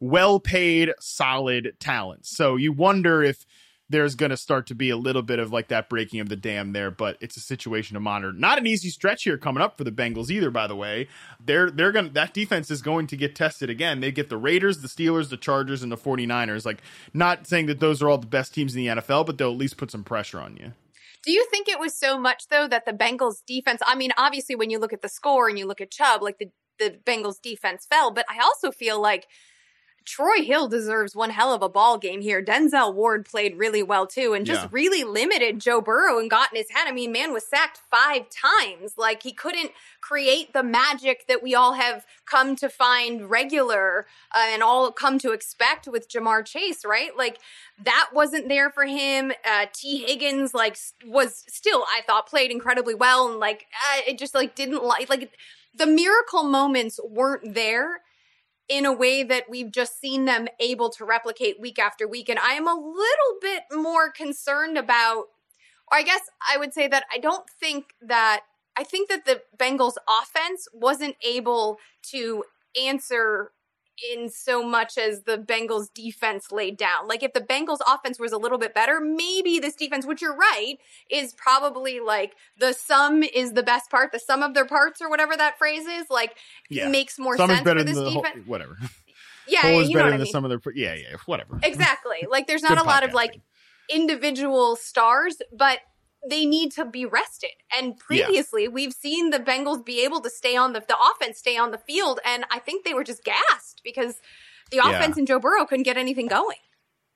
well 0.00 0.40
paid, 0.40 0.92
solid 1.00 1.74
talents. 1.78 2.34
So 2.36 2.56
you 2.56 2.72
wonder 2.72 3.22
if 3.22 3.46
there's 3.90 4.14
going 4.14 4.30
to 4.30 4.36
start 4.36 4.66
to 4.68 4.74
be 4.74 4.90
a 4.90 4.96
little 4.96 5.22
bit 5.22 5.38
of 5.38 5.52
like 5.52 5.68
that 5.68 5.88
breaking 5.88 6.20
of 6.20 6.28
the 6.28 6.36
dam 6.36 6.72
there, 6.72 6.90
but 6.90 7.16
it's 7.20 7.36
a 7.36 7.40
situation 7.40 7.94
to 7.94 8.00
monitor. 8.00 8.32
Not 8.32 8.58
an 8.58 8.66
easy 8.66 8.88
stretch 8.88 9.24
here 9.24 9.36
coming 9.36 9.62
up 9.62 9.76
for 9.76 9.84
the 9.84 9.92
Bengals 9.92 10.30
either, 10.30 10.50
by 10.50 10.66
the 10.66 10.76
way. 10.76 11.08
They're 11.44 11.70
they're 11.70 11.92
going 11.92 12.06
to 12.06 12.12
that 12.12 12.32
defense 12.32 12.70
is 12.70 12.80
going 12.80 13.06
to 13.08 13.16
get 13.16 13.34
tested 13.34 13.68
again. 13.68 14.00
They 14.00 14.10
get 14.10 14.30
the 14.30 14.38
Raiders, 14.38 14.78
the 14.78 14.88
Steelers, 14.88 15.28
the 15.28 15.36
Chargers 15.36 15.82
and 15.82 15.92
the 15.92 15.96
49ers. 15.96 16.64
Like 16.64 16.82
not 17.12 17.46
saying 17.46 17.66
that 17.66 17.80
those 17.80 18.02
are 18.02 18.08
all 18.08 18.18
the 18.18 18.26
best 18.26 18.54
teams 18.54 18.74
in 18.74 18.82
the 18.82 19.02
NFL, 19.02 19.26
but 19.26 19.38
they'll 19.38 19.52
at 19.52 19.58
least 19.58 19.76
put 19.76 19.90
some 19.90 20.04
pressure 20.04 20.40
on 20.40 20.56
you. 20.56 20.72
Do 21.22 21.32
you 21.32 21.46
think 21.50 21.68
it 21.68 21.78
was 21.78 21.98
so 21.98 22.18
much 22.18 22.48
though 22.48 22.68
that 22.68 22.86
the 22.86 22.92
Bengals 22.92 23.44
defense, 23.46 23.80
I 23.86 23.94
mean, 23.94 24.12
obviously 24.16 24.54
when 24.54 24.70
you 24.70 24.78
look 24.78 24.92
at 24.92 25.02
the 25.02 25.08
score 25.08 25.48
and 25.48 25.58
you 25.58 25.66
look 25.66 25.80
at 25.80 25.90
Chubb, 25.90 26.22
like 26.22 26.38
the 26.38 26.50
the 26.78 26.98
Bengals 27.04 27.40
defense 27.40 27.86
fell, 27.88 28.10
but 28.10 28.26
I 28.28 28.42
also 28.42 28.72
feel 28.72 29.00
like 29.00 29.28
Troy 30.04 30.42
Hill 30.42 30.68
deserves 30.68 31.16
one 31.16 31.30
hell 31.30 31.52
of 31.52 31.62
a 31.62 31.68
ball 31.68 31.96
game 31.96 32.20
here. 32.20 32.42
Denzel 32.42 32.94
Ward 32.94 33.24
played 33.24 33.56
really 33.56 33.82
well 33.82 34.06
too 34.06 34.34
and 34.34 34.44
just 34.44 34.62
yeah. 34.62 34.68
really 34.70 35.02
limited 35.02 35.60
Joe 35.60 35.80
Burrow 35.80 36.18
and 36.18 36.28
got 36.28 36.52
in 36.52 36.58
his 36.58 36.70
head. 36.70 36.86
I 36.86 36.92
mean, 36.92 37.10
man 37.10 37.32
was 37.32 37.46
sacked 37.46 37.80
five 37.90 38.26
times. 38.28 38.98
Like 38.98 39.22
he 39.22 39.32
couldn't 39.32 39.70
create 40.02 40.52
the 40.52 40.62
magic 40.62 41.26
that 41.26 41.42
we 41.42 41.54
all 41.54 41.72
have 41.72 42.04
come 42.26 42.54
to 42.56 42.68
find 42.68 43.30
regular 43.30 44.06
uh, 44.34 44.46
and 44.48 44.62
all 44.62 44.92
come 44.92 45.18
to 45.20 45.32
expect 45.32 45.88
with 45.88 46.08
Ja'Marr 46.08 46.44
Chase, 46.44 46.84
right? 46.84 47.16
Like 47.16 47.38
that 47.82 48.10
wasn't 48.12 48.48
there 48.48 48.68
for 48.68 48.84
him. 48.84 49.32
Uh, 49.44 49.66
Tee 49.72 50.04
Higgins 50.04 50.52
like 50.52 50.76
was 51.06 51.44
still, 51.48 51.84
I 51.88 52.02
thought, 52.06 52.28
played 52.28 52.50
incredibly 52.50 52.94
well 52.94 53.30
and 53.30 53.40
like 53.40 53.66
uh, 53.90 54.00
it 54.06 54.18
just 54.18 54.34
like 54.34 54.54
didn't 54.54 54.84
like 54.84 55.08
like 55.08 55.32
the 55.74 55.86
miracle 55.86 56.44
moments 56.44 57.00
weren't 57.02 57.54
there 57.54 58.02
in 58.68 58.86
a 58.86 58.92
way 58.92 59.22
that 59.22 59.44
we've 59.48 59.70
just 59.70 60.00
seen 60.00 60.24
them 60.24 60.48
able 60.58 60.90
to 60.90 61.04
replicate 61.04 61.60
week 61.60 61.78
after 61.78 62.08
week. 62.08 62.28
And 62.28 62.38
I 62.38 62.52
am 62.54 62.66
a 62.66 62.74
little 62.74 63.38
bit 63.40 63.64
more 63.72 64.10
concerned 64.10 64.78
about, 64.78 65.26
or 65.90 65.98
I 65.98 66.02
guess 66.02 66.22
I 66.52 66.56
would 66.56 66.72
say 66.72 66.88
that 66.88 67.04
I 67.12 67.18
don't 67.18 67.48
think 67.60 67.94
that, 68.00 68.40
I 68.76 68.84
think 68.84 69.08
that 69.10 69.26
the 69.26 69.42
Bengals 69.56 69.96
offense 70.08 70.66
wasn't 70.72 71.16
able 71.22 71.78
to 72.10 72.44
answer 72.80 73.52
in 74.12 74.28
so 74.28 74.62
much 74.62 74.98
as 74.98 75.22
the 75.22 75.38
Bengals 75.38 75.92
defense 75.92 76.50
laid 76.50 76.76
down. 76.76 77.06
Like 77.06 77.22
if 77.22 77.32
the 77.32 77.40
Bengals 77.40 77.78
offense 77.86 78.18
was 78.18 78.32
a 78.32 78.38
little 78.38 78.58
bit 78.58 78.74
better, 78.74 79.00
maybe 79.00 79.58
this 79.58 79.74
defense, 79.74 80.06
which 80.06 80.22
you're 80.22 80.36
right, 80.36 80.76
is 81.10 81.32
probably 81.34 82.00
like 82.00 82.34
the 82.58 82.72
sum 82.72 83.22
is 83.22 83.52
the 83.52 83.62
best 83.62 83.90
part, 83.90 84.12
the 84.12 84.18
sum 84.18 84.42
of 84.42 84.54
their 84.54 84.66
parts 84.66 85.00
or 85.00 85.08
whatever 85.08 85.36
that 85.36 85.58
phrase 85.58 85.86
is, 85.86 86.06
like 86.10 86.36
yeah. 86.68 86.88
makes 86.88 87.18
more 87.18 87.36
sum 87.36 87.50
sense 87.50 87.60
for 87.62 87.74
this 87.82 87.96
defense. 87.96 88.26
Whole, 88.34 88.42
whatever. 88.46 88.76
Yeah, 89.46 89.66
is 89.66 89.88
better 89.88 89.98
know 89.98 90.04
than 90.04 90.14
I 90.14 90.24
mean. 90.24 90.32
some 90.32 90.46
of 90.46 90.48
their 90.48 90.72
yeah, 90.74 90.94
yeah, 90.94 91.16
whatever. 91.26 91.60
Exactly. 91.62 92.26
Like 92.26 92.46
there's 92.46 92.62
not 92.68 92.78
a 92.78 92.82
lot 92.82 93.04
of 93.04 93.12
like 93.12 93.42
individual 93.90 94.74
stars, 94.74 95.36
but 95.52 95.80
they 96.28 96.46
need 96.46 96.72
to 96.72 96.84
be 96.84 97.04
rested. 97.04 97.50
And 97.76 97.96
previously, 97.98 98.64
yeah. 98.64 98.68
we've 98.70 98.92
seen 98.92 99.30
the 99.30 99.38
Bengals 99.38 99.84
be 99.84 100.04
able 100.04 100.20
to 100.20 100.30
stay 100.30 100.56
on 100.56 100.72
the 100.72 100.80
the 100.80 100.96
offense, 101.14 101.38
stay 101.38 101.56
on 101.56 101.70
the 101.70 101.78
field, 101.78 102.20
and 102.24 102.44
I 102.50 102.58
think 102.58 102.84
they 102.84 102.94
were 102.94 103.04
just 103.04 103.24
gassed 103.24 103.80
because 103.84 104.16
the 104.70 104.78
offense 104.78 105.16
yeah. 105.16 105.20
and 105.20 105.26
Joe 105.26 105.38
Burrow 105.38 105.64
couldn't 105.66 105.84
get 105.84 105.96
anything 105.96 106.26
going. 106.26 106.56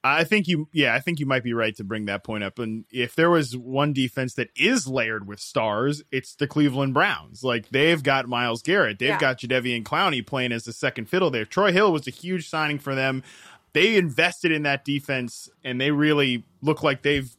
I 0.05 0.23
think 0.25 0.47
you, 0.47 0.69
yeah, 0.73 0.95
I 0.95 1.01
think 1.01 1.19
you 1.19 1.27
might 1.27 1.43
be 1.43 1.53
right 1.53 1.75
to 1.77 1.85
bring 1.85 2.05
that 2.05 2.23
point 2.23 2.45
up. 2.45 2.61
And 2.61 2.85
if 2.91 3.17
there 3.17 3.31
was 3.31 3.57
one 3.57 3.93
defense 3.93 4.35
that 4.35 4.49
is 4.55 4.87
layered 4.87 5.27
with 5.27 5.41
stars, 5.41 6.05
it's 6.13 6.37
the 6.37 6.47
Cleveland 6.47 6.95
Browns. 6.95 7.43
Like 7.43 7.69
they've 7.71 8.03
got 8.03 8.29
Myles 8.29 8.63
Garrett, 8.63 9.01
they've 9.01 9.09
yeah. 9.09 9.19
got 9.19 9.41
Jadeveon 9.41 9.83
Clowney 9.83 10.25
playing 10.25 10.53
as 10.53 10.65
the 10.65 10.73
second 10.73 11.07
fiddle 11.07 11.31
there. 11.31 11.45
Troy 11.45 11.73
Hill 11.73 11.93
was 11.93 12.07
a 12.07 12.13
huge 12.13 12.49
signing 12.49 12.79
for 12.79 12.95
them. 12.95 13.25
They 13.73 13.97
invested 13.97 14.51
in 14.51 14.63
that 14.63 14.85
defense, 14.85 15.51
and 15.63 15.81
they 15.81 15.91
really 15.91 16.45
look 16.63 16.83
like 16.83 17.03
they've 17.03 17.31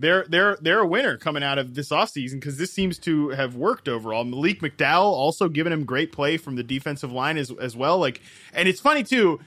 they're 0.00 0.24
they're 0.28 0.56
they're 0.60 0.80
a 0.80 0.86
winner 0.86 1.16
coming 1.18 1.42
out 1.42 1.58
of 1.58 1.74
this 1.74 1.90
offseason 1.90 2.34
because 2.34 2.56
this 2.56 2.72
seems 2.72 2.98
to 3.00 3.28
have 3.30 3.54
worked 3.54 3.86
overall. 3.86 4.24
Malik 4.24 4.60
McDowell 4.60 5.12
also 5.12 5.48
giving 5.48 5.72
him 5.72 5.84
great 5.84 6.10
play 6.10 6.38
from 6.38 6.56
the 6.56 6.62
defensive 6.62 7.12
line 7.12 7.36
as 7.36 7.52
as 7.60 7.76
well. 7.76 7.98
Like, 7.98 8.22
and 8.54 8.66
it's 8.66 8.80
funny 8.80 9.04
too. 9.04 9.40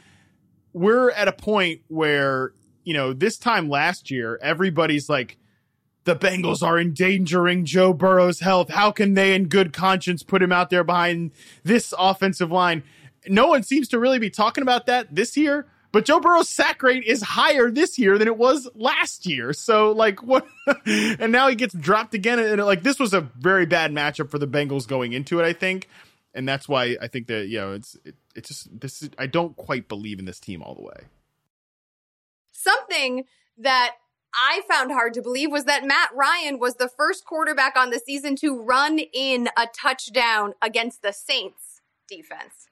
We're 0.71 1.09
at 1.11 1.27
a 1.27 1.31
point 1.31 1.81
where 1.87 2.53
you 2.83 2.93
know 2.93 3.13
this 3.13 3.37
time 3.37 3.67
last 3.67 4.11
year, 4.11 4.39
everybody's 4.41 5.09
like, 5.09 5.37
the 6.03 6.15
Bengals 6.15 6.61
are 6.61 6.79
endangering 6.79 7.65
Joe 7.65 7.91
Burrow's 7.91 8.39
health. 8.39 8.69
How 8.69 8.91
can 8.91 9.15
they, 9.15 9.33
in 9.33 9.47
good 9.47 9.73
conscience, 9.73 10.21
put 10.21 10.43
him 10.43 10.51
out 10.51 10.69
there 10.69 10.83
behind 10.83 11.31
this 11.63 11.93
offensive 11.97 12.51
line? 12.51 12.83
No 13.27 13.47
one 13.47 13.63
seems 13.63 13.87
to 13.87 13.99
really 13.99 14.19
be 14.19 14.29
talking 14.29 14.61
about 14.61 14.85
that 14.85 15.15
this 15.15 15.35
year. 15.35 15.65
But 15.93 16.05
Joe 16.05 16.19
Burrow's 16.19 16.49
sack 16.49 16.81
rate 16.81 17.03
is 17.03 17.21
higher 17.21 17.69
this 17.69 17.99
year 17.99 18.17
than 18.17 18.27
it 18.27 18.35
was 18.35 18.67
last 18.73 19.27
year. 19.27 19.53
So 19.53 19.91
like 19.91 20.23
what? 20.23 20.45
and 20.87 21.31
now 21.31 21.47
he 21.47 21.55
gets 21.55 21.73
dropped 21.75 22.15
again. 22.15 22.39
And 22.39 22.61
like 22.65 22.81
this 22.81 22.99
was 22.99 23.13
a 23.13 23.21
very 23.21 23.67
bad 23.67 23.93
matchup 23.93 24.31
for 24.31 24.39
the 24.39 24.47
Bengals 24.47 24.87
going 24.87 25.13
into 25.13 25.39
it. 25.39 25.45
I 25.45 25.53
think, 25.53 25.87
and 26.33 26.49
that's 26.49 26.67
why 26.67 26.97
I 26.99 27.07
think 27.07 27.27
that 27.27 27.47
you 27.47 27.59
know 27.59 27.73
it's 27.73 27.95
it, 28.03 28.15
it's 28.35 28.49
just 28.49 28.79
this. 28.81 29.03
Is, 29.03 29.11
I 29.19 29.27
don't 29.27 29.55
quite 29.55 29.87
believe 29.87 30.17
in 30.17 30.25
this 30.25 30.39
team 30.39 30.63
all 30.63 30.73
the 30.73 30.81
way. 30.81 31.05
Something 32.51 33.25
that 33.59 33.91
I 34.33 34.63
found 34.67 34.91
hard 34.91 35.13
to 35.13 35.21
believe 35.21 35.51
was 35.51 35.65
that 35.65 35.85
Matt 35.85 36.09
Ryan 36.15 36.57
was 36.57 36.73
the 36.75 36.89
first 36.89 37.23
quarterback 37.23 37.77
on 37.77 37.91
the 37.91 37.99
season 37.99 38.35
to 38.37 38.59
run 38.59 38.97
in 38.97 39.47
a 39.55 39.67
touchdown 39.67 40.55
against 40.59 41.03
the 41.03 41.13
Saints 41.13 41.81
defense. 42.09 42.67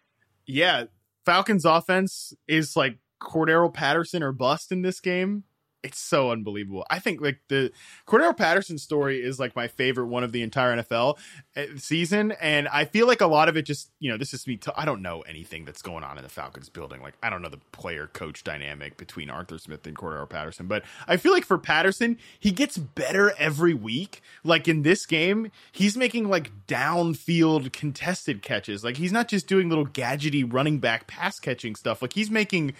Yeah, 0.47 0.85
Falcons 1.23 1.65
offense 1.65 2.33
is 2.47 2.75
like 2.75 2.97
Cordarrelle 3.21 3.73
Patterson 3.73 4.23
or 4.23 4.31
bust 4.31 4.71
in 4.71 4.81
this 4.81 4.99
game 4.99 5.43
it's 5.83 5.99
so 5.99 6.31
unbelievable. 6.31 6.85
I 6.89 6.99
think 6.99 7.21
like 7.21 7.39
the 7.47 7.71
Cordarrelle 8.07 8.37
Patterson 8.37 8.77
story 8.77 9.21
is 9.21 9.39
like 9.39 9.55
my 9.55 9.67
favorite 9.67 10.07
one 10.07 10.23
of 10.23 10.31
the 10.31 10.41
entire 10.43 10.77
NFL 10.77 11.17
eh, 11.55 11.67
season, 11.77 12.31
and 12.33 12.67
I 12.67 12.85
feel 12.85 13.07
like 13.07 13.21
a 13.21 13.27
lot 13.27 13.49
of 13.49 13.57
it 13.57 13.63
just 13.63 13.89
you 13.99 14.11
know 14.11 14.17
this 14.17 14.33
is 14.33 14.45
me. 14.45 14.57
T- 14.57 14.71
I 14.75 14.85
don't 14.85 15.01
know 15.01 15.21
anything 15.21 15.65
that's 15.65 15.81
going 15.81 16.03
on 16.03 16.17
in 16.17 16.23
the 16.23 16.29
Falcons 16.29 16.69
building. 16.69 17.01
Like 17.01 17.15
I 17.23 17.29
don't 17.29 17.41
know 17.41 17.49
the 17.49 17.59
player 17.71 18.07
coach 18.07 18.43
dynamic 18.43 18.97
between 18.97 19.29
Arthur 19.29 19.57
Smith 19.57 19.85
and 19.87 19.95
Cordarrelle 19.95 20.29
Patterson, 20.29 20.67
but 20.67 20.83
I 21.07 21.17
feel 21.17 21.31
like 21.31 21.45
for 21.45 21.57
Patterson, 21.57 22.17
he 22.39 22.51
gets 22.51 22.77
better 22.77 23.33
every 23.37 23.73
week. 23.73 24.21
Like 24.43 24.67
in 24.67 24.83
this 24.83 25.05
game, 25.05 25.51
he's 25.71 25.97
making 25.97 26.29
like 26.29 26.51
downfield 26.67 27.73
contested 27.73 28.41
catches. 28.41 28.83
Like 28.83 28.97
he's 28.97 29.11
not 29.11 29.27
just 29.27 29.47
doing 29.47 29.69
little 29.69 29.87
gadgety 29.87 30.51
running 30.51 30.79
back 30.79 31.07
pass 31.07 31.39
catching 31.39 31.75
stuff. 31.75 32.01
Like 32.01 32.13
he's 32.13 32.29
making 32.29 32.73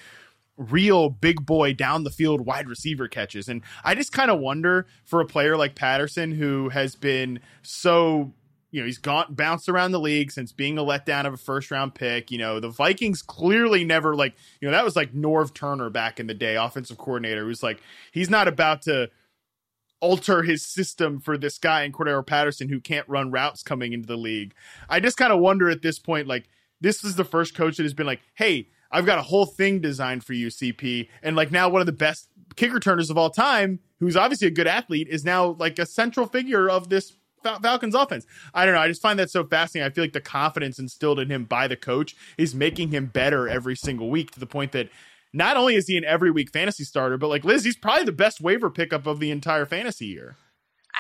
real 0.62 1.10
big 1.10 1.45
boy 1.45 1.74
down 1.74 2.04
the 2.04 2.10
field 2.10 2.45
wide 2.45 2.67
receiver 2.67 3.08
catches. 3.08 3.50
And 3.50 3.62
I 3.84 3.95
just 3.95 4.12
kind 4.12 4.32
of 4.32 4.39
wonder 4.39 4.86
for 5.06 5.21
a 5.21 5.26
player 5.26 5.58
like 5.58 5.76
Patterson 5.76 6.32
who 6.32 6.69
has 6.69 6.95
been 6.95 7.39
so 7.62 8.34
you 8.71 8.80
know, 8.80 8.86
he's 8.86 8.97
gone 8.97 9.26
bounced 9.30 9.67
around 9.67 9.91
the 9.91 10.00
league 10.00 10.32
since 10.32 10.54
being 10.54 10.78
a 10.78 10.84
letdown 10.84 11.26
of 11.26 11.34
a 11.34 11.38
first 11.38 11.71
round 11.71 11.93
pick. 11.93 12.32
You 12.32 12.38
know, 12.38 12.60
the 12.60 12.69
Vikings 12.69 13.21
clearly 13.21 13.84
never 13.84 14.15
like, 14.15 14.34
you 14.62 14.67
know, 14.67 14.71
that 14.71 14.86
was 14.86 14.95
like 14.95 15.13
Norv 15.13 15.54
Turner 15.54 15.89
back 15.89 16.19
in 16.19 16.28
the 16.28 16.34
day, 16.34 16.56
offensive 16.56 16.97
coordinator, 16.97 17.43
who's 17.43 17.62
like, 17.62 17.82
he's 18.13 18.30
not 18.30 18.47
about 18.47 18.84
to 18.84 19.10
alter 20.00 20.41
his 20.41 20.65
system 20.65 21.19
for 21.19 21.38
this 21.38 21.58
guy 21.58 21.84
in 21.84 21.91
Cordarrelle 21.91 22.26
Patterson 22.26 22.69
who 22.69 22.80
can't 22.80 23.08
run 23.08 23.30
routes 23.30 23.62
coming 23.62 23.93
into 23.93 24.08
the 24.08 24.17
league. 24.17 24.54
I 24.89 25.00
just 25.00 25.17
kind 25.17 25.34
of 25.34 25.39
wonder 25.39 25.69
at 25.69 25.82
this 25.82 26.00
point, 26.00 26.28
like, 26.28 26.47
this 26.80 27.04
is 27.04 27.15
the 27.15 27.26
first 27.26 27.56
coach 27.56 27.78
that 27.78 27.84
has 27.84 27.93
been 27.93 28.08
like, 28.08 28.21
hey, 28.34 28.69
I've 28.91 29.06
got 29.06 29.19
a 29.19 29.23
whole 29.23 29.45
thing 29.45 29.80
designed 29.80 30.23
for 30.23 30.34
you, 30.34 30.47
CP. 30.47 31.08
And 31.23 31.36
like 31.36 31.51
now 31.51 31.69
one 31.69 31.82
of 31.82 31.86
the 31.86 31.93
best 31.93 32.27
kick 32.56 32.73
returners 32.73 33.10
of 33.10 33.17
all 33.17 33.30
time, 33.30 33.80
who's 33.99 34.17
obviously 34.17 34.47
a 34.47 34.51
good 34.51 34.67
athlete, 34.67 35.08
is 35.10 35.23
now 35.23 35.56
like 35.60 35.80
a 35.80 35.86
central 35.86 36.27
figure 36.27 36.69
of 36.69 36.89
this 36.89 37.13
Fal- 37.43 37.60
Falcons 37.60 37.95
offense. 37.95 38.25
I 38.54 38.65
don't 38.65 38.75
know. 38.75 38.82
I 38.82 38.88
just 38.88 39.01
find 39.01 39.17
that 39.19 39.30
so 39.30 39.43
fascinating. 39.43 39.89
I 39.89 39.93
feel 39.93 40.04
like 40.04 40.13
the 40.13 40.21
confidence 40.21 40.80
instilled 40.80 41.19
in 41.19 41.30
him 41.30 41.45
by 41.45 41.67
the 41.67 41.75
coach 41.75 42.15
is 42.38 42.54
making 42.54 42.91
him 42.91 43.08
better 43.08 43.47
every 43.47 43.75
single 43.75 44.10
week 44.10 44.32
to 44.32 44.39
the 44.39 44.45
point 44.45 44.71
that 44.73 44.89
not 45.34 45.58
only 45.58 45.75
is 45.75 45.88
he 45.88 45.97
an 45.97 46.04
every 46.06 46.32
week 46.32 46.51
fantasy 46.51 46.84
starter, 46.84 47.17
but 47.17 47.30
like 47.30 47.45
Liz, 47.45 47.63
he's 47.63 47.77
probably 47.77 48.04
the 48.04 48.12
best 48.12 48.41
waiver 48.41 48.69
pickup 48.69 49.08
of 49.08 49.19
the 49.19 49.32
entire 49.32 49.65
fantasy 49.65 50.08
year. 50.08 50.36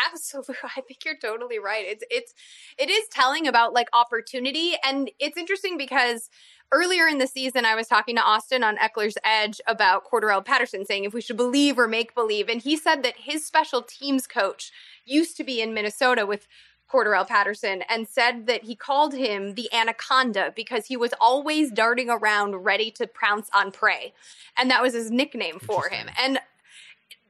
Absolutely. 0.09 0.55
I 0.77 0.81
think 0.81 1.03
you're 1.05 1.17
totally 1.17 1.59
right. 1.59 1.85
It's 1.85 2.03
it's 2.09 2.33
it 2.77 2.89
is 2.89 3.07
telling 3.09 3.47
about 3.47 3.73
like 3.73 3.89
opportunity 3.93 4.73
and 4.83 5.11
it's 5.19 5.37
interesting 5.37 5.77
because 5.77 6.29
earlier 6.71 7.07
in 7.07 7.17
the 7.17 7.27
season 7.27 7.65
I 7.65 7.75
was 7.75 7.87
talking 7.87 8.15
to 8.15 8.21
Austin 8.21 8.63
on 8.63 8.77
Ekeler's 8.77 9.17
Edge 9.23 9.59
about 9.67 10.09
Cordarrelle 10.09 10.45
Patterson 10.45 10.85
saying 10.85 11.03
if 11.03 11.13
we 11.13 11.21
should 11.21 11.37
believe 11.37 11.77
or 11.77 11.87
make 11.87 12.15
believe 12.15 12.49
and 12.49 12.61
he 12.61 12.75
said 12.77 13.03
that 13.03 13.15
his 13.17 13.45
special 13.45 13.81
teams 13.81 14.27
coach 14.27 14.71
used 15.05 15.37
to 15.37 15.43
be 15.43 15.61
in 15.61 15.73
Minnesota 15.73 16.25
with 16.25 16.47
Cordarrelle 16.91 17.27
Patterson 17.27 17.83
and 17.89 18.07
said 18.07 18.47
that 18.47 18.63
he 18.63 18.75
called 18.75 19.13
him 19.13 19.55
the 19.55 19.71
anaconda 19.73 20.53
because 20.55 20.87
he 20.87 20.97
was 20.97 21.13
always 21.19 21.71
darting 21.71 22.09
around 22.09 22.65
ready 22.65 22.91
to 22.91 23.07
pounce 23.07 23.49
on 23.53 23.71
prey. 23.71 24.13
And 24.57 24.69
that 24.69 24.81
was 24.81 24.93
his 24.93 25.09
nickname 25.09 25.59
for 25.59 25.87
him. 25.87 26.09
And 26.21 26.39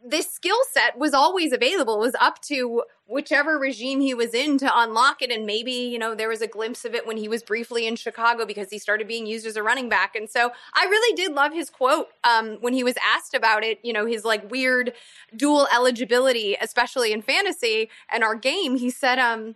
this 0.04 0.32
skill 0.32 0.58
set 0.72 0.98
was 0.98 1.14
always 1.14 1.52
available. 1.52 1.96
It 1.96 2.06
was 2.06 2.16
up 2.20 2.42
to 2.44 2.84
whichever 3.06 3.58
regime 3.60 4.00
he 4.00 4.14
was 4.14 4.34
in 4.34 4.58
to 4.58 4.72
unlock 4.74 5.22
it. 5.22 5.32
And 5.32 5.46
maybe, 5.46 5.72
you 5.72 6.00
know, 6.00 6.16
there 6.16 6.30
was 6.30 6.42
a 6.42 6.48
glimpse 6.48 6.86
of 6.86 6.96
it 6.96 7.06
when 7.06 7.18
he 7.18 7.28
was 7.28 7.44
briefly 7.44 7.86
in 7.86 7.96
Chicago 7.96 8.46
because 8.46 8.70
he 8.70 8.80
started 8.80 9.08
being 9.08 9.26
used 9.26 9.46
as 9.46 9.56
a 9.58 9.64
running 9.64 9.90
back. 9.90 10.16
And 10.16 10.30
so 10.30 10.52
I 10.74 10.86
really 10.86 11.16
did 11.16 11.34
love 11.34 11.54
his 11.54 11.70
quote 11.70 12.08
um, 12.24 12.58
when 12.62 12.74
he 12.74 12.84
was 12.84 12.96
asked 13.04 13.34
about 13.34 13.64
it, 13.64 13.80
you 13.84 13.94
know, 13.94 14.06
his 14.06 14.24
like 14.26 14.50
weird 14.50 14.94
dual 15.36 15.68
eligibility, 15.74 16.58
especially 16.60 17.12
in 17.12 17.22
fantasy 17.22 17.90
and 18.12 18.24
our 18.24 18.36
game. 18.36 18.78
He 18.78 18.90
said, 18.90 19.20
um, 19.20 19.56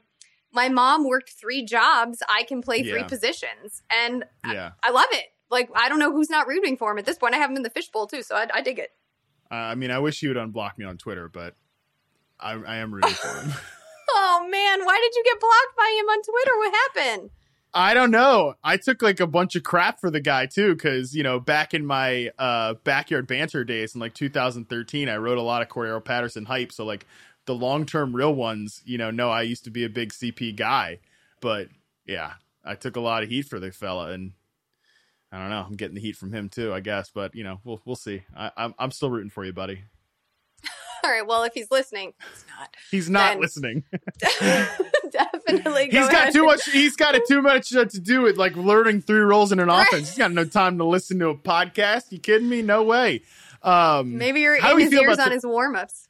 my 0.52 0.70
mom 0.70 1.08
worked 1.08 1.32
three 1.32 1.64
jobs. 1.64 2.22
I 2.30 2.44
can 2.44 2.62
play 2.62 2.84
three 2.84 3.00
Yeah. 3.00 3.08
positions. 3.08 3.82
And 3.90 4.26
Yeah. 4.46 4.72
I, 4.84 4.90
I 4.90 4.92
love 4.92 5.08
it. 5.12 5.26
Like, 5.50 5.70
I 5.76 5.90
don't 5.90 6.00
know 6.00 6.12
who's 6.12 6.30
not 6.30 6.48
rooting 6.48 6.76
for 6.76 6.92
him 6.92 6.98
at 6.98 7.06
this 7.06 7.18
point. 7.18 7.36
I 7.36 7.38
have 7.38 7.50
him 7.50 7.56
in 7.56 7.64
the 7.64 7.70
fishbowl 7.70 8.08
too. 8.08 8.22
So 8.22 8.36
I, 8.36 8.48
I 8.54 8.62
dig 8.62 8.80
it. 8.80 8.92
Uh, 9.52 9.56
I 9.56 9.76
mean, 9.76 9.92
I 9.92 10.00
wish 10.00 10.20
he 10.20 10.28
would 10.28 10.38
unblock 10.38 10.78
me 10.78 10.86
on 10.86 10.98
Twitter, 10.98 11.30
but 11.30 11.56
I, 12.40 12.54
I 12.54 12.76
am 12.78 12.94
rooting 12.94 13.12
for 13.12 13.28
him. 13.28 13.54
Oh 14.18 14.48
man, 14.50 14.86
why 14.86 15.00
did 15.02 15.16
you 15.16 15.24
get 15.24 15.40
blocked 15.40 15.76
by 15.76 16.00
him 16.00 16.06
on 16.06 16.22
Twitter? 16.22 16.58
What 16.58 16.74
happened? 16.74 17.30
I 17.74 17.94
don't 17.94 18.12
know. 18.12 18.54
I 18.64 18.78
took 18.78 19.02
like 19.02 19.20
a 19.20 19.28
bunch 19.28 19.56
of 19.56 19.64
crap 19.64 20.00
for 20.00 20.10
the 20.10 20.22
guy 20.22 20.46
too, 20.46 20.74
because 20.74 21.14
you 21.14 21.24
know, 21.24 21.40
back 21.40 21.74
in 21.74 21.86
my 21.86 22.32
uh, 22.40 22.76
backyard 22.86 23.28
banter 23.28 23.66
days 23.66 23.94
in 23.94 24.00
like 24.00 24.14
2013, 24.14 25.10
I 25.10 25.18
wrote 25.18 25.38
a 25.38 25.42
lot 25.42 25.62
of 25.62 25.68
Cordarrelle 25.68 26.06
Patterson 26.06 26.46
hype. 26.46 26.72
So 26.72 26.86
like 26.86 27.06
the 27.46 27.56
long 27.56 27.86
term 27.86 28.16
real 28.16 28.34
ones, 28.34 28.82
you 28.86 28.98
know, 28.98 29.12
no, 29.12 29.30
I 29.30 29.42
used 29.42 29.66
to 29.66 29.72
be 29.72 29.84
a 29.84 29.90
big 29.90 30.14
CP 30.14 30.56
guy, 30.56 31.00
but 31.42 31.68
yeah, 32.06 32.34
I 32.64 32.76
took 32.76 32.96
a 32.96 33.02
lot 33.02 33.24
of 33.24 33.30
heat 33.30 33.48
for 33.48 33.60
the 33.60 33.72
fella, 33.72 34.12
and 34.12 34.32
I 35.36 35.40
don't 35.40 35.50
know. 35.50 35.66
I'm 35.68 35.76
getting 35.76 35.96
the 35.96 36.02
heat 36.02 36.16
from 36.16 36.32
him 36.32 36.48
too, 36.48 36.74
I 36.74 36.80
guess. 36.80 37.12
But 37.14 37.36
you 37.36 37.44
know, 37.44 37.60
we'll 37.66 37.82
we'll 37.84 37.96
see. 37.98 38.22
I, 38.36 38.52
I'm 38.56 38.74
I'm 38.80 38.92
still 38.92 39.10
rooting 39.10 39.30
for 39.30 39.44
you, 39.44 39.52
buddy. 39.52 39.84
All 41.04 41.12
right, 41.12 41.28
well, 41.28 41.44
if 41.44 41.54
he's 41.54 41.70
listening, 41.70 42.14
he's 42.32 42.46
not. 42.58 42.76
He's 42.92 43.10
not 43.10 43.32
Then- 43.34 43.42
listening. 43.42 43.84
Definitely. 45.12 45.90
He's 45.92 46.10
got 46.10 46.34
too 46.34 46.46
much. 46.46 46.64
He's 46.70 46.96
got 46.96 47.16
it 47.16 47.24
too 47.28 47.42
much 47.42 47.74
uh, 47.76 47.86
to 47.86 48.00
do 48.00 48.22
with 48.22 48.38
like 48.38 48.56
learning 48.56 49.02
three 49.02 49.20
roles 49.20 49.52
in 49.52 49.60
an 49.60 49.70
offense. 49.70 50.10
He's 50.10 50.18
got 50.18 50.32
no 50.32 50.46
time 50.46 50.78
to 50.80 50.84
listen 50.86 51.20
to 51.20 51.30
a 51.30 51.36
podcast. 51.36 52.12
You 52.12 52.20
kidding 52.20 52.50
me? 52.50 52.62
No 52.62 52.84
way. 52.84 53.22
Um, 53.62 54.18
Maybe 54.18 54.42
you're 54.42 54.60
how 54.62 54.74
in 54.76 54.82
his 54.82 54.94
ears 54.94 55.20
on 55.20 55.30
the- 55.30 55.36
his 55.36 55.46
warm 55.46 55.76
ups. 55.76 56.08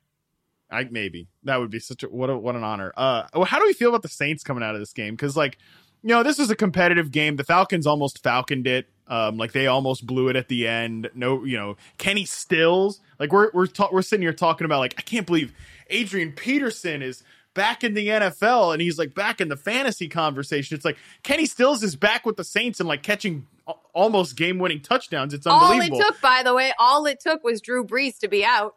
I 0.71 0.83
maybe 0.85 1.27
that 1.43 1.57
would 1.57 1.69
be 1.69 1.79
such 1.79 2.01
a 2.03 2.07
what 2.07 2.29
a, 2.29 2.37
what 2.37 2.55
an 2.55 2.63
honor. 2.63 2.91
Uh, 2.97 3.23
well, 3.33 3.45
how 3.45 3.59
do 3.59 3.65
we 3.65 3.73
feel 3.73 3.89
about 3.89 4.01
the 4.01 4.07
Saints 4.07 4.43
coming 4.43 4.63
out 4.63 4.73
of 4.73 4.81
this 4.81 4.93
game? 4.93 5.13
Because 5.13 5.37
like, 5.37 5.57
you 6.01 6.09
know, 6.09 6.23
this 6.23 6.39
was 6.39 6.49
a 6.49 6.55
competitive 6.55 7.11
game. 7.11 7.35
The 7.35 7.43
Falcons 7.43 7.85
almost 7.85 8.23
falconed 8.23 8.65
it. 8.65 8.87
Um, 9.07 9.37
like 9.37 9.51
they 9.51 9.67
almost 9.67 10.05
blew 10.07 10.29
it 10.29 10.35
at 10.35 10.47
the 10.47 10.67
end. 10.67 11.09
No, 11.13 11.43
you 11.43 11.57
know, 11.57 11.77
Kenny 11.99 12.25
Stills. 12.25 12.99
Like 13.19 13.31
we're 13.31 13.51
we're 13.53 13.67
ta- 13.67 13.89
we're 13.91 14.01
sitting 14.01 14.23
here 14.23 14.33
talking 14.33 14.65
about 14.65 14.79
like 14.79 14.95
I 14.97 15.01
can't 15.01 15.27
believe 15.27 15.53
Adrian 15.89 16.31
Peterson 16.31 17.01
is 17.03 17.21
back 17.53 17.83
in 17.83 17.93
the 17.93 18.07
NFL 18.07 18.73
and 18.73 18.81
he's 18.81 18.97
like 18.97 19.13
back 19.13 19.39
in 19.39 19.47
the 19.47 19.55
fantasy 19.55 20.07
conversation. 20.09 20.75
It's 20.75 20.83
like 20.85 20.97
Kenny 21.23 21.45
Stills 21.45 21.83
is 21.83 21.95
back 21.95 22.25
with 22.25 22.35
the 22.35 22.43
Saints 22.43 22.79
and 22.79 22.89
like 22.89 23.03
catching 23.03 23.45
almost 23.93 24.35
game 24.35 24.57
winning 24.59 24.81
touchdowns. 24.81 25.33
It's 25.33 25.45
All 25.47 25.79
it 25.79 25.93
took, 25.93 26.19
by 26.19 26.41
the 26.43 26.53
way, 26.53 26.73
all 26.79 27.05
it 27.05 27.19
took 27.19 27.43
was 27.43 27.61
Drew 27.61 27.85
Brees 27.85 28.17
to 28.19 28.27
be 28.27 28.43
out. 28.43 28.75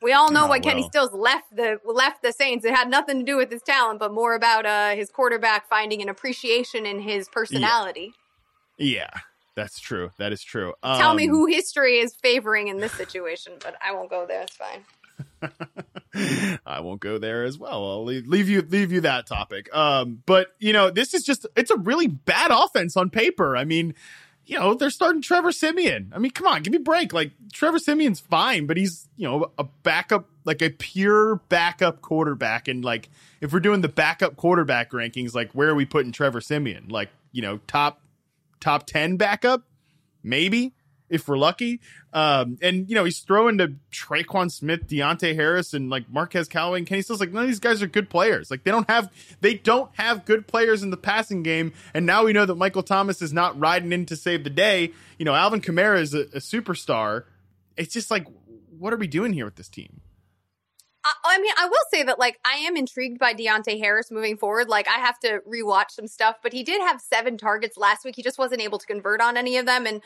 We 0.00 0.12
all 0.12 0.30
know 0.30 0.44
Oh, 0.46 0.48
why 0.48 0.60
Kenny. 0.60 0.82
Stills 0.84 1.12
left 1.12 1.54
the 1.54 1.78
left 1.84 2.22
the 2.22 2.32
Saints. 2.32 2.64
It 2.64 2.74
had 2.74 2.88
nothing 2.88 3.18
to 3.18 3.24
do 3.24 3.36
with 3.36 3.50
his 3.50 3.60
talent, 3.62 3.98
but 3.98 4.12
more 4.14 4.34
about 4.34 4.64
uh, 4.64 4.90
his 4.94 5.10
quarterback 5.10 5.68
finding 5.68 6.00
an 6.00 6.08
appreciation 6.08 6.86
in 6.86 7.00
his 7.00 7.28
personality. 7.28 8.12
yeah, 8.78 9.10
that's 9.54 9.78
true. 9.80 10.10
That 10.18 10.32
is 10.32 10.42
true. 10.42 10.74
Tell 10.82 11.14
me 11.14 11.24
Um, 11.24 11.30
who 11.30 11.46
history 11.46 11.98
is 11.98 12.14
favoring 12.14 12.68
in 12.68 12.78
this 12.78 12.92
situation, 12.92 13.54
but 13.62 13.74
I 13.84 13.92
won't 13.92 14.10
go 14.10 14.26
there. 14.26 14.42
It's 14.42 14.56
fine. 14.56 14.84
I 16.66 16.80
won't 16.80 17.00
go 17.00 17.18
there 17.18 17.44
as 17.44 17.58
well. 17.58 17.90
I'll 17.90 18.04
leave, 18.04 18.26
leave 18.26 18.48
you 18.48 18.62
leave 18.62 18.92
you 18.92 19.02
that 19.02 19.26
topic. 19.26 19.74
Um, 19.74 20.22
but 20.26 20.48
you 20.58 20.72
know, 20.72 20.90
this 20.90 21.14
is 21.14 21.22
just 21.24 21.46
it's 21.56 21.70
a 21.70 21.76
really 21.76 22.06
bad 22.06 22.50
offense 22.50 22.96
on 22.96 23.10
paper. 23.10 23.56
I 23.56 23.64
mean, 23.64 23.94
you 24.46 24.58
know, 24.58 24.74
they're 24.74 24.90
starting 24.90 25.22
Trevor 25.22 25.52
Siemian. 25.52 26.12
I 26.14 26.18
mean, 26.18 26.32
come 26.32 26.46
on, 26.46 26.62
give 26.62 26.72
me 26.72 26.78
a 26.78 26.80
break. 26.80 27.12
Like 27.12 27.32
Trevor 27.52 27.78
Siemian's 27.78 28.20
fine, 28.20 28.66
but 28.66 28.76
he's 28.76 29.08
you 29.16 29.28
know 29.28 29.52
a 29.58 29.64
backup, 29.64 30.28
like 30.44 30.62
a 30.62 30.70
pure 30.70 31.36
backup 31.48 32.00
quarterback. 32.02 32.66
And 32.68 32.84
like 32.84 33.08
if 33.40 33.52
we're 33.52 33.60
doing 33.60 33.80
the 33.80 33.88
backup 33.88 34.36
quarterback 34.36 34.90
rankings, 34.90 35.34
like 35.34 35.52
where 35.52 35.68
are 35.68 35.74
we 35.74 35.84
putting 35.84 36.12
Trevor 36.12 36.40
Siemian? 36.40 36.88
Like 36.88 37.10
you 37.32 37.42
know, 37.42 37.60
top 37.66 37.99
top 38.60 38.86
ten 38.86 39.16
backup, 39.16 39.64
maybe 40.22 40.74
if 41.10 41.28
we're 41.28 41.36
lucky. 41.36 41.80
Um, 42.12 42.56
and 42.62 42.88
you 42.88 42.94
know, 42.94 43.04
he's 43.04 43.18
throwing 43.18 43.58
to 43.58 43.74
Tre'Quan 43.92 44.50
Smith, 44.50 44.86
Deonte 44.86 45.34
Harris, 45.34 45.74
and 45.74 45.90
like 45.90 46.08
Marquez 46.08 46.48
Callaway 46.48 46.78
and 46.78 46.86
Kenny 46.86 47.02
Stills. 47.02 47.20
Like 47.20 47.32
none 47.32 47.42
of 47.42 47.48
these 47.48 47.60
guys 47.60 47.82
are 47.82 47.86
good 47.86 48.08
players. 48.08 48.50
Like 48.50 48.64
they 48.64 48.70
don't 48.70 48.88
have 48.88 49.12
they 49.40 49.54
don't 49.54 49.90
have 49.94 50.24
good 50.24 50.46
players 50.46 50.82
in 50.82 50.90
the 50.90 50.96
passing 50.96 51.42
game. 51.42 51.72
And 51.92 52.06
now 52.06 52.24
we 52.24 52.32
know 52.32 52.46
that 52.46 52.54
Michael 52.54 52.82
Thomas 52.82 53.20
is 53.20 53.32
not 53.32 53.58
riding 53.58 53.92
in 53.92 54.06
to 54.06 54.16
save 54.16 54.44
the 54.44 54.50
day. 54.50 54.92
You 55.18 55.24
know, 55.24 55.34
Alvin 55.34 55.60
Kamara 55.60 56.00
is 56.00 56.14
a, 56.14 56.20
a 56.20 56.40
superstar. 56.40 57.24
It's 57.76 57.92
just 57.92 58.10
like, 58.10 58.26
what 58.78 58.92
are 58.92 58.96
we 58.96 59.06
doing 59.06 59.32
here 59.32 59.44
with 59.44 59.56
this 59.56 59.68
team? 59.68 60.00
I, 61.04 61.38
mean, 61.38 61.52
I 61.58 61.66
will 61.66 61.84
say 61.90 62.02
that 62.02 62.18
like 62.18 62.38
I 62.44 62.56
am 62.58 62.76
intrigued 62.76 63.18
by 63.18 63.34
Deonte 63.34 63.78
Harris 63.78 64.10
moving 64.10 64.36
forward. 64.36 64.68
Like 64.68 64.86
I 64.88 64.98
have 64.98 65.18
to 65.20 65.40
rewatch 65.48 65.92
some 65.92 66.06
stuff, 66.06 66.36
but 66.42 66.52
he 66.52 66.62
did 66.62 66.80
have 66.82 67.00
seven 67.00 67.38
targets 67.38 67.76
last 67.76 68.04
week. 68.04 68.16
He 68.16 68.22
just 68.22 68.38
wasn't 68.38 68.60
able 68.60 68.78
to 68.78 68.86
convert 68.86 69.20
on 69.20 69.36
any 69.36 69.56
of 69.56 69.66
them. 69.66 69.86
And 69.86 70.02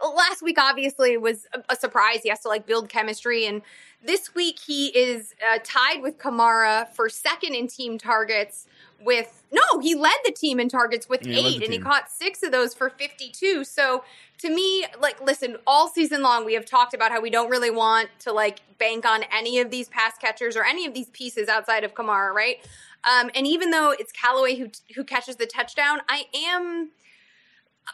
last 0.00 0.42
week 0.42 0.58
obviously 0.58 1.16
was 1.16 1.46
a, 1.52 1.62
a 1.70 1.76
surprise. 1.76 2.20
He 2.22 2.28
has 2.30 2.40
to 2.40 2.48
like 2.48 2.66
build 2.66 2.88
chemistry. 2.88 3.46
And 3.46 3.62
this 4.02 4.34
week 4.34 4.58
he 4.58 4.86
is 4.88 5.34
uh, 5.52 5.58
tied 5.62 6.02
with 6.02 6.18
Kamara 6.18 6.88
for 6.94 7.08
second 7.08 7.54
in 7.54 7.66
team 7.66 7.98
targets. 7.98 8.66
With 9.00 9.44
no, 9.52 9.78
he 9.80 9.94
led 9.94 10.16
the 10.24 10.32
team 10.32 10.58
in 10.58 10.68
targets 10.68 11.08
with 11.08 11.24
he 11.24 11.38
eight, 11.38 11.62
and 11.62 11.72
he 11.72 11.78
caught 11.78 12.10
six 12.10 12.42
of 12.42 12.50
those 12.50 12.74
for 12.74 12.90
52. 12.90 13.64
So 13.64 14.02
to 14.38 14.50
me, 14.50 14.86
like, 15.00 15.20
listen, 15.20 15.56
all 15.66 15.88
season 15.88 16.22
long, 16.22 16.44
we 16.44 16.54
have 16.54 16.66
talked 16.66 16.94
about 16.94 17.10
how 17.12 17.20
we 17.20 17.30
don't 17.30 17.48
really 17.48 17.70
want 17.70 18.08
to 18.20 18.32
like 18.32 18.60
bank 18.78 19.06
on 19.06 19.24
any 19.32 19.60
of 19.60 19.70
these 19.70 19.88
pass 19.88 20.18
catchers 20.18 20.56
or 20.56 20.64
any 20.64 20.86
of 20.86 20.94
these 20.94 21.10
pieces 21.10 21.48
outside 21.48 21.84
of 21.84 21.94
Kamara, 21.94 22.32
right? 22.32 22.56
Um, 23.04 23.30
and 23.34 23.46
even 23.46 23.70
though 23.70 23.94
it's 23.96 24.12
Callaway 24.12 24.56
who 24.56 24.70
who 24.94 25.04
catches 25.04 25.36
the 25.36 25.46
touchdown, 25.46 26.00
I 26.08 26.24
am 26.34 26.90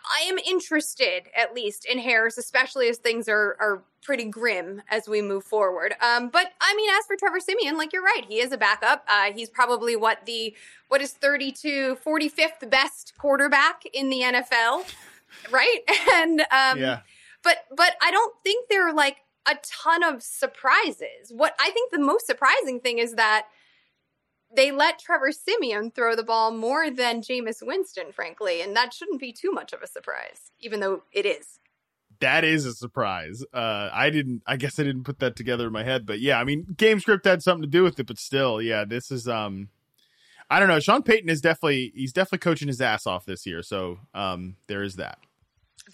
I 0.04 0.28
am 0.28 0.38
interested 0.38 1.24
at 1.36 1.54
least 1.54 1.84
in 1.84 1.98
Harris, 1.98 2.38
especially 2.38 2.88
as 2.88 2.98
things 2.98 3.28
are 3.28 3.56
are 3.60 3.82
pretty 4.02 4.24
grim 4.24 4.82
as 4.90 5.08
we 5.08 5.22
move 5.22 5.44
forward. 5.44 5.94
Um, 6.00 6.28
but 6.28 6.52
I 6.60 6.74
mean, 6.76 6.90
as 6.90 7.06
for 7.06 7.16
Trevor 7.16 7.40
Siemian, 7.40 7.76
like 7.76 7.92
you're 7.92 8.02
right, 8.02 8.24
he 8.28 8.40
is 8.40 8.52
a 8.52 8.58
backup. 8.58 9.04
Uh, 9.08 9.32
he's 9.32 9.48
probably 9.48 9.96
what 9.96 10.26
the 10.26 10.54
what 10.88 11.00
is 11.00 11.12
32 11.12 11.98
45th 12.04 12.68
best 12.70 13.14
quarterback 13.18 13.82
in 13.92 14.10
the 14.10 14.20
NFL, 14.20 14.84
right? 15.50 15.80
And 16.12 16.40
um, 16.40 16.78
yeah. 16.78 17.00
but 17.42 17.58
but 17.74 17.96
I 18.02 18.10
don't 18.10 18.34
think 18.42 18.68
there 18.68 18.88
are 18.88 18.94
like 18.94 19.18
a 19.48 19.56
ton 19.62 20.02
of 20.02 20.22
surprises. 20.22 21.30
What 21.30 21.54
I 21.60 21.70
think 21.70 21.90
the 21.90 21.98
most 21.98 22.26
surprising 22.26 22.80
thing 22.80 22.98
is 22.98 23.14
that 23.14 23.46
they 24.56 24.70
let 24.70 24.98
Trevor 24.98 25.32
Siemian 25.32 25.90
throw 25.90 26.14
the 26.16 26.22
ball 26.22 26.50
more 26.50 26.90
than 26.90 27.20
Jameis 27.22 27.62
Winston, 27.62 28.12
frankly, 28.12 28.60
and 28.62 28.74
that 28.76 28.92
shouldn't 28.94 29.20
be 29.20 29.32
too 29.32 29.52
much 29.52 29.72
of 29.72 29.82
a 29.82 29.86
surprise, 29.86 30.52
even 30.60 30.80
though 30.80 31.02
it 31.12 31.26
is. 31.26 31.58
that 32.20 32.44
is 32.44 32.64
a 32.64 32.72
surprise. 32.72 33.44
Uh, 33.52 33.90
I 33.92 34.10
didn't. 34.10 34.42
I 34.46 34.56
guess 34.56 34.78
I 34.78 34.84
didn't 34.84 35.04
put 35.04 35.18
that 35.18 35.36
together 35.36 35.66
in 35.66 35.72
my 35.72 35.82
head, 35.84 36.06
but 36.06 36.20
yeah, 36.20 36.38
I 36.40 36.44
mean, 36.44 36.64
game 36.76 37.00
script 37.00 37.26
had 37.26 37.42
something 37.42 37.62
to 37.62 37.68
do 37.68 37.82
with 37.82 37.98
it, 37.98 38.06
but 38.06 38.18
still, 38.18 38.62
yeah, 38.62 38.84
this 38.84 39.10
is 39.10 39.28
um, 39.28 39.68
I 40.48 40.58
don't 40.58 40.68
know. 40.68 40.80
Sean 40.80 41.02
Payton 41.02 41.28
is 41.28 41.40
definitely 41.40 41.92
he's 41.94 42.12
definitely 42.12 42.38
coaching 42.38 42.68
his 42.68 42.80
ass 42.80 43.06
off 43.06 43.24
this 43.26 43.46
year, 43.46 43.62
so 43.62 43.98
um, 44.14 44.56
there 44.68 44.82
is 44.82 44.96
that. 44.96 45.18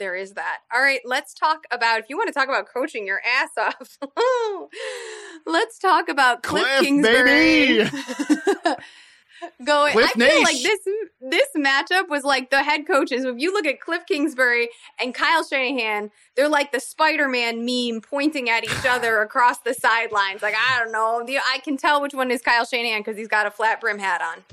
There 0.00 0.16
is 0.16 0.32
that. 0.32 0.60
All 0.74 0.80
right, 0.80 1.00
let's 1.04 1.34
talk 1.34 1.64
about 1.70 2.00
if 2.00 2.06
you 2.08 2.16
want 2.16 2.28
to 2.28 2.32
talk 2.32 2.48
about 2.48 2.66
coaching 2.66 3.06
your 3.06 3.20
ass 3.20 3.50
off. 3.58 3.98
let's 5.46 5.78
talk 5.78 6.08
about 6.08 6.42
Kliff, 6.42 6.62
Kliff, 6.62 6.80
Kingsbury. 6.80 7.84
baby! 7.84 7.90
Going, 9.62 9.92
Kliff 9.92 10.04
I 10.16 10.28
feel 10.28 10.42
like 10.42 10.62
this 10.62 10.80
this 11.20 11.48
matchup 11.54 12.08
was 12.08 12.24
like 12.24 12.48
the 12.48 12.62
head 12.62 12.86
coaches. 12.86 13.26
If 13.26 13.36
you 13.38 13.52
look 13.52 13.66
at 13.66 13.78
Kliff 13.78 14.06
Kingsbury 14.06 14.70
and 14.98 15.14
Kyle 15.14 15.44
Shanahan, 15.44 16.10
they're 16.34 16.48
like 16.48 16.72
the 16.72 16.80
Spider-Man 16.80 17.66
meme 17.66 18.00
pointing 18.00 18.48
at 18.48 18.64
each 18.64 18.84
other 18.88 19.20
across 19.20 19.58
the 19.58 19.74
sidelines. 19.74 20.40
Like 20.40 20.54
I 20.56 20.78
don't 20.78 20.92
know, 20.92 21.22
I 21.28 21.58
can 21.58 21.76
tell 21.76 22.00
which 22.00 22.14
one 22.14 22.30
is 22.30 22.40
Kyle 22.40 22.64
Shanahan 22.64 23.00
because 23.00 23.18
he's 23.18 23.28
got 23.28 23.46
a 23.46 23.50
flat 23.50 23.82
brim 23.82 23.98
hat 23.98 24.22
on. 24.22 24.44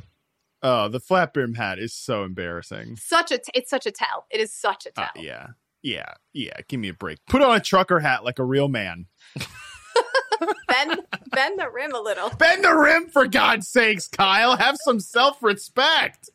Oh, 0.63 0.87
the 0.87 0.99
flat 0.99 1.33
brim 1.33 1.53
hat 1.53 1.79
is 1.79 1.93
so 1.93 2.23
embarrassing. 2.23 2.97
Such 2.97 3.31
a 3.31 3.37
t- 3.37 3.51
it's 3.53 3.69
such 3.69 3.85
a 3.85 3.91
tell. 3.91 4.25
It 4.31 4.39
is 4.39 4.53
such 4.53 4.85
a 4.85 4.91
tell. 4.91 5.05
Uh, 5.05 5.21
yeah, 5.21 5.47
yeah, 5.83 6.13
yeah. 6.33 6.53
Give 6.67 6.79
me 6.79 6.89
a 6.89 6.93
break. 6.93 7.19
Put 7.29 7.41
on 7.41 7.55
a 7.55 7.59
trucker 7.59 7.99
hat 7.99 8.23
like 8.23 8.39
a 8.39 8.43
real 8.43 8.67
man. 8.67 9.05
Bend 10.67 11.01
bend 11.31 11.59
the 11.59 11.69
rim 11.69 11.93
a 11.93 11.99
little. 11.99 12.29
Bend 12.29 12.63
the 12.63 12.75
rim 12.75 13.07
for 13.07 13.25
God's 13.27 13.67
sakes, 13.67 14.07
Kyle. 14.07 14.55
Have 14.55 14.77
some 14.83 14.99
self 14.99 15.41
respect. 15.41 16.29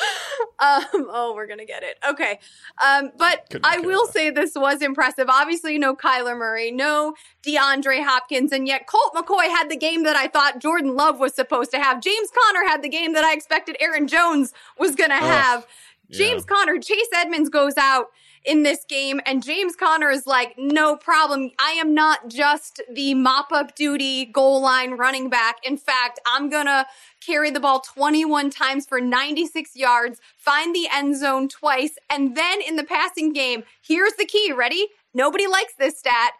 Um, 0.58 0.84
oh, 1.08 1.32
we're 1.34 1.46
gonna 1.46 1.64
get 1.64 1.82
it. 1.82 1.96
Okay. 2.06 2.38
Um, 2.86 3.12
but 3.16 3.46
Could 3.48 3.62
not 3.62 3.76
I 3.78 3.80
will 3.80 4.04
less. 4.04 4.12
say 4.12 4.28
this 4.28 4.52
was 4.54 4.82
impressive. 4.82 5.30
Obviously, 5.30 5.78
no 5.78 5.96
Kyler 5.96 6.36
Murray, 6.36 6.70
no 6.70 7.14
DeAndre 7.42 8.04
Hopkins, 8.04 8.52
and 8.52 8.68
yet 8.68 8.86
Colt 8.86 9.14
McCoy 9.14 9.44
had 9.44 9.70
the 9.70 9.76
game 9.76 10.02
that 10.02 10.16
I 10.16 10.28
thought 10.28 10.58
Jordan 10.58 10.94
Love 10.96 11.18
was 11.18 11.34
supposed 11.34 11.70
to 11.70 11.78
have. 11.78 12.02
James 12.02 12.28
Conner 12.30 12.68
had 12.68 12.82
the 12.82 12.90
game 12.90 13.14
that 13.14 13.24
I 13.24 13.32
expected 13.32 13.78
Aaron 13.80 14.06
Jones 14.06 14.52
was 14.78 14.94
gonna 14.94 15.14
have. 15.16 15.66
James 16.10 16.44
Conner, 16.44 16.78
Chase 16.78 17.08
Edmonds 17.14 17.48
goes 17.48 17.74
out 17.76 18.06
in 18.44 18.62
this 18.62 18.84
game, 18.88 19.20
and 19.26 19.42
James 19.42 19.76
Conner 19.76 20.10
is 20.10 20.26
like, 20.26 20.54
no 20.56 20.96
problem. 20.96 21.50
I 21.60 21.72
am 21.72 21.94
not 21.94 22.28
just 22.28 22.82
the 22.92 23.14
mop 23.14 23.52
up 23.52 23.74
duty 23.74 24.24
goal 24.24 24.62
line 24.62 24.92
running 24.92 25.28
back. 25.28 25.56
In 25.62 25.76
fact, 25.76 26.18
I'm 26.26 26.48
gonna 26.48 26.86
carry 27.20 27.50
the 27.50 27.60
ball 27.60 27.80
21 27.80 28.50
times 28.50 28.86
for 28.86 29.00
96 29.00 29.76
yards, 29.76 30.20
find 30.36 30.74
the 30.74 30.88
end 30.92 31.18
zone 31.18 31.48
twice, 31.48 31.92
and 32.08 32.36
then 32.36 32.60
in 32.60 32.76
the 32.76 32.84
passing 32.84 33.32
game, 33.32 33.62
here's 33.82 34.14
the 34.14 34.24
key. 34.24 34.52
Ready? 34.52 34.88
Nobody 35.12 35.46
likes 35.46 35.74
this 35.74 35.98
stat. 35.98 36.32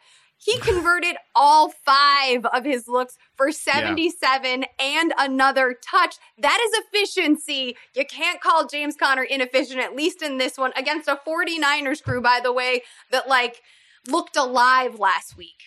He 0.42 0.58
converted 0.58 1.16
all 1.36 1.68
five 1.68 2.46
of 2.46 2.64
his 2.64 2.88
looks 2.88 3.18
for 3.36 3.52
77 3.52 4.64
and 4.78 5.12
another 5.18 5.74
touch. 5.74 6.16
That 6.38 6.58
is 6.64 6.82
efficiency. 6.86 7.76
You 7.94 8.06
can't 8.06 8.40
call 8.40 8.66
James 8.66 8.96
Conner 8.96 9.22
inefficient, 9.22 9.80
at 9.80 9.94
least 9.94 10.22
in 10.22 10.38
this 10.38 10.56
one, 10.56 10.72
against 10.76 11.08
a 11.08 11.20
49ers 11.26 12.02
crew, 12.02 12.22
by 12.22 12.40
the 12.42 12.54
way, 12.54 12.82
that 13.10 13.28
like 13.28 13.60
looked 14.08 14.36
alive 14.36 14.98
last 14.98 15.36
week. 15.36 15.62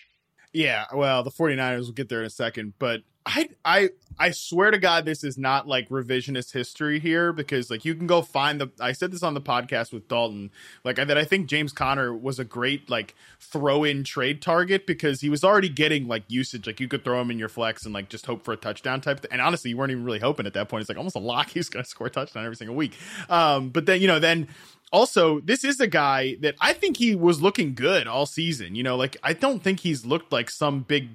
Yeah, 0.52 0.86
well, 0.92 1.22
the 1.22 1.30
49ers 1.30 1.86
will 1.86 1.92
get 1.92 2.08
there 2.08 2.20
in 2.20 2.26
a 2.26 2.30
second, 2.30 2.74
but 2.80 3.02
I 3.26 3.48
I 3.64 3.90
I 4.18 4.30
swear 4.30 4.70
to 4.70 4.78
God 4.78 5.04
this 5.04 5.24
is 5.24 5.38
not 5.38 5.66
like 5.66 5.88
revisionist 5.88 6.52
history 6.52 7.00
here 7.00 7.32
because 7.32 7.70
like 7.70 7.84
you 7.84 7.94
can 7.94 8.06
go 8.06 8.22
find 8.22 8.60
the 8.60 8.70
I 8.80 8.92
said 8.92 9.12
this 9.12 9.22
on 9.22 9.34
the 9.34 9.40
podcast 9.40 9.92
with 9.92 10.08
Dalton 10.08 10.50
like 10.84 10.96
that 10.96 11.16
I 11.16 11.24
think 11.24 11.46
James 11.46 11.72
Conner 11.72 12.14
was 12.14 12.38
a 12.38 12.44
great 12.44 12.90
like 12.90 13.14
throw 13.40 13.82
in 13.82 14.04
trade 14.04 14.42
target 14.42 14.86
because 14.86 15.20
he 15.20 15.30
was 15.30 15.42
already 15.42 15.68
getting 15.68 16.06
like 16.06 16.24
usage 16.28 16.66
like 16.66 16.80
you 16.80 16.88
could 16.88 17.02
throw 17.02 17.20
him 17.20 17.30
in 17.30 17.38
your 17.38 17.48
flex 17.48 17.84
and 17.84 17.94
like 17.94 18.08
just 18.08 18.26
hope 18.26 18.44
for 18.44 18.52
a 18.52 18.56
touchdown 18.56 19.00
type 19.00 19.20
th- 19.20 19.32
and 19.32 19.40
honestly 19.40 19.70
you 19.70 19.76
weren't 19.76 19.90
even 19.90 20.04
really 20.04 20.20
hoping 20.20 20.46
at 20.46 20.54
that 20.54 20.68
point 20.68 20.82
it's 20.82 20.88
like 20.88 20.98
almost 20.98 21.16
a 21.16 21.20
lock 21.20 21.48
he's 21.54 21.68
going 21.68 21.82
to 21.82 21.88
score 21.88 22.08
a 22.08 22.10
touchdown 22.10 22.44
every 22.44 22.56
single 22.56 22.76
week. 22.76 22.96
Um 23.30 23.70
but 23.70 23.86
then 23.86 24.00
you 24.00 24.06
know 24.06 24.18
then 24.18 24.48
also, 24.92 25.40
this 25.40 25.64
is 25.64 25.80
a 25.80 25.88
guy 25.88 26.36
that 26.40 26.54
I 26.60 26.72
think 26.72 26.98
he 26.98 27.16
was 27.16 27.42
looking 27.42 27.74
good 27.74 28.06
all 28.06 28.26
season. 28.26 28.76
You 28.76 28.84
know, 28.84 28.96
like 28.96 29.16
I 29.24 29.32
don't 29.32 29.60
think 29.60 29.80
he's 29.80 30.06
looked 30.06 30.30
like 30.30 30.48
some 30.50 30.82
big 30.82 31.08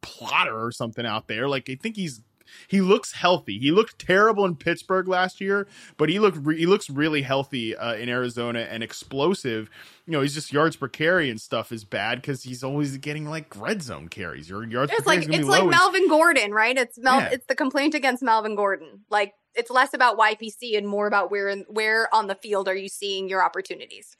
plotter 0.00 0.58
or 0.64 0.72
something 0.72 1.04
out 1.06 1.28
there. 1.28 1.48
Like 1.48 1.68
I 1.70 1.74
think 1.76 1.96
he's 1.96 2.22
he 2.66 2.80
looks 2.80 3.12
healthy. 3.12 3.58
He 3.58 3.70
looked 3.70 3.98
terrible 3.98 4.46
in 4.46 4.56
Pittsburgh 4.56 5.06
last 5.06 5.38
year, 5.38 5.68
but 5.98 6.08
he 6.08 6.18
looked 6.18 6.38
re- 6.40 6.56
he 6.58 6.64
looks 6.64 6.88
really 6.88 7.20
healthy 7.20 7.76
uh, 7.76 7.92
in 7.94 8.08
Arizona 8.08 8.60
and 8.60 8.82
explosive. 8.82 9.68
You 10.06 10.12
know, 10.14 10.22
he's 10.22 10.32
just 10.32 10.50
yards 10.50 10.74
per 10.74 10.88
carry 10.88 11.28
and 11.28 11.38
stuff 11.38 11.72
is 11.72 11.84
bad 11.84 12.22
because 12.22 12.44
he's 12.44 12.64
always 12.64 12.96
getting 12.96 13.26
like 13.28 13.54
red 13.60 13.82
zone 13.82 14.08
carries. 14.08 14.48
Your 14.48 14.64
yards 14.64 14.92
It's 14.92 15.02
per 15.02 15.06
like 15.10 15.28
it's 15.28 15.46
like 15.46 15.58
low. 15.60 15.68
and- 15.68 15.70
Melvin 15.70 16.08
Gordon, 16.08 16.52
right? 16.52 16.76
It's 16.78 16.96
Mel 16.98 17.20
Yeah. 17.20 17.28
it's 17.32 17.44
the 17.46 17.54
complaint 17.54 17.94
against 17.94 18.22
Melvin 18.22 18.56
Gordon. 18.56 19.04
Like 19.10 19.34
it's 19.54 19.70
less 19.70 19.92
about 19.92 20.16
YPC 20.18 20.78
and 20.78 20.88
more 20.88 21.06
about 21.06 21.30
where 21.30 21.48
in, 21.48 21.66
where 21.68 22.12
on 22.14 22.28
the 22.28 22.34
field 22.34 22.66
are 22.68 22.76
you 22.76 22.88
seeing 22.88 23.28
your 23.28 23.42
opportunities. 23.42 24.16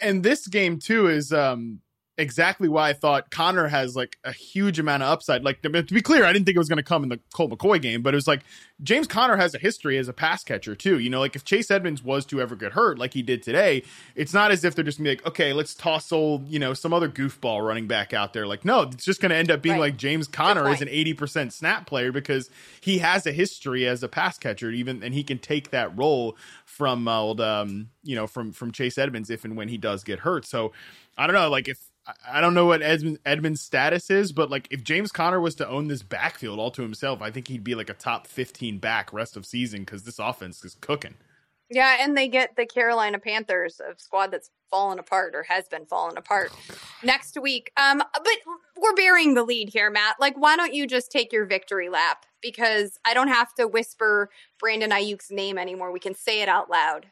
and 0.00 0.22
this 0.22 0.46
game 0.46 0.78
too 0.78 1.08
is 1.08 1.30
um 1.32 1.80
exactly 2.20 2.68
why 2.68 2.90
I 2.90 2.92
thought 2.92 3.30
Conner 3.30 3.66
has 3.68 3.96
like 3.96 4.18
a 4.24 4.32
huge 4.32 4.78
amount 4.78 5.02
of 5.02 5.08
upside. 5.08 5.42
Like 5.42 5.62
to 5.62 5.70
be 5.70 6.02
clear, 6.02 6.24
I 6.24 6.32
didn't 6.32 6.46
think 6.46 6.56
it 6.56 6.58
was 6.58 6.68
going 6.68 6.76
to 6.76 6.82
come 6.82 7.02
in 7.02 7.08
the 7.08 7.18
Colt 7.34 7.50
McCoy 7.50 7.80
game, 7.82 8.02
but 8.02 8.14
it 8.14 8.16
was 8.16 8.28
like 8.28 8.42
James 8.82 9.06
Conner 9.06 9.36
has 9.36 9.54
a 9.54 9.58
history 9.58 9.98
as 9.98 10.08
a 10.08 10.12
pass 10.12 10.44
catcher 10.44 10.74
too. 10.74 10.98
You 10.98 11.10
know, 11.10 11.20
like 11.20 11.34
if 11.34 11.44
Chase 11.44 11.70
Edmonds 11.70 12.02
was 12.02 12.24
to 12.26 12.40
ever 12.40 12.54
get 12.56 12.72
hurt, 12.72 12.98
like 12.98 13.14
he 13.14 13.22
did 13.22 13.42
today, 13.42 13.82
it's 14.14 14.32
not 14.32 14.50
as 14.50 14.64
if 14.64 14.74
they're 14.74 14.84
just 14.84 14.98
gonna 14.98 15.10
be 15.10 15.16
like, 15.16 15.26
okay, 15.26 15.52
let's 15.52 15.74
toss 15.74 16.12
old, 16.12 16.48
you 16.48 16.58
know, 16.58 16.74
some 16.74 16.92
other 16.92 17.08
goofball 17.08 17.66
running 17.66 17.86
back 17.86 18.12
out 18.12 18.32
there. 18.32 18.46
Like, 18.46 18.64
no, 18.64 18.82
it's 18.82 19.04
just 19.04 19.20
going 19.20 19.30
to 19.30 19.36
end 19.36 19.50
up 19.50 19.62
being 19.62 19.74
Right. 19.74 19.92
like 19.92 19.96
James 19.96 20.28
Conner 20.28 20.68
is 20.70 20.80
an 20.82 20.88
eighty 20.88 21.14
percent 21.14 21.52
snap 21.52 21.86
player 21.86 22.12
because 22.12 22.50
he 22.80 22.98
has 22.98 23.26
a 23.26 23.32
history 23.32 23.86
as 23.86 24.02
a 24.02 24.08
pass 24.08 24.38
catcher, 24.38 24.70
even 24.70 25.02
and 25.02 25.14
he 25.14 25.22
can 25.22 25.38
take 25.38 25.70
that 25.70 25.96
role 25.96 26.36
from 26.64 27.06
uh, 27.08 27.18
old, 27.20 27.40
um, 27.40 27.88
you 28.02 28.16
know, 28.16 28.26
from 28.26 28.52
from 28.52 28.72
Chase 28.72 28.98
Edmonds 28.98 29.30
if 29.30 29.44
and 29.44 29.56
when 29.56 29.68
he 29.68 29.76
does 29.76 30.04
get 30.04 30.20
hurt. 30.20 30.46
So 30.46 30.72
I 31.18 31.26
don't 31.26 31.34
know, 31.34 31.50
like 31.50 31.68
if 31.68 31.78
I- 32.26 32.40
don't 32.40 32.54
know 32.54 32.66
what 32.66 32.82
Edmund, 32.82 33.18
Edmund's 33.24 33.60
status 33.60 34.10
is, 34.10 34.32
but 34.32 34.50
like 34.50 34.68
if 34.70 34.82
James 34.82 35.12
Conner 35.12 35.40
was 35.40 35.54
to 35.56 35.68
own 35.68 35.88
this 35.88 36.02
backfield 36.02 36.58
all 36.58 36.70
to 36.72 36.82
himself, 36.82 37.22
I 37.22 37.30
think 37.30 37.48
he'd 37.48 37.64
be 37.64 37.74
like 37.74 37.90
a 37.90 37.94
top 37.94 38.26
fifteen 38.26 38.78
back 38.78 39.12
rest 39.12 39.36
of 39.36 39.46
season 39.46 39.80
because 39.80 40.04
this 40.04 40.18
offense 40.18 40.64
is 40.64 40.76
cooking. 40.80 41.14
Yeah, 41.72 41.98
and 42.00 42.16
they 42.16 42.26
get 42.26 42.56
the 42.56 42.66
Carolina 42.66 43.20
Panthers, 43.20 43.80
a 43.80 43.94
squad 43.96 44.32
that's 44.32 44.50
fallen 44.70 44.98
apart 44.98 45.36
or 45.36 45.44
has 45.44 45.68
been 45.68 45.86
falling 45.86 46.16
apart 46.16 46.50
next 47.04 47.38
week. 47.40 47.70
Um, 47.76 47.98
but 47.98 48.36
we're 48.76 48.94
burying 48.94 49.34
the 49.34 49.44
lead 49.44 49.68
here, 49.68 49.88
Matt. 49.88 50.16
Like, 50.18 50.34
why 50.36 50.56
don't 50.56 50.74
you 50.74 50.86
just 50.86 51.12
take 51.12 51.32
your 51.32 51.46
victory 51.46 51.88
lap? 51.88 52.26
Because 52.42 52.98
I 53.04 53.14
don't 53.14 53.28
have 53.28 53.54
to 53.54 53.68
whisper 53.68 54.30
Brandon 54.58 54.90
Aiyuk's 54.90 55.30
name 55.30 55.58
anymore. 55.58 55.92
We 55.92 56.00
can 56.00 56.14
say 56.14 56.42
it 56.42 56.48
out 56.48 56.70
loud. 56.70 57.06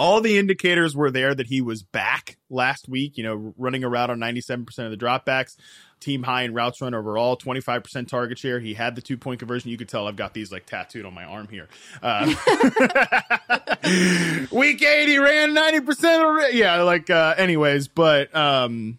All 0.00 0.22
the 0.22 0.38
indicators 0.38 0.96
were 0.96 1.10
there 1.10 1.34
that 1.34 1.46
he 1.46 1.60
was 1.60 1.82
back 1.82 2.38
last 2.48 2.88
week, 2.88 3.18
you 3.18 3.22
know, 3.22 3.52
running 3.58 3.84
a 3.84 3.88
route 3.88 4.08
on 4.08 4.18
97% 4.18 4.66
of 4.78 4.90
the 4.90 4.96
dropbacks, 4.96 5.56
team 6.00 6.22
high 6.22 6.44
in 6.44 6.54
routes 6.54 6.80
run 6.80 6.94
overall, 6.94 7.36
25% 7.36 8.08
target 8.08 8.38
share. 8.38 8.58
He 8.58 8.72
had 8.72 8.94
the 8.94 9.02
two 9.02 9.18
point 9.18 9.40
conversion. 9.40 9.70
You 9.70 9.76
could 9.76 9.90
tell 9.90 10.08
I've 10.08 10.16
got 10.16 10.32
these 10.32 10.50
like 10.50 10.64
tattooed 10.64 11.04
on 11.04 11.12
my 11.12 11.24
arm 11.24 11.48
here. 11.48 11.68
Uh, 12.02 12.24
week 14.50 14.82
80 14.82 15.18
ran 15.18 15.54
90% 15.54 16.48
of, 16.48 16.54
yeah, 16.54 16.80
like, 16.80 17.10
uh, 17.10 17.34
anyways, 17.36 17.88
but, 17.88 18.34
um, 18.34 18.98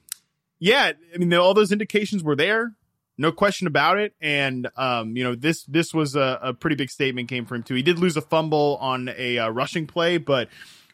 yeah, 0.60 0.92
I 1.16 1.18
mean, 1.18 1.34
all 1.34 1.56
those 1.56 1.72
indications 1.72 2.24
were 2.24 2.36
there. 2.36 2.74
No 3.18 3.32
question 3.32 3.66
about 3.66 3.98
it. 3.98 4.14
And, 4.22 4.70
um, 4.78 5.18
you 5.18 5.24
know, 5.24 5.34
this, 5.34 5.64
this 5.64 5.96
was 5.96 6.16
a, 6.16 6.40
a 6.44 6.54
pretty 6.54 6.76
big 6.76 6.92
statement 6.92 7.28
came 7.28 7.48
from 7.48 7.58
him 7.58 7.64
too. 7.64 7.74
He 7.74 7.82
did 7.82 7.98
lose 7.98 8.18
a 8.18 8.22
fumble 8.22 8.78
on 8.80 9.10
a 9.18 9.40
uh, 9.40 9.50
rushing 9.50 9.88
play, 9.88 10.20
but 10.20 10.48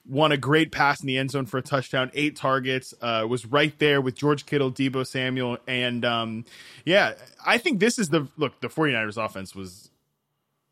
won 0.08 0.32
a 0.32 0.38
great 0.38 0.72
pass 0.72 1.02
in 1.02 1.08
the 1.08 1.18
end 1.18 1.32
zone 1.32 1.46
for 1.46 1.58
a 1.58 1.62
touchdown, 1.62 2.10
eight 2.14 2.36
targets, 2.36 2.94
uh, 3.02 3.26
was 3.30 3.46
right 3.46 3.78
there 3.80 4.00
with 4.02 4.16
George 4.16 4.46
Kittle, 4.46 4.72
Deebo 4.72 5.06
Samuel. 5.06 5.58
And, 5.68 6.06
um, 6.06 6.46
yeah, 6.86 7.14
I 7.46 7.58
think 7.58 7.80
this 7.80 8.00
is 8.00 8.10
the, 8.10 8.28
look, 8.38 8.60
the 8.62 8.68
49ers 8.70 9.24
offense 9.24 9.54
was 9.56 9.92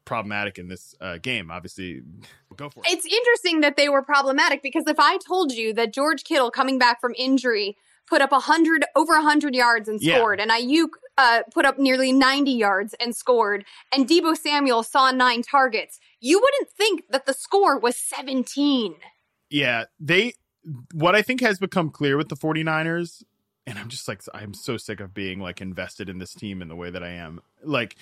problematic 0.05 0.57
in 0.57 0.67
this, 0.67 0.95
uh, 1.01 1.17
game. 1.17 1.51
Obviously, 1.51 2.01
go 2.55 2.69
for 2.69 2.81
it. 2.85 2.91
It's 2.91 3.05
interesting 3.05 3.61
that 3.61 3.75
they 3.75 3.89
were 3.89 4.01
problematic 4.01 4.61
because 4.63 4.85
if 4.87 4.97
I 4.99 5.17
told 5.17 5.51
you 5.51 5.73
that 5.73 5.93
George 5.93 6.23
Kittle 6.23 6.51
coming 6.51 6.77
back 6.77 7.01
from 7.01 7.13
injury 7.17 7.75
put 8.07 8.21
up 8.21 8.31
100 8.31 8.85
over 8.95 9.13
100 9.13 9.55
yards 9.55 9.89
and 9.89 9.99
Yeah. 9.99 10.17
scored 10.17 10.39
and 10.39 10.51
Aiyuk 10.51 10.89
uh, 11.17 11.41
put 11.51 11.65
up 11.65 11.79
nearly 11.79 12.11
90 12.11 12.51
yards 12.51 12.93
and 12.99 13.15
scored 13.15 13.65
and 13.91 14.07
Deebo 14.07 14.37
Samuel 14.37 14.83
saw 14.83 15.09
9 15.11 15.41
targets 15.41 15.99
you 16.19 16.39
wouldn't 16.39 16.69
think 16.69 17.05
that 17.09 17.25
the 17.25 17.33
score 17.33 17.79
was 17.79 17.97
17 17.97 18.93
Yeah, 19.49 19.85
they 19.99 20.33
what 20.93 21.15
I 21.15 21.21
think 21.21 21.41
has 21.41 21.59
become 21.59 21.89
clear 21.91 22.17
with 22.17 22.29
the 22.29 22.35
49ers 22.35 23.23
and 23.67 23.79
I'm 23.79 23.89
just 23.89 24.07
like 24.07 24.21
I'm 24.33 24.53
so 24.53 24.77
sick 24.77 24.99
of 24.99 25.13
being 25.13 25.39
like 25.39 25.61
invested 25.61 26.09
in 26.09 26.17
this 26.19 26.33
team 26.33 26.61
in 26.61 26.67
the 26.67 26.75
way 26.75 26.89
that 26.89 27.03
I 27.03 27.09
am. 27.09 27.41
Like 27.63 27.95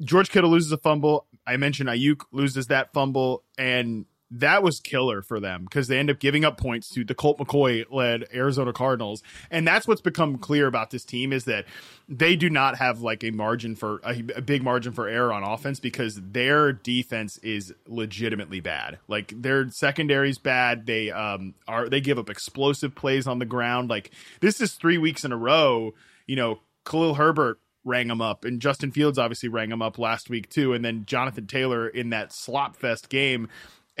George 0.00 0.30
Kittle 0.30 0.50
loses 0.50 0.72
a 0.72 0.78
fumble. 0.78 1.26
I 1.46 1.56
mentioned 1.56 1.88
Aiyuk 1.88 2.22
loses 2.32 2.68
that 2.68 2.92
fumble 2.92 3.44
and 3.58 4.06
that 4.30 4.62
was 4.62 4.78
killer 4.78 5.22
for 5.22 5.40
them 5.40 5.64
because 5.64 5.88
they 5.88 5.98
end 5.98 6.10
up 6.10 6.20
giving 6.20 6.44
up 6.44 6.56
points 6.56 6.88
to 6.90 7.04
the 7.04 7.14
Colt 7.14 7.38
McCoy 7.38 7.84
led 7.90 8.26
Arizona 8.32 8.72
Cardinals. 8.72 9.22
And 9.50 9.66
that's 9.66 9.88
what's 9.88 10.00
become 10.00 10.38
clear 10.38 10.66
about 10.66 10.90
this 10.90 11.04
team 11.04 11.32
is 11.32 11.44
that 11.44 11.66
they 12.08 12.36
do 12.36 12.48
not 12.48 12.76
have 12.78 13.00
like 13.00 13.24
a 13.24 13.30
margin 13.30 13.74
for 13.74 14.00
a, 14.04 14.22
a 14.36 14.42
big 14.42 14.62
margin 14.62 14.92
for 14.92 15.08
error 15.08 15.32
on 15.32 15.42
offense 15.42 15.80
because 15.80 16.20
their 16.20 16.72
defense 16.72 17.38
is 17.38 17.74
legitimately 17.86 18.60
bad. 18.60 18.98
Like 19.08 19.32
their 19.36 19.68
secondary 19.70 20.30
is 20.30 20.38
bad. 20.38 20.86
They 20.86 21.10
um 21.10 21.54
are 21.66 21.88
they 21.88 22.00
give 22.00 22.18
up 22.18 22.30
explosive 22.30 22.94
plays 22.94 23.26
on 23.26 23.40
the 23.40 23.46
ground. 23.46 23.90
Like 23.90 24.12
this 24.40 24.60
is 24.60 24.74
three 24.74 24.98
weeks 24.98 25.24
in 25.24 25.32
a 25.32 25.36
row, 25.36 25.94
you 26.26 26.36
know, 26.36 26.60
Khalil 26.84 27.14
Herbert 27.14 27.58
rang 27.84 28.10
him 28.10 28.20
up, 28.20 28.44
and 28.44 28.60
Justin 28.60 28.92
Fields 28.92 29.18
obviously 29.18 29.48
rang 29.48 29.70
him 29.70 29.82
up 29.82 29.98
last 29.98 30.28
week 30.28 30.50
too, 30.50 30.74
and 30.74 30.84
then 30.84 31.04
Jonathan 31.06 31.46
Taylor 31.46 31.88
in 31.88 32.10
that 32.10 32.32
slop 32.32 32.76
fest 32.76 33.08
game 33.08 33.48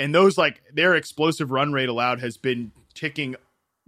and 0.00 0.14
those 0.14 0.38
like 0.38 0.62
their 0.72 0.96
explosive 0.96 1.50
run 1.50 1.72
rate 1.72 1.88
allowed 1.88 2.20
has 2.20 2.36
been 2.38 2.72
ticking 2.94 3.36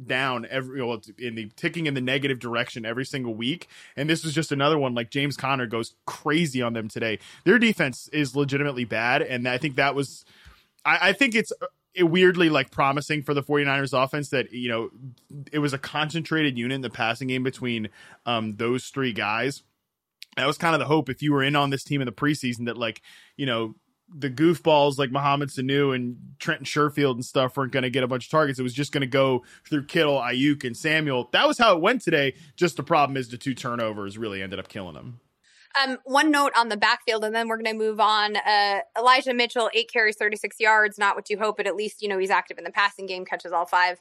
down 0.05 0.47
every 0.51 0.83
well, 0.83 1.01
in 1.19 1.35
the 1.35 1.51
ticking 1.57 1.87
in 1.87 1.95
the 1.95 2.01
negative 2.01 2.39
direction 2.39 2.85
every 2.85 3.05
single 3.05 3.35
week. 3.35 3.69
And 3.97 4.11
this 4.11 4.25
was 4.25 4.35
just 4.35 4.53
another 4.53 4.79
one 4.79 4.95
like 4.95 5.11
james 5.11 5.37
conner 5.37 5.67
goes 5.67 5.95
crazy 6.07 6.61
on 6.61 6.75
them 6.75 6.89
today. 6.89 7.19
Their 7.45 7.59
defense 7.59 8.09
is 8.13 8.37
legitimately 8.37 8.85
bad. 8.85 9.23
And 9.23 9.49
i 9.49 9.59
think 9.59 9.77
that 9.77 9.95
was 9.95 10.25
i, 10.85 11.09
I 11.09 11.13
think 11.13 11.35
it's 11.35 11.53
uh, 11.63 12.07
weirdly 12.07 12.51
like 12.51 12.71
promising 12.71 13.23
for 13.23 13.33
the 13.33 13.43
49ers 13.43 13.93
offense 13.93 14.29
that 14.31 14.53
you 14.53 14.69
know 14.69 14.91
it 15.51 15.61
was 15.61 15.73
a 15.73 15.79
concentrated 15.79 16.59
unit 16.59 16.75
in 16.75 16.81
the 16.83 16.91
passing 16.91 17.29
game 17.29 17.43
between 17.43 17.89
um 18.27 18.53
those 18.53 18.87
three 18.89 19.13
guys. 19.13 19.63
That 20.37 20.47
was 20.47 20.57
kind 20.57 20.75
of 20.75 20.79
the 20.79 20.87
hope. 20.87 21.11
If 21.11 21.23
you 21.23 21.33
were 21.33 21.43
in 21.43 21.57
on 21.57 21.71
this 21.71 21.85
team 21.85 22.01
in 22.01 22.07
the 22.07 22.13
preseason 22.13 22.67
that 22.67 22.77
like 22.77 23.03
you 23.37 23.47
know 23.47 23.75
the 24.15 24.31
goofballs 24.31 24.99
like 24.99 25.11
Mohamed 25.11 25.49
Sanu 25.49 25.95
and 25.95 26.17
Trenton 26.39 26.67
Sherfield 26.67 27.15
and 27.15 27.25
stuff 27.25 27.57
weren't 27.57 27.73
going 27.73 27.83
to 27.83 27.91
get 27.91 28.05
a 28.05 28.09
bunch 28.09 28.27
of 28.27 28.31
targets. 28.31 28.59
It 28.59 28.63
was 28.63 28.75
just 28.75 28.93
going 28.93 29.03
to 29.03 29.07
go 29.07 29.45
through 29.69 29.87
Kittle, 29.87 30.19
Aiyuk, 30.21 30.65
and 30.65 30.77
Samuel. 30.77 31.29
That 31.33 31.47
was 31.49 31.59
how 31.59 31.75
it 31.77 31.81
went 31.81 32.03
today. 32.03 32.35
Just 32.57 32.77
the 32.77 32.83
problem 32.83 33.17
is 33.17 33.29
the 33.29 33.39
two 33.39 33.55
turnovers 33.55 34.19
really 34.19 34.43
ended 34.43 34.59
up 34.59 34.69
killing 34.69 34.95
them. 34.95 35.21
Um, 35.83 35.99
one 36.05 36.31
note 36.31 36.53
on 36.55 36.69
the 36.69 36.77
backfield, 36.77 37.25
and 37.25 37.35
then 37.35 37.49
we're 37.49 37.57
going 37.57 37.77
to 37.77 37.85
move 37.85 37.99
on. 37.99 38.37
Uh, 38.37 38.81
Elijah 38.99 39.33
Mitchell, 39.33 39.71
eight 39.73 39.91
carries, 39.91 40.17
36 40.17 40.61
yards. 40.61 40.99
Not 40.99 41.17
what 41.17 41.31
you 41.31 41.39
hope, 41.39 41.57
but 41.57 41.67
at 41.67 41.75
least, 41.75 42.03
you 42.03 42.09
know, 42.09 42.19
he's 42.19 42.31
active 42.31 42.59
in 42.59 42.65
the 42.65 42.71
passing 42.71 43.07
game, 43.07 43.25
catches 43.25 43.53
all 43.53 43.65
five 43.65 43.99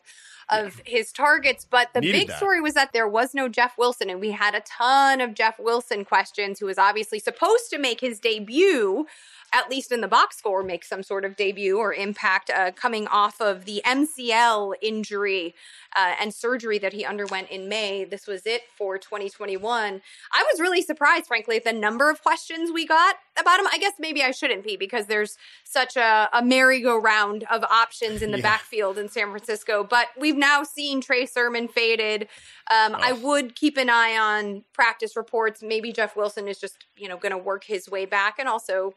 of 0.52 0.82
yeah. 0.86 0.98
his 0.98 1.12
targets. 1.12 1.66
But 1.70 1.94
the 1.94 2.02
Needed 2.02 2.14
big 2.14 2.28
that. 2.28 2.38
story 2.38 2.62
was 2.62 2.74
that 2.74 2.94
there 2.94 3.08
was 3.08 3.34
no 3.34 3.48
Jeff 3.48 3.78
Wilson, 3.78 4.10
and 4.10 4.20
we 4.20 4.32
had 4.32 4.56
a 4.56 4.62
ton 4.62 5.22
of 5.22 5.34
Jeff 5.34 5.60
Wilson 5.60 6.06
questions, 6.06 6.60
who 6.60 6.66
was 6.66 6.78
obviously 6.78 7.20
supposed 7.20 7.70
to 7.72 7.78
make 7.78 8.02
his 8.02 8.20
debut 8.20 9.08
at 9.54 9.70
least 9.70 9.92
in 9.92 10.02
the 10.02 10.08
box 10.08 10.38
score, 10.38 10.64
make 10.64 10.84
some 10.84 11.04
sort 11.04 11.26
of 11.26 11.36
debut 11.36 11.78
or 11.78 11.94
impact 11.94 12.50
uh, 12.50 12.72
coming 12.72 13.06
off 13.08 13.42
of 13.42 13.66
the 13.66 13.82
MCL 13.86 14.76
injury 14.82 15.54
uh, 15.94 16.14
and 16.22 16.34
surgery 16.34 16.78
that 16.78 16.94
he 16.94 17.04
underwent 17.04 17.50
in 17.50 17.68
May. 17.68 18.06
This 18.06 18.28
was 18.28 18.46
it 18.46 18.62
for 18.78 18.98
2021. 18.98 20.02
I 20.34 20.46
was 20.52 20.62
really 20.62 20.82
surprised, 20.82 21.28
frankly, 21.28 21.58
at 21.58 21.66
the 21.66 21.74
number 21.74 22.10
of 22.10 22.22
questions 22.24 22.72
we 22.72 22.88
got 22.88 23.18
about 23.38 23.60
him. 23.60 23.68
I 23.72 23.78
guess 23.78 23.94
maybe 24.00 24.24
I 24.24 24.32
shouldn't 24.32 24.64
be 24.64 24.78
because 24.78 25.08
there's 25.08 25.38
such 25.66 25.98
a, 25.98 26.30
a 26.32 26.42
merry-go-round 26.42 27.44
of 27.52 27.66
options 27.66 28.22
in 28.22 28.32
the 28.32 28.38
yeah. 28.38 28.44
backfield 28.44 28.98
in 28.98 29.10
San 29.10 29.32
Francisco. 29.32 29.84
But 29.84 30.08
we've 30.18 30.38
now 30.42 30.64
seen 30.64 31.00
Trey 31.00 31.26
Sermon 31.26 31.70
faded. 31.70 32.24
Um, 32.70 32.94
oh. 32.94 33.00
I 33.00 33.14
would 33.14 33.56
keep 33.56 33.78
an 33.78 33.90
eye 33.90 34.18
on 34.18 34.66
practice 34.74 35.16
reports. 35.16 35.64
Maybe 35.64 35.94
Jeff 35.94 36.18
Wilson 36.18 36.50
is 36.50 36.60
just, 36.60 36.86
you 36.98 37.08
know, 37.08 37.18
going 37.18 37.32
to 37.32 37.38
work 37.38 37.64
his 37.64 37.90
way 37.90 38.06
back, 38.06 38.36
and 38.40 38.50
also 38.50 38.94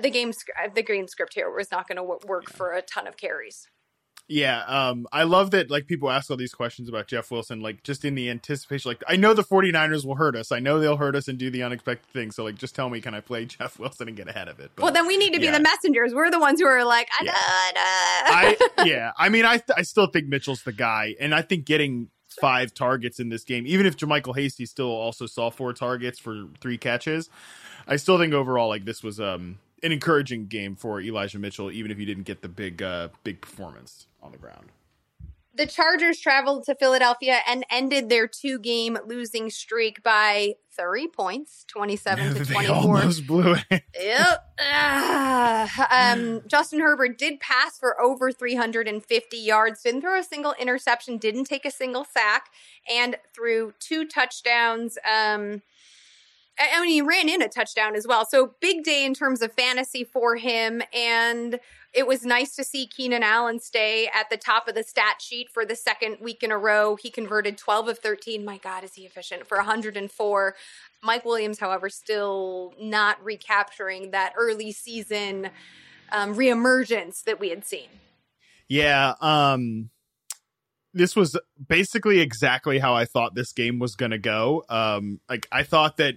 the 0.00 0.10
game 0.10 0.32
the 0.74 0.82
game 0.82 1.08
script 1.08 1.34
here 1.34 1.50
was 1.50 1.70
not 1.70 1.88
going 1.88 1.96
to 1.96 2.26
work 2.26 2.50
for 2.50 2.72
a 2.72 2.82
ton 2.82 3.06
of 3.08 3.16
carries. 3.16 3.68
Yeah, 4.28 4.64
um, 4.64 5.06
I 5.12 5.22
love 5.22 5.52
that 5.52 5.70
like 5.70 5.86
people 5.86 6.10
ask 6.10 6.30
all 6.30 6.36
these 6.36 6.52
questions 6.52 6.88
about 6.88 7.06
Jeff 7.06 7.30
Wilson, 7.30 7.60
like 7.60 7.84
just 7.84 8.04
in 8.04 8.16
the 8.16 8.28
anticipation, 8.28 8.90
like 8.90 9.04
I 9.06 9.14
know 9.14 9.34
the 9.34 9.44
49ers 9.44 10.04
will 10.04 10.16
hurt 10.16 10.34
us. 10.34 10.50
I 10.50 10.58
know 10.58 10.80
they'll 10.80 10.96
hurt 10.96 11.14
us 11.14 11.28
and 11.28 11.38
do 11.38 11.48
the 11.48 11.62
unexpected 11.62 12.10
thing. 12.12 12.32
So 12.32 12.42
like 12.42 12.56
just 12.56 12.74
tell 12.74 12.90
me, 12.90 13.00
can 13.00 13.14
I 13.14 13.20
play 13.20 13.44
Jeff 13.46 13.78
Wilson 13.78 14.08
and 14.08 14.16
get 14.16 14.28
ahead 14.28 14.48
of 14.48 14.58
it? 14.58 14.72
But, 14.74 14.82
well, 14.82 14.92
then 14.92 15.06
we 15.06 15.16
need 15.16 15.32
to 15.34 15.40
be 15.40 15.48
the 15.48 15.60
messengers. 15.60 16.12
We're 16.12 16.32
the 16.32 16.40
ones 16.40 16.60
who 16.60 16.66
are 16.66 16.84
like, 16.84 17.08
I 17.20 17.24
yeah. 17.24 17.32
I, 17.36 18.56
yeah, 18.84 19.12
I 19.16 19.28
mean, 19.28 19.44
I 19.44 19.62
I 19.76 19.82
still 19.82 20.08
think 20.08 20.26
Mitchell's 20.26 20.62
the 20.64 20.72
guy, 20.72 21.14
and 21.20 21.32
I 21.32 21.42
think 21.42 21.64
getting 21.64 22.08
five 22.40 22.74
targets 22.74 23.20
in 23.20 23.28
this 23.28 23.44
game, 23.44 23.64
even 23.66 23.86
if 23.86 23.96
JaMycal 23.96 24.36
Hasty 24.36 24.66
still 24.66 24.90
also 24.90 25.26
saw 25.26 25.50
four 25.50 25.72
targets 25.72 26.18
for 26.18 26.46
three 26.60 26.78
catches, 26.78 27.30
I 27.86 27.96
still 27.96 28.18
think 28.18 28.34
overall 28.34 28.68
like 28.68 28.84
this 28.84 29.04
was 29.04 29.20
um 29.20 29.58
an 29.82 29.92
encouraging 29.92 30.46
game 30.46 30.76
for 30.76 31.00
Elijah 31.00 31.38
Mitchell, 31.38 31.70
even 31.70 31.90
if 31.90 31.98
he 31.98 32.04
didn't 32.04 32.24
get 32.24 32.42
the 32.42 32.48
big 32.48 32.82
uh, 32.82 33.08
big 33.24 33.40
performance 33.40 34.06
on 34.22 34.32
the 34.32 34.38
ground. 34.38 34.70
The 35.54 35.66
Chargers 35.66 36.20
traveled 36.20 36.64
to 36.64 36.74
Philadelphia 36.74 37.38
and 37.48 37.64
ended 37.70 38.10
their 38.10 38.26
two 38.26 38.58
game 38.58 38.98
losing 39.06 39.48
streak 39.48 40.02
by 40.02 40.56
three 40.76 41.08
points, 41.08 41.64
27 41.68 42.34
to 42.34 42.44
24. 42.44 42.74
almost 42.74 43.26
blew 43.26 43.56
it. 43.70 43.82
yep. 43.98 44.52
um, 45.90 46.42
Justin 46.46 46.80
Herbert 46.80 47.16
did 47.16 47.40
pass 47.40 47.78
for 47.78 47.98
over 47.98 48.30
350 48.32 49.36
yards, 49.38 49.82
didn't 49.82 50.02
throw 50.02 50.18
a 50.18 50.22
single 50.22 50.54
interception, 50.58 51.16
didn't 51.16 51.44
take 51.44 51.64
a 51.64 51.70
single 51.70 52.04
sack, 52.04 52.50
and 52.90 53.16
threw 53.34 53.72
two 53.80 54.06
touchdowns. 54.06 54.98
Um, 55.10 55.62
I 56.58 56.80
mean, 56.80 56.90
he 56.90 57.02
ran 57.02 57.28
in 57.28 57.42
a 57.42 57.48
touchdown 57.48 57.94
as 57.94 58.06
well. 58.06 58.24
So 58.24 58.54
big 58.60 58.82
day 58.82 59.04
in 59.04 59.14
terms 59.14 59.42
of 59.42 59.52
fantasy 59.52 60.04
for 60.04 60.36
him. 60.36 60.82
And 60.94 61.60
it 61.92 62.06
was 62.06 62.24
nice 62.24 62.54
to 62.56 62.64
see 62.64 62.86
Keenan 62.86 63.22
Allen 63.22 63.60
stay 63.60 64.08
at 64.14 64.30
the 64.30 64.36
top 64.36 64.66
of 64.68 64.74
the 64.74 64.82
stat 64.82 65.20
sheet 65.20 65.50
for 65.50 65.66
the 65.66 65.76
second 65.76 66.18
week 66.20 66.42
in 66.42 66.50
a 66.50 66.58
row. 66.58 66.96
He 66.96 67.10
converted 67.10 67.58
12 67.58 67.88
of 67.88 67.98
13. 67.98 68.44
My 68.44 68.58
God, 68.58 68.84
is 68.84 68.94
he 68.94 69.04
efficient 69.04 69.46
for 69.46 69.58
104. 69.58 70.54
Mike 71.02 71.24
Williams, 71.24 71.58
however, 71.58 71.88
still 71.88 72.74
not 72.80 73.22
recapturing 73.22 74.10
that 74.12 74.32
early 74.36 74.72
season 74.72 75.50
um, 76.10 76.34
reemergence 76.34 77.22
that 77.24 77.38
we 77.38 77.50
had 77.50 77.64
seen. 77.64 77.88
Yeah. 78.68 79.14
Um, 79.20 79.90
this 80.94 81.14
was 81.14 81.38
basically 81.68 82.20
exactly 82.20 82.78
how 82.78 82.94
I 82.94 83.04
thought 83.04 83.34
this 83.34 83.52
game 83.52 83.78
was 83.78 83.94
going 83.94 84.12
to 84.12 84.18
go. 84.18 84.64
Um, 84.68 85.20
like 85.28 85.46
I 85.52 85.62
thought 85.62 85.98
that 85.98 86.16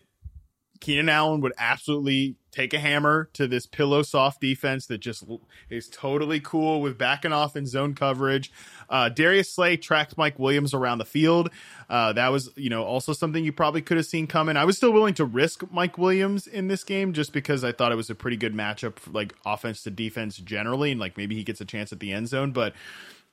Keenan 0.80 1.10
Allen 1.10 1.42
would 1.42 1.54
absolutely 1.58 2.36
take 2.52 2.74
a 2.74 2.80
hammer 2.80 3.30
to 3.34 3.48
this 3.48 3.68
pillow 3.68 4.02
soft 4.02 4.42
defense 4.42 4.88
that 4.88 4.98
just 4.98 5.24
is 5.70 5.88
totally 5.88 6.40
cool 6.40 6.82
with 6.82 6.98
backing 6.98 7.32
off 7.32 7.56
in 7.56 7.66
zone 7.66 7.94
coverage. 7.94 8.52
Uh, 8.90 9.08
Darius 9.10 9.54
Slay 9.54 9.78
tracked 9.78 10.18
Mike 10.18 10.40
Williams 10.40 10.74
around 10.74 10.98
the 10.98 11.06
field. 11.06 11.50
Uh, 11.90 12.14
that 12.14 12.30
was, 12.30 12.50
you 12.56 12.70
know, 12.70 12.84
also 12.84 13.14
something 13.14 13.44
you 13.44 13.54
probably 13.54 13.82
could 13.82 13.98
have 13.98 14.06
seen 14.06 14.26
coming. 14.26 14.58
I 14.58 14.66
was 14.66 14.78
still 14.78 14.92
willing 14.92 15.14
to 15.16 15.26
risk 15.26 15.64
Mike 15.72 15.98
Williams 15.98 16.48
in 16.48 16.68
this 16.68 16.84
game 16.84 17.14
just 17.14 17.34
because 17.34 17.64
I 17.64 17.72
thought 17.72 17.92
it 17.92 17.96
was 17.96 18.10
a 18.10 18.16
pretty 18.16 18.38
good 18.38 18.54
matchup, 18.54 18.98
for, 18.98 19.12
like 19.12 19.36
offense 19.46 19.84
to 19.84 19.92
defense 19.92 20.38
generally, 20.38 20.92
and 20.92 21.00
like 21.00 21.18
maybe 21.18 21.36
he 21.36 21.44
gets 21.44 21.62
a 21.62 21.66
chance 21.66 21.92
at 21.92 22.00
the 22.00 22.12
end 22.12 22.30
zone, 22.30 22.52
but. 22.52 22.74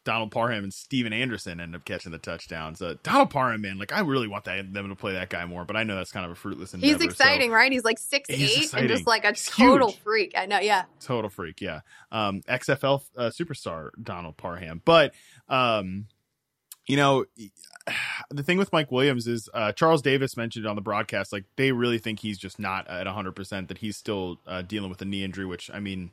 Donald 0.06 0.30
Parham 0.30 0.62
and 0.62 0.72
Stephen 0.72 1.12
Anderson 1.12 1.60
end 1.60 1.74
up 1.74 1.84
catching 1.84 2.12
the 2.12 2.18
touchdowns. 2.18 2.80
Uh, 2.80 2.94
Donald 3.02 3.28
Parham, 3.28 3.60
man, 3.60 3.76
like 3.76 3.92
I 3.92 4.00
really 4.00 4.28
want 4.28 4.44
that, 4.44 4.72
them 4.72 4.88
to 4.88 4.94
play 4.94 5.14
that 5.14 5.30
guy 5.30 5.44
more, 5.44 5.64
but 5.64 5.76
I 5.76 5.82
know 5.82 5.96
that's 5.96 6.12
kind 6.12 6.24
of 6.24 6.30
a 6.30 6.36
fruitless 6.36 6.72
endeavor. 6.72 6.94
He's 6.94 7.04
exciting, 7.04 7.50
so. 7.50 7.54
right? 7.54 7.72
He's 7.72 7.84
like 7.84 7.98
six 7.98 8.30
eight 8.30 8.72
and 8.72 8.88
just 8.88 9.04
like 9.04 9.24
a 9.24 9.30
He's 9.30 9.46
total 9.46 9.88
huge. 9.88 10.00
freak. 10.00 10.32
I 10.36 10.46
know, 10.46 10.60
yeah, 10.60 10.84
total 11.00 11.28
freak, 11.28 11.60
yeah. 11.60 11.80
Um, 12.12 12.40
XFL 12.42 13.02
uh, 13.16 13.30
superstar 13.30 13.90
Donald 14.00 14.36
Parham, 14.36 14.80
but 14.84 15.12
um, 15.48 16.06
you 16.86 16.96
know, 16.96 17.24
the 18.30 18.44
thing 18.44 18.58
with 18.58 18.72
Mike 18.72 18.92
Williams 18.92 19.26
is 19.26 19.48
uh, 19.52 19.72
Charles 19.72 20.02
Davis 20.02 20.36
mentioned 20.36 20.68
on 20.68 20.76
the 20.76 20.82
broadcast, 20.82 21.32
like 21.32 21.46
they 21.56 21.72
really 21.72 21.98
think 21.98 22.20
he's 22.20 22.38
just 22.38 22.60
not 22.60 22.86
at 22.86 23.06
100, 23.06 23.32
percent 23.32 23.66
that 23.68 23.78
he's 23.78 23.96
still 23.96 24.38
uh, 24.46 24.62
dealing 24.62 24.88
with 24.88 25.02
a 25.02 25.04
knee 25.04 25.24
injury, 25.24 25.46
which 25.46 25.68
I 25.74 25.80
mean 25.80 26.12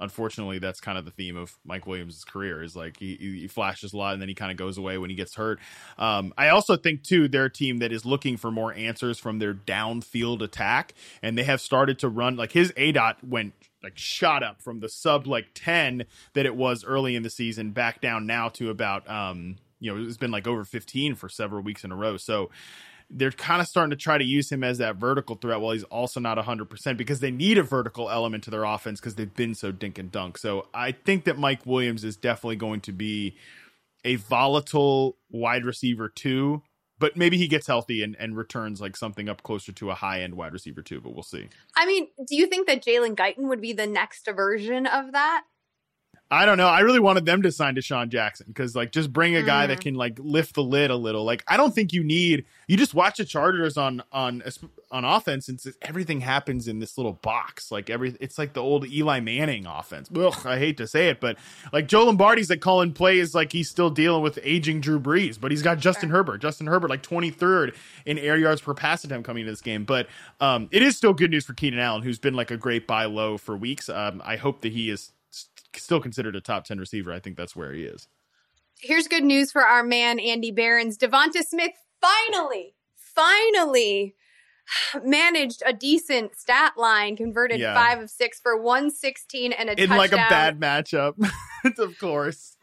unfortunately 0.00 0.58
that's 0.58 0.80
kind 0.80 0.98
of 0.98 1.04
the 1.04 1.10
theme 1.10 1.36
of 1.36 1.56
Mike 1.64 1.86
Williams' 1.86 2.24
career 2.24 2.62
is 2.62 2.76
like 2.76 2.98
he, 2.98 3.16
he 3.16 3.48
flashes 3.48 3.92
a 3.92 3.96
lot 3.96 4.12
and 4.12 4.22
then 4.22 4.28
he 4.28 4.34
kind 4.34 4.50
of 4.50 4.56
goes 4.56 4.78
away 4.78 4.98
when 4.98 5.10
he 5.10 5.16
gets 5.16 5.34
hurt. 5.34 5.58
Um, 5.98 6.32
I 6.36 6.48
also 6.48 6.76
think 6.76 7.02
too 7.02 7.28
they're 7.28 7.46
a 7.46 7.52
team 7.52 7.78
that 7.78 7.92
is 7.92 8.04
looking 8.04 8.36
for 8.36 8.50
more 8.50 8.72
answers 8.74 9.18
from 9.18 9.38
their 9.38 9.54
downfield 9.54 10.42
attack 10.42 10.94
and 11.22 11.36
they 11.36 11.44
have 11.44 11.60
started 11.60 11.98
to 12.00 12.08
run 12.08 12.36
like 12.36 12.52
his 12.52 12.72
A 12.76 12.92
dot 12.92 13.18
went 13.26 13.54
like 13.82 13.96
shot 13.96 14.42
up 14.42 14.60
from 14.60 14.80
the 14.80 14.88
sub 14.88 15.26
like 15.26 15.46
10 15.54 16.04
that 16.34 16.46
it 16.46 16.56
was 16.56 16.84
early 16.84 17.14
in 17.14 17.22
the 17.22 17.30
season 17.30 17.70
back 17.70 18.00
down 18.00 18.26
now 18.26 18.48
to 18.48 18.70
about 18.70 19.08
um 19.08 19.56
you 19.80 19.94
know 19.94 20.04
it's 20.04 20.16
been 20.16 20.30
like 20.30 20.46
over 20.46 20.64
15 20.64 21.14
for 21.14 21.28
several 21.28 21.62
weeks 21.62 21.84
in 21.84 21.92
a 21.92 21.96
row. 21.96 22.16
So 22.16 22.50
they're 23.10 23.30
kind 23.30 23.60
of 23.60 23.68
starting 23.68 23.90
to 23.90 23.96
try 23.96 24.18
to 24.18 24.24
use 24.24 24.50
him 24.50 24.64
as 24.64 24.78
that 24.78 24.96
vertical 24.96 25.36
threat 25.36 25.60
while 25.60 25.72
he's 25.72 25.84
also 25.84 26.18
not 26.18 26.38
100% 26.38 26.96
because 26.96 27.20
they 27.20 27.30
need 27.30 27.56
a 27.58 27.62
vertical 27.62 28.10
element 28.10 28.44
to 28.44 28.50
their 28.50 28.64
offense 28.64 29.00
because 29.00 29.14
they've 29.14 29.34
been 29.34 29.54
so 29.54 29.70
dink 29.70 29.98
and 29.98 30.10
dunk. 30.10 30.38
So 30.38 30.66
I 30.74 30.92
think 30.92 31.24
that 31.24 31.38
Mike 31.38 31.64
Williams 31.64 32.04
is 32.04 32.16
definitely 32.16 32.56
going 32.56 32.80
to 32.82 32.92
be 32.92 33.36
a 34.04 34.16
volatile 34.16 35.16
wide 35.30 35.64
receiver 35.64 36.08
too, 36.08 36.62
but 36.98 37.16
maybe 37.16 37.36
he 37.36 37.46
gets 37.46 37.66
healthy 37.66 38.02
and, 38.02 38.16
and 38.18 38.36
returns 38.36 38.80
like 38.80 38.96
something 38.96 39.28
up 39.28 39.42
closer 39.42 39.72
to 39.72 39.90
a 39.90 39.94
high 39.94 40.22
end 40.22 40.34
wide 40.34 40.52
receiver 40.52 40.82
too, 40.82 41.00
but 41.00 41.14
we'll 41.14 41.22
see. 41.22 41.48
I 41.76 41.86
mean, 41.86 42.08
do 42.26 42.36
you 42.36 42.46
think 42.46 42.66
that 42.66 42.84
Jalen 42.84 43.14
Guyton 43.14 43.48
would 43.48 43.60
be 43.60 43.72
the 43.72 43.86
next 43.86 44.28
version 44.34 44.86
of 44.86 45.12
that? 45.12 45.44
I 46.28 46.44
don't 46.44 46.58
know. 46.58 46.66
I 46.66 46.80
really 46.80 46.98
wanted 46.98 47.24
them 47.24 47.42
to 47.42 47.52
sign 47.52 47.76
DeSean 47.76 48.08
Jackson 48.08 48.46
because, 48.48 48.74
like, 48.74 48.90
just 48.90 49.12
bring 49.12 49.36
a 49.36 49.42
guy 49.44 49.66
Mm. 49.66 49.68
that 49.68 49.80
can 49.80 49.94
like 49.94 50.18
lift 50.18 50.56
the 50.56 50.62
lid 50.62 50.90
a 50.90 50.96
little. 50.96 51.24
Like, 51.24 51.44
I 51.46 51.56
don't 51.56 51.72
think 51.72 51.92
you 51.92 52.02
need. 52.02 52.44
You 52.66 52.76
just 52.76 52.94
watch 52.94 53.18
the 53.18 53.24
Chargers 53.24 53.76
on 53.76 54.02
on 54.10 54.42
on 54.90 55.04
offense, 55.04 55.48
and 55.48 55.58
it's- 55.58 55.76
everything 55.82 56.20
happens 56.20 56.66
in 56.68 56.78
this 56.80 56.96
little 56.96 57.12
box. 57.14 57.70
Like 57.72 57.90
every, 57.90 58.16
it's 58.20 58.38
like 58.38 58.52
the 58.54 58.62
old 58.62 58.86
Eli 58.88 59.18
Manning 59.20 59.66
offense. 59.66 60.08
Ugh, 60.16 60.34
I 60.44 60.58
hate 60.58 60.76
to 60.78 60.86
say 60.86 61.08
it, 61.10 61.20
but 61.20 61.36
like 61.72 61.86
Joe 61.88 62.04
Lombardi's 62.06 62.48
that 62.48 62.54
like 62.54 62.60
calling 62.60 62.92
plays 62.92 63.34
like 63.34 63.52
he's 63.52 63.68
still 63.68 63.90
dealing 63.90 64.22
with 64.22 64.38
aging 64.42 64.80
Drew 64.80 64.98
Brees, 65.00 65.38
but 65.40 65.50
he's 65.50 65.62
got 65.62 65.78
Justin 65.78 66.10
Herbert. 66.10 66.38
Justin 66.38 66.66
Herbert 66.66 66.88
like 66.90 67.02
twenty 67.02 67.30
third 67.30 67.74
in 68.04 68.18
air 68.18 68.36
yards 68.36 68.60
per 68.60 68.74
pass 68.74 69.04
attempt 69.04 69.26
coming 69.26 69.42
into 69.42 69.52
this 69.52 69.60
game. 69.60 69.84
But 69.84 70.08
um, 70.40 70.68
it 70.72 70.82
is 70.82 70.96
still 70.96 71.12
good 71.14 71.30
news 71.30 71.44
for 71.44 71.54
Keenan 71.54 71.78
Allen, 71.80 72.02
who's 72.02 72.18
been 72.18 72.34
like 72.34 72.50
a 72.50 72.56
great 72.56 72.86
buy 72.88 73.04
low 73.04 73.38
for 73.38 73.56
weeks. 73.56 73.88
Um, 73.88 74.20
I 74.24 74.36
hope 74.36 74.62
that 74.62 74.72
he 74.72 74.90
is 74.90 75.12
still 75.78 76.00
considered 76.00 76.36
a 76.36 76.40
top 76.40 76.64
10 76.64 76.78
receiver. 76.78 77.12
I 77.12 77.20
think 77.20 77.36
that's 77.36 77.54
where 77.56 77.72
he 77.72 77.84
is. 77.84 78.08
Here's 78.78 79.08
good 79.08 79.24
news 79.24 79.50
for 79.52 79.62
our 79.62 79.82
man 79.82 80.18
Andy 80.20 80.50
Behrens. 80.50 80.98
Devonta 80.98 81.42
Smith 81.42 81.72
finally, 82.00 82.74
finally 82.96 84.14
managed 85.04 85.62
a 85.64 85.72
decent 85.72 86.36
stat 86.36 86.72
line, 86.76 87.16
converted 87.16 87.60
Yeah. 87.60 87.74
five 87.74 88.00
of 88.02 88.10
six 88.10 88.40
for 88.40 88.56
116 88.60 89.52
and 89.52 89.68
a 89.68 89.72
In 89.72 89.88
touchdown. 89.88 89.98
like 89.98 90.12
a 90.12 90.16
bad 90.16 90.60
matchup, 90.60 91.14
of 91.78 91.98
course. 91.98 92.55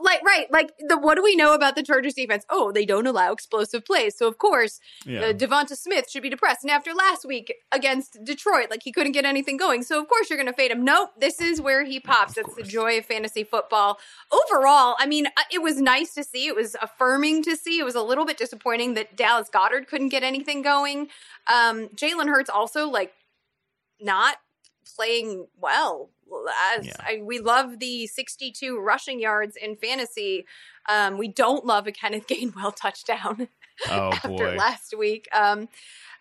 Like 0.00 0.22
right, 0.24 0.46
like 0.50 0.72
the 0.78 0.98
what 0.98 1.14
do 1.16 1.22
we 1.22 1.36
know 1.36 1.54
about 1.54 1.76
the 1.76 1.82
Chargers 1.82 2.14
defense? 2.14 2.44
Oh, 2.50 2.72
they 2.72 2.84
don't 2.84 3.06
allow 3.06 3.32
explosive 3.32 3.84
plays, 3.84 4.16
so 4.16 4.26
of 4.26 4.38
course, 4.38 4.80
Yeah. 5.04 5.20
uh, 5.26 5.32
Devonta 5.32 5.76
Smith 5.76 6.10
should 6.10 6.22
be 6.22 6.30
depressed. 6.30 6.62
And 6.64 6.70
after 6.70 6.92
last 6.94 7.24
week 7.24 7.54
against 7.72 8.18
Detroit, 8.24 8.70
like 8.70 8.82
he 8.82 8.92
couldn't 8.92 9.12
get 9.12 9.24
anything 9.24 9.56
going, 9.56 9.82
so 9.82 10.00
of 10.00 10.08
course 10.08 10.28
you're 10.28 10.36
going 10.36 10.48
to 10.48 10.52
fade 10.52 10.70
him. 10.70 10.84
Nope, 10.84 11.10
this 11.18 11.40
is 11.40 11.60
where 11.60 11.84
he 11.84 12.00
pops. 12.00 12.34
That's 12.34 12.54
the 12.54 12.62
joy 12.62 12.98
of 12.98 13.06
fantasy 13.06 13.44
football. 13.44 13.98
Overall, 14.32 14.96
I 14.98 15.06
mean, 15.06 15.26
uh, 15.26 15.42
it 15.52 15.62
was 15.62 15.80
nice 15.80 16.14
to 16.14 16.24
see. 16.24 16.46
It 16.46 16.56
was 16.56 16.76
affirming 16.82 17.42
to 17.44 17.56
see. 17.56 17.78
It 17.78 17.84
was 17.84 17.94
a 17.94 18.02
little 18.02 18.24
bit 18.24 18.38
disappointing 18.38 18.94
that 18.94 19.16
Dallas 19.16 19.48
Goedert 19.48 19.86
couldn't 19.86 20.08
get 20.08 20.22
anything 20.22 20.62
going. 20.62 21.08
Um, 21.52 21.88
Jalen 21.94 22.28
Hurts 22.28 22.50
also 22.50 22.88
like 22.88 23.12
not 24.00 24.36
playing 24.96 25.46
well. 25.58 26.10
Yeah. 26.82 26.92
I, 27.00 27.20
we 27.22 27.38
love 27.38 27.78
the 27.78 28.06
62 28.06 28.78
rushing 28.78 29.20
yards 29.20 29.56
in 29.56 29.76
fantasy. 29.76 30.46
Um, 30.88 31.18
we 31.18 31.28
don't 31.28 31.64
love 31.64 31.86
a 31.86 31.92
Kenneth 31.92 32.26
Gainwell 32.26 32.74
touchdown 32.80 33.48
oh, 33.88 34.10
after 34.12 34.28
boy. 34.28 34.56
last 34.56 34.94
week. 34.96 35.28
Um, 35.32 35.68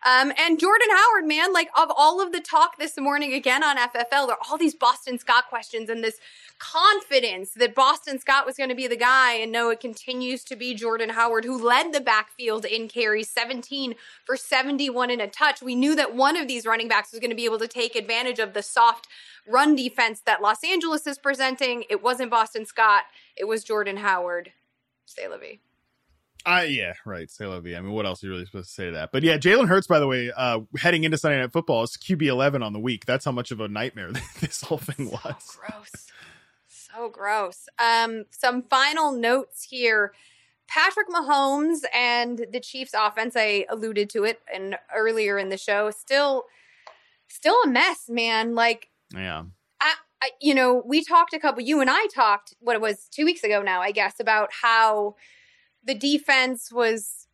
um, 0.06 0.32
and 0.38 0.60
Jordan 0.60 0.88
Howard, 0.91 1.28
man, 1.28 1.51
like 1.51 1.70
of 1.76 1.91
all 1.97 2.22
of 2.22 2.32
the 2.32 2.39
talk 2.39 2.78
this 2.78 2.95
morning 2.95 3.34
again 3.34 3.64
on 3.64 3.76
FFL, 3.76 4.28
there 4.28 4.36
are 4.36 4.38
all 4.49 4.58
these 4.58 4.76
Boston 4.76 5.18
Scott 5.18 5.45
questions 5.49 5.89
and 5.89 6.03
this 6.03 6.20
confidence 6.60 7.51
that 7.53 7.74
Boston 7.74 8.20
Scott 8.20 8.45
was 8.45 8.56
going 8.56 8.70
to 8.70 8.76
be 8.76 8.86
the 8.86 8.95
guy. 8.95 9.34
And 9.34 9.51
no, 9.51 9.72
it 9.72 9.80
continues 9.80 10.43
to 10.43 10.56
be 10.56 10.76
Jordan 10.76 11.10
Howard, 11.10 11.43
who 11.43 11.58
led 11.58 11.91
the 11.91 11.99
backfield 11.99 12.66
in 12.66 12.88
carries 12.88 13.30
17 13.30 13.95
for 14.24 14.38
71 14.38 15.10
in 15.10 15.20
a 15.20 15.28
touch. 15.28 15.64
We 15.64 15.74
knew 15.74 15.95
that 15.95 16.16
one 16.16 16.38
of 16.38 16.47
these 16.47 16.68
running 16.68 16.88
backs 16.88 17.12
was 17.12 17.20
going 17.20 17.32
to 17.32 17.36
be 17.36 17.45
able 17.45 17.60
to 17.60 17.68
take 17.68 17.95
advantage 17.95 18.38
of 18.38 18.53
the 18.53 18.62
soft 18.62 19.08
run 19.47 19.76
defense 19.76 20.22
that 20.26 20.41
Los 20.41 20.64
Angeles 20.64 21.08
is 21.08 21.18
presenting. 21.18 21.84
It 21.89 22.03
wasn't 22.03 22.30
Boston 22.30 22.68
Scott, 22.68 23.06
it 23.36 23.45
was 23.45 23.64
Jordan 23.64 23.97
Howard. 23.97 24.51
Say 25.08 25.28
Levy. 25.28 25.62
Uh, 26.46 26.66
yeah, 26.68 26.93
right. 27.06 27.30
Say 27.30 27.46
Levy. 27.48 27.76
I 27.76 27.82
mean, 27.82 27.91
what 27.91 28.06
else 28.06 28.24
are 28.24 28.28
you 28.28 28.34
really 28.34 28.46
supposed 28.46 28.70
to 28.70 28.74
say 28.74 28.86
to 28.86 28.91
that? 28.91 29.12
But 29.12 29.24
yeah, 29.24 29.38
Jalen 29.38 29.68
Hurts, 29.68 29.88
by 29.88 30.00
the 30.00 30.08
way, 30.08 30.32
uh, 30.36 30.60
heading 30.78 31.04
into 31.04 31.18
Sunday 31.18 31.39
Night 31.39 31.52
Football 31.52 31.84
is 31.84 31.98
QB 31.98 32.22
11 32.22 32.62
on 32.62 32.72
the 32.72 32.80
week. 32.80 33.06
That's 33.06 33.26
how 33.26 33.32
much 33.32 33.50
of 33.52 33.60
a 33.60 33.68
nightmare 33.68 34.12
this 34.39 34.62
whole 34.62 34.78
thing 34.78 35.10
was. 35.10 35.36
So 35.39 35.60
gross. 35.60 35.91
So 36.68 37.10
gross. 37.10 37.68
Um, 37.80 38.26
some 38.30 38.62
final 38.64 39.12
notes 39.12 39.64
here. 39.70 40.14
Patrick 40.68 41.08
Mahomes 41.10 41.80
and 41.93 42.46
the 42.52 42.60
Chiefs 42.60 42.93
offense, 42.98 43.36
I 43.36 43.66
alluded 43.70 44.10
to 44.12 44.24
it 44.24 44.39
and 44.54 44.78
earlier 44.96 45.38
in 45.38 45.50
the 45.50 45.58
show, 45.58 45.91
still 45.91 46.46
still 47.28 47.56
a 47.64 47.68
mess, 47.68 48.06
man. 48.08 48.56
Like 48.56 48.89
Yeah. 49.16 49.43
I, 49.82 49.93
I 50.22 50.30
you 50.41 50.56
know, 50.56 50.82
we 50.86 51.04
talked 51.04 51.34
a 51.34 51.39
couple 51.39 51.62
you 51.62 51.82
and 51.82 51.89
I 51.89 52.08
talked 52.14 52.56
what 52.60 52.76
it 52.76 52.82
was 52.82 53.08
2 53.12 53.26
weeks 53.26 53.43
ago 53.43 53.62
now, 53.62 53.82
I 53.82 53.91
guess, 53.91 54.20
about 54.20 54.50
how 54.62 55.16
the 55.86 55.95
defense 55.95 56.71
was 56.71 57.25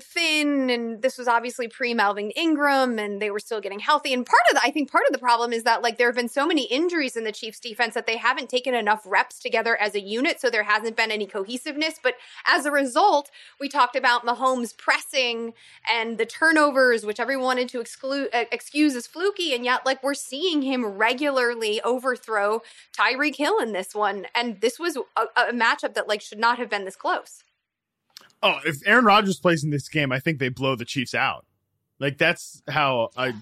thin 0.00 0.70
and 0.70 1.02
this 1.02 1.18
was 1.18 1.28
obviously 1.28 1.68
pre 1.68 1.94
Melvin 1.94 2.30
Ingram 2.32 2.98
and 2.98 3.20
they 3.20 3.30
were 3.30 3.38
still 3.38 3.60
getting 3.60 3.80
healthy. 3.80 4.12
And 4.12 4.24
part 4.24 4.42
of 4.50 4.56
the 4.56 4.62
I 4.62 4.70
think 4.70 4.90
part 4.90 5.04
of 5.08 5.12
the 5.12 5.18
problem 5.18 5.52
is 5.52 5.64
that 5.64 5.82
like 5.82 5.98
there 5.98 6.08
have 6.08 6.16
been 6.16 6.28
so 6.28 6.46
many 6.46 6.64
injuries 6.66 7.16
in 7.16 7.24
the 7.24 7.32
Chiefs 7.32 7.60
defense 7.60 7.94
that 7.94 8.06
they 8.06 8.16
haven't 8.16 8.48
taken 8.48 8.74
enough 8.74 9.02
reps 9.04 9.38
together 9.38 9.76
as 9.76 9.94
a 9.94 10.00
unit 10.00 10.40
so 10.40 10.50
there 10.50 10.64
hasn't 10.64 10.96
been 10.96 11.10
any 11.10 11.26
cohesiveness. 11.26 11.98
But 12.02 12.14
as 12.46 12.66
a 12.66 12.70
result 12.70 13.30
we 13.60 13.68
talked 13.68 13.96
about 13.96 14.26
Mahomes 14.26 14.76
pressing 14.76 15.54
and 15.90 16.18
the 16.18 16.26
turnovers 16.26 17.04
which 17.04 17.20
everyone 17.20 17.44
wanted 17.44 17.68
to 17.70 17.80
exclude 17.80 18.28
uh, 18.32 18.44
excuse 18.52 18.94
as 18.94 19.06
fluky 19.06 19.54
and 19.54 19.64
yet 19.64 19.86
like 19.86 20.02
we're 20.02 20.14
seeing 20.14 20.62
him 20.62 20.84
regularly 20.84 21.80
overthrow 21.82 22.62
Tyreek 22.96 23.36
Hill 23.36 23.58
in 23.58 23.72
this 23.72 23.94
one. 23.94 24.26
And 24.34 24.60
this 24.60 24.78
was 24.78 24.96
a, 24.96 25.22
a 25.36 25.52
matchup 25.52 25.94
that 25.94 26.08
like 26.08 26.20
should 26.20 26.38
not 26.38 26.58
have 26.58 26.70
been 26.70 26.84
this 26.84 26.96
close. 26.96 27.42
Oh, 28.42 28.58
if 28.64 28.86
Aaron 28.86 29.04
Rodgers 29.04 29.40
plays 29.40 29.64
in 29.64 29.70
this 29.70 29.88
game, 29.88 30.12
I 30.12 30.20
think 30.20 30.38
they 30.38 30.48
blow 30.48 30.76
the 30.76 30.84
Chiefs 30.84 31.14
out. 31.14 31.44
Like 31.98 32.18
that's 32.18 32.62
how 32.68 33.10
I 33.16 33.34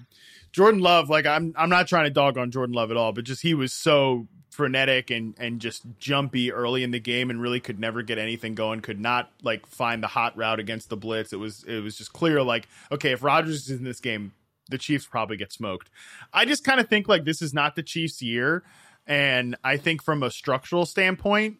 Jordan 0.51 0.81
Love, 0.81 1.09
like 1.09 1.25
I'm 1.25 1.53
I'm 1.55 1.69
not 1.69 1.87
trying 1.87 2.05
to 2.05 2.09
dog 2.09 2.37
on 2.37 2.49
Jordan 2.51 2.73
Love 2.73 2.89
at 2.89 2.97
all, 2.97 3.11
but 3.11 3.23
just 3.23 3.43
he 3.43 3.53
was 3.53 3.73
so 3.73 4.27
frenetic 4.49 5.11
and 5.11 5.35
and 5.37 5.61
just 5.61 5.83
jumpy 5.99 6.51
early 6.51 6.83
in 6.83 6.89
the 6.89 6.99
game 6.99 7.29
and 7.29 7.39
really 7.39 7.59
could 7.59 7.79
never 7.79 8.01
get 8.01 8.17
anything 8.17 8.55
going, 8.55 8.81
could 8.81 8.99
not 8.99 9.31
like 9.43 9.67
find 9.67 10.01
the 10.01 10.07
hot 10.07 10.35
route 10.35 10.59
against 10.59 10.89
the 10.89 10.97
blitz. 10.97 11.31
It 11.31 11.37
was 11.37 11.63
it 11.65 11.81
was 11.81 11.97
just 11.97 12.13
clear 12.13 12.41
like, 12.41 12.67
okay, 12.91 13.11
if 13.11 13.21
Rodgers 13.21 13.69
is 13.69 13.77
in 13.77 13.83
this 13.83 13.99
game, 13.99 14.33
the 14.69 14.79
Chiefs 14.79 15.05
probably 15.05 15.37
get 15.37 15.53
smoked. 15.53 15.91
I 16.33 16.45
just 16.45 16.63
kind 16.63 16.79
of 16.79 16.89
think 16.89 17.07
like 17.07 17.23
this 17.23 17.43
is 17.43 17.53
not 17.53 17.75
the 17.75 17.83
Chiefs 17.83 18.23
year 18.23 18.63
and 19.07 19.55
I 19.63 19.77
think 19.77 20.03
from 20.03 20.21
a 20.21 20.29
structural 20.29 20.85
standpoint, 20.85 21.57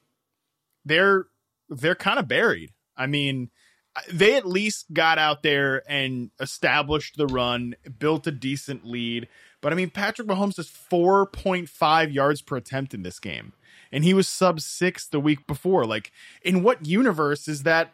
they're 0.86 1.28
they're 1.70 1.96
kind 1.96 2.20
of 2.20 2.28
buried. 2.28 2.74
I 2.98 3.08
mean, 3.08 3.50
they 4.12 4.36
at 4.36 4.46
least 4.46 4.94
got 4.94 5.18
out 5.18 5.44
there 5.44 5.84
and 5.90 6.32
established 6.40 7.18
the 7.18 7.28
run, 7.28 7.76
built 8.00 8.28
a 8.28 8.32
decent 8.32 8.86
lead. 8.86 9.28
But 9.62 9.74
I 9.74 9.76
mean, 9.76 9.90
Patrick 9.90 10.28
Mahomes 10.28 10.60
is 10.60 10.68
4.5 10.68 12.14
yards 12.14 12.42
per 12.42 12.58
attempt 12.58 12.94
in 12.94 13.04
this 13.04 13.20
game, 13.20 13.54
and 13.92 14.04
he 14.04 14.14
was 14.14 14.28
sub 14.28 14.62
six 14.62 15.08
the 15.08 15.20
week 15.20 15.48
before. 15.48 15.86
Like, 15.86 16.12
in 16.44 16.64
what 16.64 16.86
universe 16.86 17.48
is 17.48 17.64
that? 17.64 17.94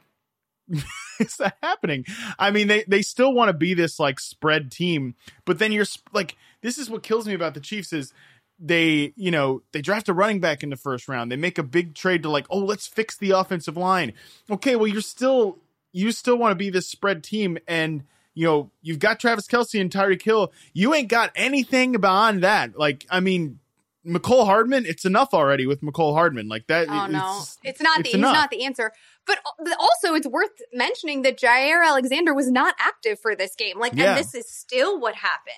is 1.20 1.38
that 1.38 1.58
happening? 1.62 2.06
I 2.38 2.52
mean, 2.52 2.68
they 2.68 2.84
they 2.88 3.02
still 3.02 3.34
want 3.34 3.50
to 3.50 3.54
be 3.54 3.74
this 3.74 4.00
like 4.00 4.20
spread 4.20 4.72
team, 4.72 5.16
but 5.46 5.60
then 5.60 5.72
you're 5.72 5.86
like, 6.12 6.36
this 6.62 6.78
is 6.78 6.90
what 6.90 7.04
kills 7.04 7.28
me 7.28 7.34
about 7.34 7.54
the 7.54 7.60
Chiefs 7.60 7.94
is 7.94 8.14
they, 8.60 9.14
you 9.16 9.32
know, 9.32 9.62
they 9.72 9.82
draft 9.82 10.10
a 10.10 10.14
running 10.14 10.40
back 10.40 10.64
in 10.64 10.70
the 10.70 10.76
first 10.78 11.08
round. 11.08 11.32
They 11.32 11.36
make 11.36 11.58
a 11.58 11.64
big 11.64 11.96
trade 11.96 12.24
to 12.24 12.30
like, 12.30 12.46
oh, 12.50 12.60
let's 12.60 12.88
fix 12.88 13.18
the 13.18 13.32
offensive 13.32 13.78
line. 13.78 14.14
Okay, 14.50 14.76
well, 14.76 14.88
you're 14.88 15.02
still 15.02 15.58
you 15.92 16.12
still 16.12 16.38
want 16.38 16.52
to 16.52 16.56
be 16.56 16.70
this 16.70 16.88
spread 16.88 17.24
team, 17.24 17.58
and 17.68 18.04
you 18.34 18.48
know, 18.48 18.72
you've 18.82 19.00
got 19.00 19.20
Travis 19.20 19.48
Kelce 19.48 19.80
and 19.80 19.92
Tyreek 19.92 20.22
Hill. 20.22 20.52
You 20.74 20.94
ain't 20.94 21.08
got 21.08 21.32
anything 21.36 21.94
beyond 21.94 22.44
that. 22.44 22.78
Like, 22.78 23.06
I 23.12 23.20
mean, 23.20 23.60
Mecole 24.06 24.46
Hardman, 24.46 24.86
it's 24.86 25.06
enough 25.06 25.34
already 25.34 25.68
with 25.68 25.82
Mecole 25.82 26.14
Hardman. 26.14 26.48
Like 26.50 26.68
that. 26.68 26.90
Oh 26.90 27.08
no, 27.08 27.38
it's, 27.40 27.58
it's 27.64 27.82
not 27.82 28.00
it's 28.00 28.12
the 28.12 28.18
enough. 28.18 28.32
he's 28.32 28.42
not 28.42 28.50
the 28.50 28.66
answer. 28.66 28.92
But 29.26 29.40
also, 29.80 30.16
it's 30.16 30.28
worth 30.28 30.50
mentioning 30.74 31.22
that 31.22 31.40
Jaire 31.40 31.86
Alexander 31.86 32.34
was 32.34 32.52
not 32.52 32.76
active 32.80 33.20
for 33.20 33.36
this 33.36 33.56
game. 33.56 33.80
Like, 33.80 33.94
Yeah. 33.96 34.10
and 34.10 34.18
this 34.18 34.36
is 34.36 34.50
still 34.50 35.00
what 35.00 35.16
happened. 35.16 35.56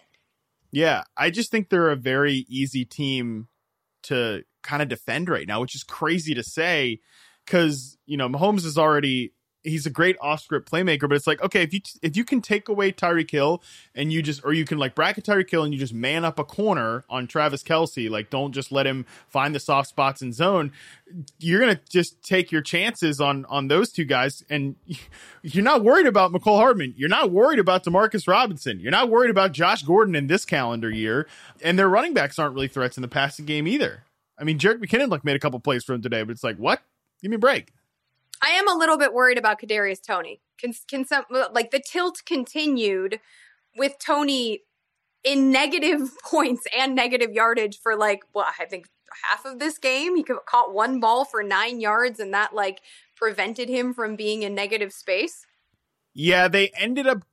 Yeah, 0.72 1.04
I 1.16 1.30
just 1.30 1.52
think 1.52 1.70
they're 1.70 1.92
a 1.92 1.96
very 1.96 2.46
easy 2.50 2.86
team 2.86 3.48
to 4.04 4.44
kind 4.64 4.82
of 4.82 4.88
defend 4.88 5.30
right 5.30 5.48
now, 5.48 5.62
which 5.62 5.76
is 5.76 5.84
crazy 5.84 6.34
to 6.34 6.44
say 6.44 7.00
because 7.46 7.98
you 8.06 8.18
know 8.18 8.28
Mahomes 8.28 8.66
is 8.66 8.78
already 8.78 9.34
he's 9.66 9.86
a 9.86 9.90
great 9.90 10.16
off 10.22 10.42
script 10.42 10.72
playmaker, 10.72 11.02
but 11.02 11.14
it's 11.14 11.28
like 11.28 11.42
okay 11.42 11.64
if 11.64 11.74
you 11.74 11.82
if 12.02 12.16
you 12.16 12.24
can 12.24 12.42
take 12.42 12.70
away 12.70 12.92
Tyreek 12.92 13.30
Hill 13.30 13.62
and 13.94 14.14
you 14.14 14.22
just 14.22 14.44
or 14.46 14.54
you 14.54 14.66
can 14.66 14.78
like 14.78 14.96
bracket 14.96 15.26
Tyreek 15.26 15.50
Hill 15.50 15.64
and 15.64 15.74
you 15.74 15.80
just 15.80 15.94
man 15.94 16.24
up 16.24 16.40
a 16.40 16.44
corner 16.44 17.04
on 17.10 17.28
Travis 17.28 17.64
Kelce, 17.64 18.10
like 18.10 18.30
don't 18.30 18.54
just 18.54 18.72
let 18.72 18.86
him 18.86 19.06
find 19.28 19.54
the 19.54 19.60
soft 19.60 19.90
spots 19.90 20.22
in 20.22 20.32
zone. 20.32 20.72
You're 21.40 21.60
gonna 21.60 21.80
just 21.90 22.22
take 22.24 22.52
your 22.52 22.62
chances 22.62 23.20
on 23.20 23.46
on 23.46 23.68
those 23.68 23.92
two 23.92 24.06
guys, 24.06 24.44
and 24.50 24.76
you're 25.42 25.64
not 25.64 25.84
worried 25.84 26.08
about 26.08 26.32
Mecole 26.32 26.58
Hardman. 26.58 26.94
You're 26.98 27.10
not 27.10 27.32
worried 27.32 27.60
about 27.60 27.84
Demarcus 27.84 28.28
Robinson. 28.28 28.80
You're 28.80 28.92
not 28.92 29.10
worried 29.10 29.32
about 29.32 29.52
Josh 29.52 29.84
Gordon 29.84 30.16
in 30.16 30.28
this 30.28 30.46
calendar 30.46 30.90
year, 30.90 31.28
and 31.62 31.78
their 31.78 31.90
running 31.90 32.14
backs 32.14 32.40
aren't 32.40 32.54
really 32.54 32.68
threats 32.68 32.98
in 32.98 33.02
the 33.02 33.08
passing 33.08 33.46
game 33.46 33.68
either. 33.68 34.04
I 34.38 34.44
mean, 34.44 34.60
Jerick 34.60 34.84
McKinnon 34.84 35.10
like 35.10 35.24
made 35.24 35.36
a 35.36 35.40
couple 35.40 35.60
plays 35.60 35.84
for 35.84 35.94
him 35.94 36.02
today, 36.02 36.24
but 36.24 36.32
it's 36.32 36.44
like, 36.44 36.58
what? 36.58 36.82
Give 37.22 37.30
me 37.30 37.36
a 37.36 37.40
break. 37.40 37.72
I 38.44 38.50
am 38.50 38.70
a 38.70 38.78
little 38.78 38.98
bit 38.98 39.14
worried 39.14 39.38
about 39.38 39.60
Kadarius 39.60 40.02
Toney. 40.06 40.42
Can 40.60 40.74
can 40.90 41.06
some 41.06 41.26
like 41.52 41.72
the 41.72 41.82
tilt 41.86 42.22
continued 42.26 43.20
with 43.78 43.98
Toney 44.00 44.62
in 45.24 45.52
negative 45.52 46.12
points 46.24 46.64
and 46.78 46.96
negative 46.96 47.32
yardage 47.32 47.80
for 47.82 47.96
like 47.96 48.22
well, 48.34 48.48
I 48.60 48.66
think 48.66 48.88
half 49.24 49.46
of 49.46 49.60
this 49.60 49.78
game. 49.78 50.16
He 50.16 50.24
caught 50.24 50.74
one 50.74 51.00
ball 51.00 51.26
for 51.26 51.44
nine 51.44 51.80
yards, 51.80 52.20
and 52.20 52.34
that 52.34 52.54
like 52.54 52.82
prevented 53.16 53.70
him 53.70 53.94
from 53.94 54.16
being 54.16 54.44
in 54.44 54.56
negative 54.56 54.94
space. 54.94 55.46
Yeah, 56.14 56.48
they 56.48 56.70
ended 56.78 57.08
up 57.08 57.24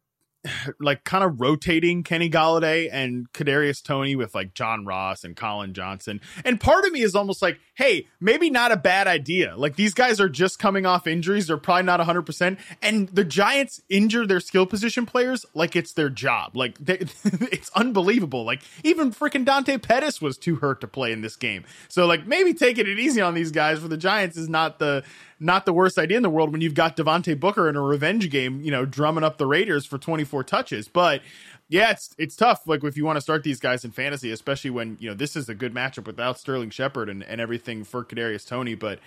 like 0.81 1.05
kind 1.05 1.25
of 1.25 1.41
rotating 1.41 2.03
Kenny 2.03 2.31
Golladay 2.31 2.89
and 2.91 3.31
Kadarius 3.33 3.83
Toney 3.83 4.17
with 4.17 4.35
like 4.35 4.55
John 4.55 4.85
Ross 4.85 5.25
and 5.25 5.37
Collin 5.37 5.75
Johnson. 5.75 6.21
And 6.45 6.61
part 6.61 6.85
of 6.85 6.93
me 6.93 7.03
is 7.03 7.15
almost 7.15 7.43
like, 7.43 7.59
hey, 7.75 8.07
maybe 8.21 8.51
not 8.51 8.73
a 8.73 8.77
bad 8.77 9.07
idea. 9.07 9.57
Like 9.57 9.77
these 9.77 9.95
guys 9.95 10.21
are 10.21 10.29
just 10.29 10.59
coming 10.59 10.87
off 10.87 11.07
injuries. 11.07 11.47
They're 11.47 11.57
probably 11.57 11.85
not 11.85 12.01
100%. 12.01 12.59
And 12.81 13.09
the 13.09 13.25
Giants 13.25 13.83
injure 13.89 14.27
their 14.27 14.41
skill 14.41 14.67
position 14.67 15.07
players 15.07 15.47
like 15.55 15.77
it's 15.77 15.93
their 15.93 16.11
job. 16.11 16.57
Like 16.57 16.79
they, 16.79 16.99
it's 17.25 17.71
unbelievable. 17.75 18.45
Like 18.45 18.63
even 18.83 19.13
freaking 19.13 19.45
Dante 19.45 19.79
Pettis 19.79 20.21
was 20.21 20.39
too 20.39 20.57
hurt 20.57 20.81
to 20.81 20.87
play 20.87 21.13
in 21.13 21.21
this 21.21 21.37
game. 21.37 21.65
So 21.89 22.07
like 22.07 22.27
maybe 22.27 22.55
taking 22.55 22.87
it 22.87 22.99
easy 22.99 23.21
on 23.21 23.35
these 23.35 23.51
guys 23.51 23.79
for 23.79 23.89
the 23.89 23.97
Giants 23.97 24.37
is 24.37 24.49
not 24.49 24.79
the 24.79 25.05
not 25.43 25.67
the 25.67 25.73
worst 25.73 25.99
idea 25.99 26.17
in 26.17 26.23
the 26.23 26.31
world 26.31 26.53
when 26.53 26.61
you've 26.61 26.75
got 26.75 26.97
Devontae 26.97 27.39
Booker 27.39 27.69
in 27.69 27.77
a 27.77 27.83
revenge 27.83 28.31
game, 28.31 28.61
you 28.63 28.71
know, 28.71 28.85
drumming 28.85 29.25
up 29.25 29.39
the 29.39 29.47
Raiders 29.47 29.85
for 29.85 29.99
24 29.99 30.45
touches. 30.45 30.89
But 30.89 31.21
yeah, 31.69 31.91
it's 31.91 32.15
it's 32.19 32.37
tough. 32.37 32.67
Like 32.67 32.85
if 32.85 32.97
you 32.97 33.05
want 33.05 33.17
to 33.17 33.21
start 33.21 33.43
these 33.43 33.59
guys 33.59 33.85
in 33.85 33.91
fantasy, 33.91 34.31
especially 34.31 34.71
when 34.71 34.97
you 35.01 35.09
know 35.09 35.15
this 35.15 35.37
is 35.37 35.49
a 35.49 35.55
good 35.55 35.75
matchup 35.75 36.07
without 36.07 36.39
Sterling 36.39 36.71
Shepard 36.71 37.09
and, 37.09 37.23
and 37.25 37.41
everything 37.41 37.85
for 37.85 38.05
Kadarius 38.05 38.47
Toney. 38.47 38.75
But 38.75 39.01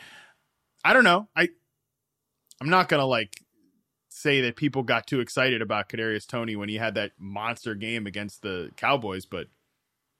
I 0.83 0.93
don't 0.93 1.03
know. 1.03 1.27
I 1.35 1.49
I'm 2.59 2.69
not 2.69 2.89
gonna 2.89 3.05
like 3.05 3.39
say 4.09 4.41
that 4.41 4.55
people 4.55 4.83
got 4.83 5.07
too 5.07 5.19
excited 5.19 5.61
about 5.61 5.89
Kadarius 5.89 6.27
Toney 6.27 6.55
when 6.55 6.69
he 6.69 6.75
had 6.75 6.95
that 6.95 7.11
monster 7.19 7.75
game 7.75 8.07
against 8.07 8.41
the 8.41 8.71
Cowboys, 8.77 9.25
but 9.25 9.47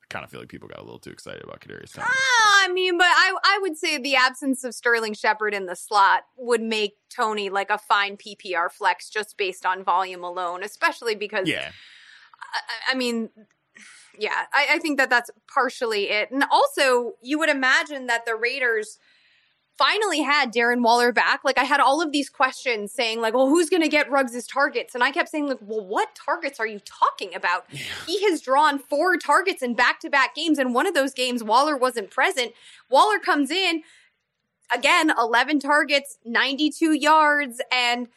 kind 0.09 0.23
of 0.23 0.31
feel 0.31 0.39
like 0.39 0.49
people 0.49 0.67
got 0.67 0.79
a 0.79 0.83
little 0.83 0.99
too 0.99 1.09
excited 1.09 1.43
about 1.43 1.61
Kadarius 1.61 1.93
Toney. 1.93 2.07
Ah, 2.09 2.65
I 2.65 2.71
mean, 2.71 2.97
but 2.97 3.07
I 3.07 3.35
I 3.43 3.59
would 3.61 3.77
say 3.77 3.97
the 3.97 4.15
absence 4.15 4.63
of 4.63 4.73
Sterling 4.73 5.13
Shepard 5.13 5.53
in 5.53 5.65
the 5.65 5.75
slot 5.75 6.23
would 6.37 6.61
make 6.61 6.97
Toney 7.09 7.49
like 7.49 7.69
a 7.69 7.77
fine 7.77 8.17
PPR 8.17 8.71
flex 8.71 9.09
just 9.09 9.37
based 9.37 9.65
on 9.65 9.83
volume 9.83 10.23
alone, 10.23 10.63
especially 10.63 11.15
because 11.15 11.47
yeah. 11.47 11.71
I, 12.53 12.93
I 12.93 12.95
mean, 12.95 13.29
yeah, 14.17 14.45
I, 14.53 14.67
I 14.71 14.79
think 14.79 14.97
that 14.97 15.09
that's 15.09 15.31
partially 15.53 16.09
it, 16.09 16.31
and 16.31 16.43
also 16.51 17.13
you 17.21 17.39
would 17.39 17.49
imagine 17.49 18.07
that 18.07 18.25
the 18.25 18.35
Raiders 18.35 18.99
finally 19.77 20.21
had 20.21 20.53
Darren 20.53 20.83
Waller 20.83 21.11
back, 21.11 21.41
like 21.43 21.57
I 21.57 21.63
had 21.63 21.79
all 21.79 22.01
of 22.01 22.11
these 22.11 22.29
questions 22.29 22.91
saying 22.91 23.21
like, 23.21 23.33
well, 23.33 23.47
who's 23.47 23.69
going 23.69 23.81
to 23.81 23.89
get 23.89 24.09
Ruggs' 24.09 24.47
targets? 24.47 24.95
And 24.95 25.03
I 25.03 25.11
kept 25.11 25.29
saying 25.29 25.47
like, 25.47 25.59
well, 25.61 25.85
what 25.85 26.15
targets 26.15 26.59
are 26.59 26.67
you 26.67 26.79
talking 26.79 27.35
about? 27.35 27.65
Yeah. 27.71 27.79
He 28.05 28.23
has 28.29 28.41
drawn 28.41 28.79
four 28.79 29.17
targets 29.17 29.61
in 29.61 29.73
back-to-back 29.73 30.35
games 30.35 30.57
and 30.57 30.73
one 30.73 30.87
of 30.87 30.93
those 30.93 31.13
games 31.13 31.43
Waller 31.43 31.75
wasn't 31.77 32.09
present. 32.09 32.53
Waller 32.89 33.19
comes 33.19 33.51
in 33.51 33.83
again, 34.73 35.11
11 35.17 35.59
targets, 35.59 36.17
92 36.25 36.93
yards 36.93 37.61
and 37.71 38.07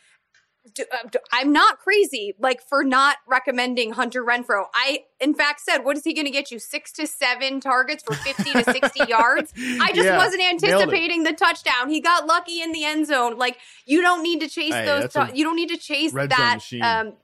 uh, 0.79 1.09
I'm 1.33 1.53
not 1.53 1.79
crazy, 1.79 2.35
like 2.39 2.63
for 2.63 2.85
not 2.85 3.17
recommending 3.27 3.93
Hunter 3.93 4.25
Renfrow. 4.25 4.65
I, 4.75 5.05
in 5.21 5.35
fact, 5.35 5.61
said, 5.61 5.79
"What 5.79 5.97
is 5.97 6.05
he 6.05 6.15
going 6.15 6.27
to 6.27 6.31
get 6.31 6.51
you? 6.51 6.59
Six 6.59 6.93
to 6.93 7.07
seven 7.07 7.61
targets 7.61 8.03
for 8.03 8.15
fifty 8.15 8.53
to 8.53 8.65
sixty 8.65 9.05
yards." 9.09 9.53
I 9.57 9.93
just 9.93 10.07
yeah, 10.07 10.17
wasn't 10.17 10.43
anticipating 10.43 11.25
the 11.25 11.33
touchdown. 11.33 11.91
He 11.91 12.01
got 12.01 12.27
lucky 12.27 12.61
in 12.61 12.73
the 12.73 12.85
end 12.85 13.07
zone. 13.07 13.39
Like 13.39 13.59
you 13.87 14.01
don't 14.03 14.23
need 14.23 14.41
to 14.41 14.49
chase 14.49 14.75
hey, 14.75 14.85
those. 14.85 15.13
Ta- 15.13 15.31
you 15.35 15.45
don't 15.45 15.57
need 15.57 15.71
to 15.71 15.79
chase 15.79 16.13
that. 16.13 16.61
Um, 16.83 17.15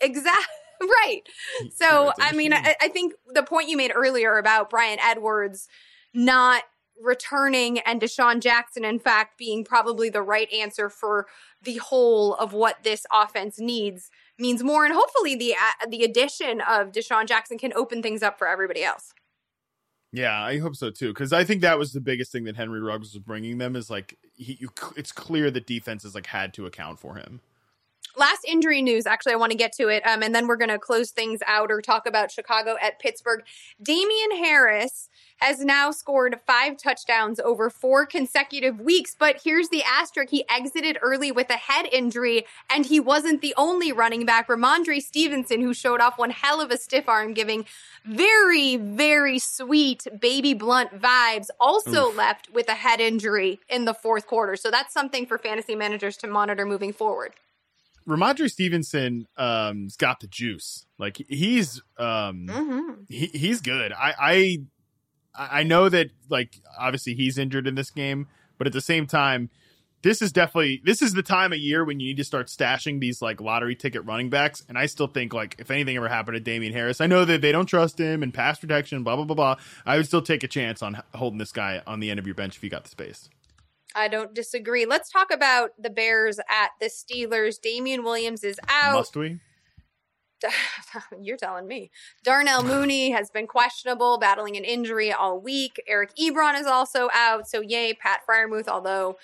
exactly. 0.00 0.54
right. 0.82 1.22
So, 1.74 2.12
I 2.20 2.32
mean, 2.32 2.52
I, 2.52 2.74
I 2.80 2.88
think 2.88 3.14
the 3.28 3.42
point 3.42 3.68
you 3.68 3.76
made 3.76 3.92
earlier 3.94 4.38
about 4.38 4.70
Bryan 4.70 4.98
Edwards 5.00 5.68
not 6.14 6.64
returning 7.00 7.78
and 7.80 8.00
DeSean 8.00 8.40
Jackson, 8.40 8.84
in 8.84 8.98
fact, 8.98 9.38
being 9.38 9.64
probably 9.64 10.10
the 10.10 10.22
right 10.22 10.50
answer 10.52 10.88
for 10.88 11.26
the 11.64 11.76
whole 11.76 12.34
of 12.34 12.52
what 12.52 12.82
this 12.82 13.06
offense 13.12 13.58
needs 13.58 14.10
means 14.38 14.62
more. 14.62 14.84
And 14.84 14.94
hopefully, 14.94 15.36
the 15.36 15.54
uh, 15.54 15.86
the 15.88 16.04
addition 16.04 16.60
of 16.60 16.92
DeSean 16.92 17.26
Jackson 17.26 17.58
can 17.58 17.72
open 17.74 18.02
things 18.02 18.22
up 18.22 18.38
for 18.38 18.46
everybody 18.46 18.82
else. 18.82 19.12
Yeah, 20.12 20.42
I 20.42 20.58
hope 20.58 20.76
so 20.76 20.90
too, 20.90 21.08
because 21.08 21.32
I 21.32 21.42
think 21.44 21.62
that 21.62 21.78
was 21.78 21.92
the 21.92 22.00
biggest 22.00 22.32
thing 22.32 22.44
that 22.44 22.56
Henry 22.56 22.80
Ruggs 22.80 23.14
was 23.14 23.22
bringing 23.22 23.58
them 23.58 23.76
is 23.76 23.88
like 23.88 24.18
he. 24.34 24.58
You, 24.60 24.68
it's 24.96 25.12
clear 25.12 25.50
that 25.50 25.66
defenses 25.66 26.14
like 26.14 26.26
had 26.26 26.52
to 26.54 26.66
account 26.66 26.98
for 26.98 27.14
him 27.14 27.40
last 28.16 28.44
injury 28.46 28.82
news. 28.82 29.06
Actually, 29.06 29.32
I 29.32 29.36
want 29.36 29.52
to 29.52 29.58
get 29.58 29.72
to 29.74 29.88
it, 29.88 30.06
um, 30.06 30.22
and 30.22 30.34
then 30.34 30.46
we're 30.46 30.56
going 30.56 30.70
to 30.70 30.78
close 30.78 31.10
things 31.10 31.40
out 31.46 31.70
or 31.70 31.80
talk 31.80 32.06
about 32.06 32.30
Chicago 32.30 32.76
at 32.80 32.98
Pittsburgh. 32.98 33.42
Damien 33.82 34.36
Harris 34.36 35.08
has 35.42 35.64
now 35.64 35.90
scored 35.90 36.38
five 36.46 36.76
touchdowns 36.76 37.40
over 37.40 37.68
four 37.68 38.06
consecutive 38.06 38.80
weeks. 38.80 39.16
But 39.18 39.40
here's 39.44 39.70
the 39.70 39.82
asterisk. 39.82 40.30
He 40.30 40.44
exited 40.48 40.98
early 41.02 41.32
with 41.32 41.50
a 41.50 41.54
head 41.54 41.86
injury, 41.92 42.46
and 42.70 42.86
he 42.86 43.00
wasn't 43.00 43.40
the 43.40 43.52
only 43.56 43.92
running 43.92 44.24
back. 44.24 44.46
Rhamondre 44.46 45.02
Stevenson, 45.02 45.60
who 45.60 45.74
showed 45.74 46.00
off 46.00 46.16
one 46.16 46.30
hell 46.30 46.60
of 46.60 46.70
a 46.70 46.78
stiff 46.78 47.08
arm, 47.08 47.34
giving 47.34 47.64
very, 48.04 48.76
very 48.76 49.40
sweet 49.40 50.06
baby 50.20 50.54
Blount 50.54 51.00
vibes, 51.00 51.48
also 51.58 52.08
Oof. 52.08 52.16
left 52.16 52.48
with 52.52 52.68
a 52.68 52.74
head 52.74 53.00
injury 53.00 53.58
in 53.68 53.84
the 53.84 53.94
fourth 53.94 54.26
quarter. 54.26 54.54
So 54.54 54.70
that's 54.70 54.94
something 54.94 55.26
for 55.26 55.38
fantasy 55.38 55.74
managers 55.74 56.16
to 56.18 56.28
monitor 56.28 56.64
moving 56.64 56.92
forward. 56.92 57.34
Rhamondre 58.06 58.50
Stevenson 58.50 59.26
um's 59.36 59.96
got 59.96 60.20
the 60.20 60.26
juice. 60.26 60.86
Like 60.98 61.16
he's 61.28 61.80
um 61.98 62.46
mm-hmm. 62.48 62.90
he, 63.08 63.26
he's 63.26 63.60
good. 63.60 63.92
I 63.92 64.14
I 64.18 64.58
I 65.34 65.62
know 65.62 65.88
that 65.88 66.10
like 66.28 66.60
obviously 66.78 67.14
he's 67.14 67.38
injured 67.38 67.66
in 67.66 67.74
this 67.74 67.90
game, 67.90 68.28
but 68.58 68.66
at 68.66 68.72
the 68.72 68.80
same 68.80 69.06
time, 69.06 69.50
this 70.02 70.20
is 70.20 70.32
definitely 70.32 70.82
this 70.84 71.00
is 71.00 71.12
the 71.12 71.22
time 71.22 71.52
of 71.52 71.58
year 71.58 71.84
when 71.84 72.00
you 72.00 72.08
need 72.08 72.16
to 72.16 72.24
start 72.24 72.48
stashing 72.48 73.00
these 73.00 73.22
like 73.22 73.40
lottery 73.40 73.74
ticket 73.74 74.04
running 74.04 74.30
backs. 74.30 74.64
And 74.68 74.76
I 74.76 74.86
still 74.86 75.06
think 75.06 75.32
like 75.32 75.56
if 75.58 75.70
anything 75.70 75.96
ever 75.96 76.08
happened 76.08 76.34
to 76.34 76.40
Damien 76.40 76.72
Harris, 76.72 77.00
I 77.00 77.06
know 77.06 77.24
that 77.24 77.40
they 77.40 77.52
don't 77.52 77.66
trust 77.66 77.98
him 77.98 78.22
and 78.22 78.34
pass 78.34 78.58
protection, 78.58 79.04
blah 79.04 79.16
blah 79.16 79.24
blah 79.24 79.36
blah. 79.36 79.56
I 79.86 79.96
would 79.96 80.06
still 80.06 80.22
take 80.22 80.42
a 80.42 80.48
chance 80.48 80.82
on 80.82 81.02
holding 81.14 81.38
this 81.38 81.52
guy 81.52 81.82
on 81.86 82.00
the 82.00 82.10
end 82.10 82.18
of 82.18 82.26
your 82.26 82.34
bench 82.34 82.56
if 82.56 82.64
you 82.64 82.70
got 82.70 82.84
the 82.84 82.90
space. 82.90 83.30
I 83.94 84.08
don't 84.08 84.34
disagree. 84.34 84.86
Let's 84.86 85.10
talk 85.10 85.32
about 85.32 85.70
the 85.78 85.90
Bears 85.90 86.38
at 86.48 86.70
the 86.80 86.86
Steelers. 86.86 87.60
Damien 87.60 88.04
Williams 88.04 88.44
is 88.44 88.58
out. 88.68 88.94
Must 88.94 89.16
we? 89.16 89.38
You're 91.20 91.36
telling 91.36 91.66
me. 91.66 91.90
Darnell 92.24 92.62
Mooney 92.62 93.10
has 93.12 93.30
been 93.30 93.46
questionable, 93.46 94.18
battling 94.18 94.56
an 94.56 94.64
injury 94.64 95.12
all 95.12 95.40
week. 95.40 95.80
Eric 95.86 96.10
Ebron 96.16 96.58
is 96.58 96.66
also 96.66 97.08
out. 97.14 97.48
So 97.48 97.60
yay, 97.60 97.94
Pat 97.94 98.20
Freiermuth, 98.28 98.68
although 98.68 99.16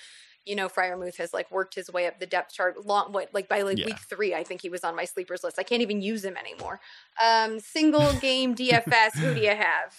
you 0.48 0.56
know, 0.56 0.68
Freiermuth 0.68 1.18
has 1.18 1.34
like 1.34 1.50
worked 1.50 1.74
his 1.74 1.92
way 1.92 2.06
up 2.06 2.18
the 2.18 2.26
depth 2.26 2.54
chart 2.54 2.86
long 2.86 3.12
what 3.12 3.28
like 3.34 3.48
by 3.48 3.60
like 3.62 3.76
yeah. 3.76 3.84
week 3.84 3.98
three, 3.98 4.34
I 4.34 4.44
think 4.44 4.62
he 4.62 4.70
was 4.70 4.82
on 4.82 4.96
my 4.96 5.04
sleepers 5.04 5.44
list. 5.44 5.58
I 5.58 5.62
can't 5.62 5.82
even 5.82 6.00
use 6.00 6.24
him 6.24 6.38
anymore. 6.38 6.80
Um 7.22 7.60
single 7.60 8.12
game 8.14 8.54
DFS, 8.56 9.18
who 9.18 9.34
do 9.34 9.40
you 9.40 9.54
have? 9.54 9.94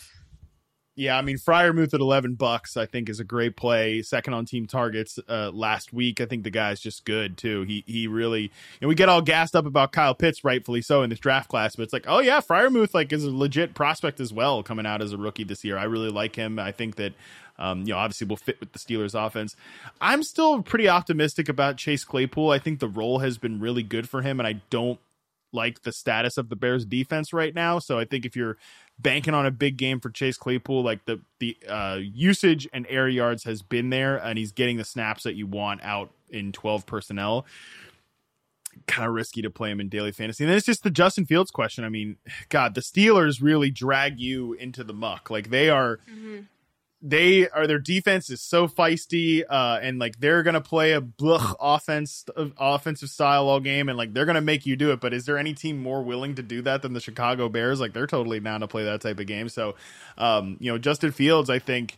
Yeah, 0.96 1.18
I 1.18 1.22
mean 1.22 1.38
Freiermuth 1.38 1.94
at 1.94 2.02
eleven 2.02 2.34
bucks, 2.34 2.76
I 2.76 2.86
think 2.86 3.08
is 3.08 3.22
a 3.22 3.24
great 3.24 3.56
play. 3.56 4.02
Second 4.02 4.34
on 4.34 4.46
team 4.46 4.66
targets 4.66 5.18
uh, 5.30 5.50
last 5.54 5.94
week. 5.94 6.20
I 6.20 6.26
think 6.26 6.44
the 6.44 6.50
guy's 6.50 6.82
just 6.82 7.06
good 7.06 7.38
too. 7.38 7.62
He 7.62 7.86
he 7.88 8.06
really, 8.08 8.52
and 8.82 8.90
we 8.90 8.96
get 8.96 9.08
all 9.08 9.22
gassed 9.22 9.56
up 9.56 9.66
about 9.66 9.94
Kyle 9.94 10.14
Pitts, 10.14 10.44
rightfully 10.44 10.82
so, 10.82 11.02
in 11.02 11.10
this 11.10 11.20
draft 11.20 11.48
class, 11.48 11.78
but 11.78 11.84
it's 11.84 11.94
like, 11.94 12.04
oh 12.06 12.20
yeah, 12.20 12.42
Freiermuth 12.42 12.94
like 12.94 13.14
is 13.14 13.24
a 13.24 13.32
legit 13.32 13.74
prospect 13.74 14.20
as 14.20 14.34
well, 14.34 14.62
coming 14.62 14.86
out 14.86 15.02
as 15.02 15.14
a 15.14 15.18
rookie 15.18 15.46
this 15.46 15.64
year. 15.64 15.78
I 15.78 15.86
really 15.86 16.10
like 16.10 16.36
him. 16.36 16.60
I 16.60 16.72
think 16.72 16.96
that. 16.98 17.14
Um, 17.62 17.82
you 17.82 17.88
know, 17.88 17.98
obviously 17.98 18.26
will 18.26 18.38
fit 18.38 18.58
with 18.62 18.72
the 18.72 18.80
Steelers 18.80 19.14
offense. 19.14 19.54
I'm 20.00 20.24
still 20.24 20.64
pretty 20.64 20.88
optimistic 20.88 21.50
about 21.50 21.76
Chase 21.76 22.06
Claypool. 22.06 22.52
I 22.52 22.58
think 22.58 22.80
the 22.80 22.88
role 22.88 23.20
has 23.20 23.38
been 23.38 23.60
really 23.60 23.84
good 23.84 24.08
for 24.08 24.22
him, 24.22 24.40
and 24.40 24.48
I 24.48 24.62
don't 24.70 24.98
like 25.52 25.82
the 25.82 25.92
status 25.92 26.38
of 26.38 26.48
the 26.48 26.56
Bears 26.56 26.86
defense 26.86 27.34
right 27.34 27.54
now. 27.54 27.80
So 27.80 28.00
I 28.00 28.06
think 28.06 28.26
if 28.26 28.34
you're 28.34 28.56
banking 29.00 29.34
on 29.34 29.46
a 29.46 29.52
big 29.52 29.78
game 29.78 30.00
for 30.00 30.10
Chase 30.10 30.38
Claypool. 30.38 30.84
Like 30.84 31.06
the 31.06 31.20
the 31.40 31.58
uh, 31.68 32.00
usage 32.02 32.68
and 32.74 32.86
air 32.90 33.08
yards 33.08 33.44
has 33.46 33.62
been 33.62 33.90
there, 33.90 34.18
and 34.18 34.38
he's 34.38 34.52
getting 34.52 34.78
the 34.78 34.86
snaps 34.86 35.24
that 35.24 35.36
you 35.36 35.48
want 35.48 35.82
out 35.84 36.12
in 36.30 36.52
twelve 36.52 36.86
personnel. 36.86 37.46
Kind 38.88 39.08
of 39.08 39.14
risky 39.14 39.42
to 39.42 39.50
play 39.50 39.72
him 39.72 39.80
in 39.80 39.90
daily 39.90 40.12
fantasy. 40.12 40.44
And 40.44 40.50
then 40.50 40.58
it's 40.58 40.66
just 40.66 40.84
the 40.84 40.92
Justin 40.92 41.26
Fields 41.26 41.52
question. 41.52 41.84
I 41.84 41.90
mean, 41.90 42.18
God, 42.50 42.76
the 42.76 42.82
Steelers 42.82 43.42
really 43.42 43.72
drag 43.72 44.20
you 44.20 44.54
into 44.54 44.84
the 44.84 44.94
muck. 44.94 45.30
Like 45.30 45.50
they 45.50 45.70
are. 45.70 45.98
Mm-hmm 46.10 46.40
they 47.02 47.48
are 47.50 47.66
their 47.66 47.80
defense 47.80 48.30
is 48.30 48.42
so 48.42 48.68
feisty 48.68 49.44
uh 49.50 49.80
and 49.82 50.00
like 50.00 50.20
they're 50.20 50.44
gonna 50.44 50.60
play 50.60 50.92
a 50.92 51.02
blech 51.02 51.56
offense 51.60 52.26
offensive 52.58 53.10
style 53.10 53.48
all 53.48 53.62
game 53.62 53.88
and 53.88 53.98
like 53.98 54.14
they're 54.14 54.26
gonna 54.26 54.42
make 54.42 54.66
you 54.66 54.76
do 54.76 54.92
it 54.92 55.00
but 55.00 55.14
is 55.14 55.26
there 55.26 55.38
any 55.38 55.54
team 55.54 55.82
more 55.82 56.04
willing 56.04 56.36
to 56.36 56.44
do 56.44 56.62
that 56.62 56.82
than 56.82 56.94
the 56.94 57.00
chicago 57.00 57.48
bears? 57.48 57.80
Like 57.80 57.94
they're 57.94 58.08
totally 58.08 58.42
down 58.42 58.60
to 58.62 58.68
play 58.68 58.84
that 58.84 59.02
type 59.02 59.20
of 59.20 59.28
game. 59.28 59.48
So 59.48 59.76
um 60.18 60.58
you 60.60 60.72
know 60.72 60.78
justin 60.78 61.12
fields 61.12 61.50
i 61.50 61.60
think 61.60 61.98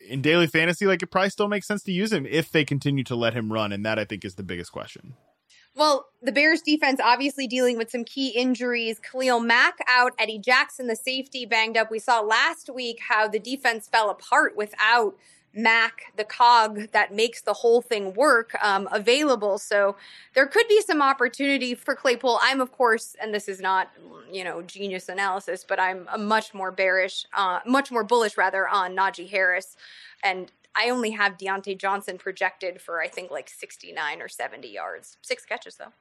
in 0.00 0.20
daily 0.22 0.46
fantasy 0.46 0.86
like 0.86 1.02
it 1.02 1.06
probably 1.06 1.30
still 1.30 1.48
makes 1.48 1.66
sense 1.66 1.82
to 1.82 1.92
use 1.92 2.12
him 2.12 2.26
if 2.26 2.50
they 2.50 2.64
continue 2.64 3.04
to 3.04 3.14
let 3.14 3.34
him 3.34 3.52
run 3.52 3.72
and 3.72 3.84
that 3.86 3.98
i 3.98 4.04
think 4.04 4.24
is 4.24 4.34
the 4.34 4.42
biggest 4.42 4.72
question 4.72 5.14
Well, 5.78 6.08
the 6.20 6.32
Bears 6.32 6.60
defense 6.60 6.98
obviously 7.00 7.46
dealing 7.46 7.78
with 7.78 7.88
some 7.88 8.02
key 8.02 8.30
injuries. 8.30 8.98
Khalil 8.98 9.38
Mack 9.38 9.78
out, 9.88 10.12
Eddie 10.18 10.40
Jackson, 10.40 10.88
the 10.88 10.96
safety, 10.96 11.46
banged 11.46 11.76
up. 11.76 11.88
We 11.88 12.00
saw 12.00 12.20
last 12.20 12.68
week 12.68 12.98
how 13.08 13.28
the 13.28 13.38
defense 13.38 13.86
fell 13.86 14.10
apart 14.10 14.56
without 14.56 15.16
Mack, 15.54 16.12
the 16.16 16.24
cog 16.24 16.90
that 16.90 17.14
makes 17.14 17.42
the 17.42 17.52
whole 17.52 17.80
thing 17.80 18.12
work, 18.14 18.56
um, 18.60 18.88
available. 18.90 19.56
So 19.56 19.94
there 20.34 20.48
could 20.48 20.66
be 20.66 20.80
some 20.80 21.00
opportunity 21.00 21.76
for 21.76 21.94
Claypool. 21.94 22.40
I'm, 22.42 22.60
of 22.60 22.72
course, 22.72 23.14
and 23.22 23.32
this 23.32 23.48
is 23.48 23.60
not, 23.60 23.92
you 24.32 24.42
know, 24.42 24.62
genius 24.62 25.08
analysis, 25.08 25.64
but 25.66 25.78
I'm 25.78 26.08
much 26.18 26.54
more 26.54 26.72
bearish, 26.72 27.24
uh, 27.34 27.60
much 27.64 27.92
more 27.92 28.02
bullish 28.02 28.36
rather 28.36 28.68
on 28.68 28.96
Najee 28.96 29.30
Harris. 29.30 29.76
And 30.24 30.50
I 30.78 30.90
only 30.90 31.10
have 31.10 31.36
Diontae 31.36 31.78
Johnson 31.78 32.18
projected 32.18 32.80
for, 32.80 33.00
I 33.00 33.08
think, 33.08 33.30
like 33.30 33.48
69 33.48 34.22
or 34.22 34.28
70 34.28 34.68
yards. 34.68 35.16
Six 35.22 35.44
catches, 35.44 35.76
though. 35.76 35.92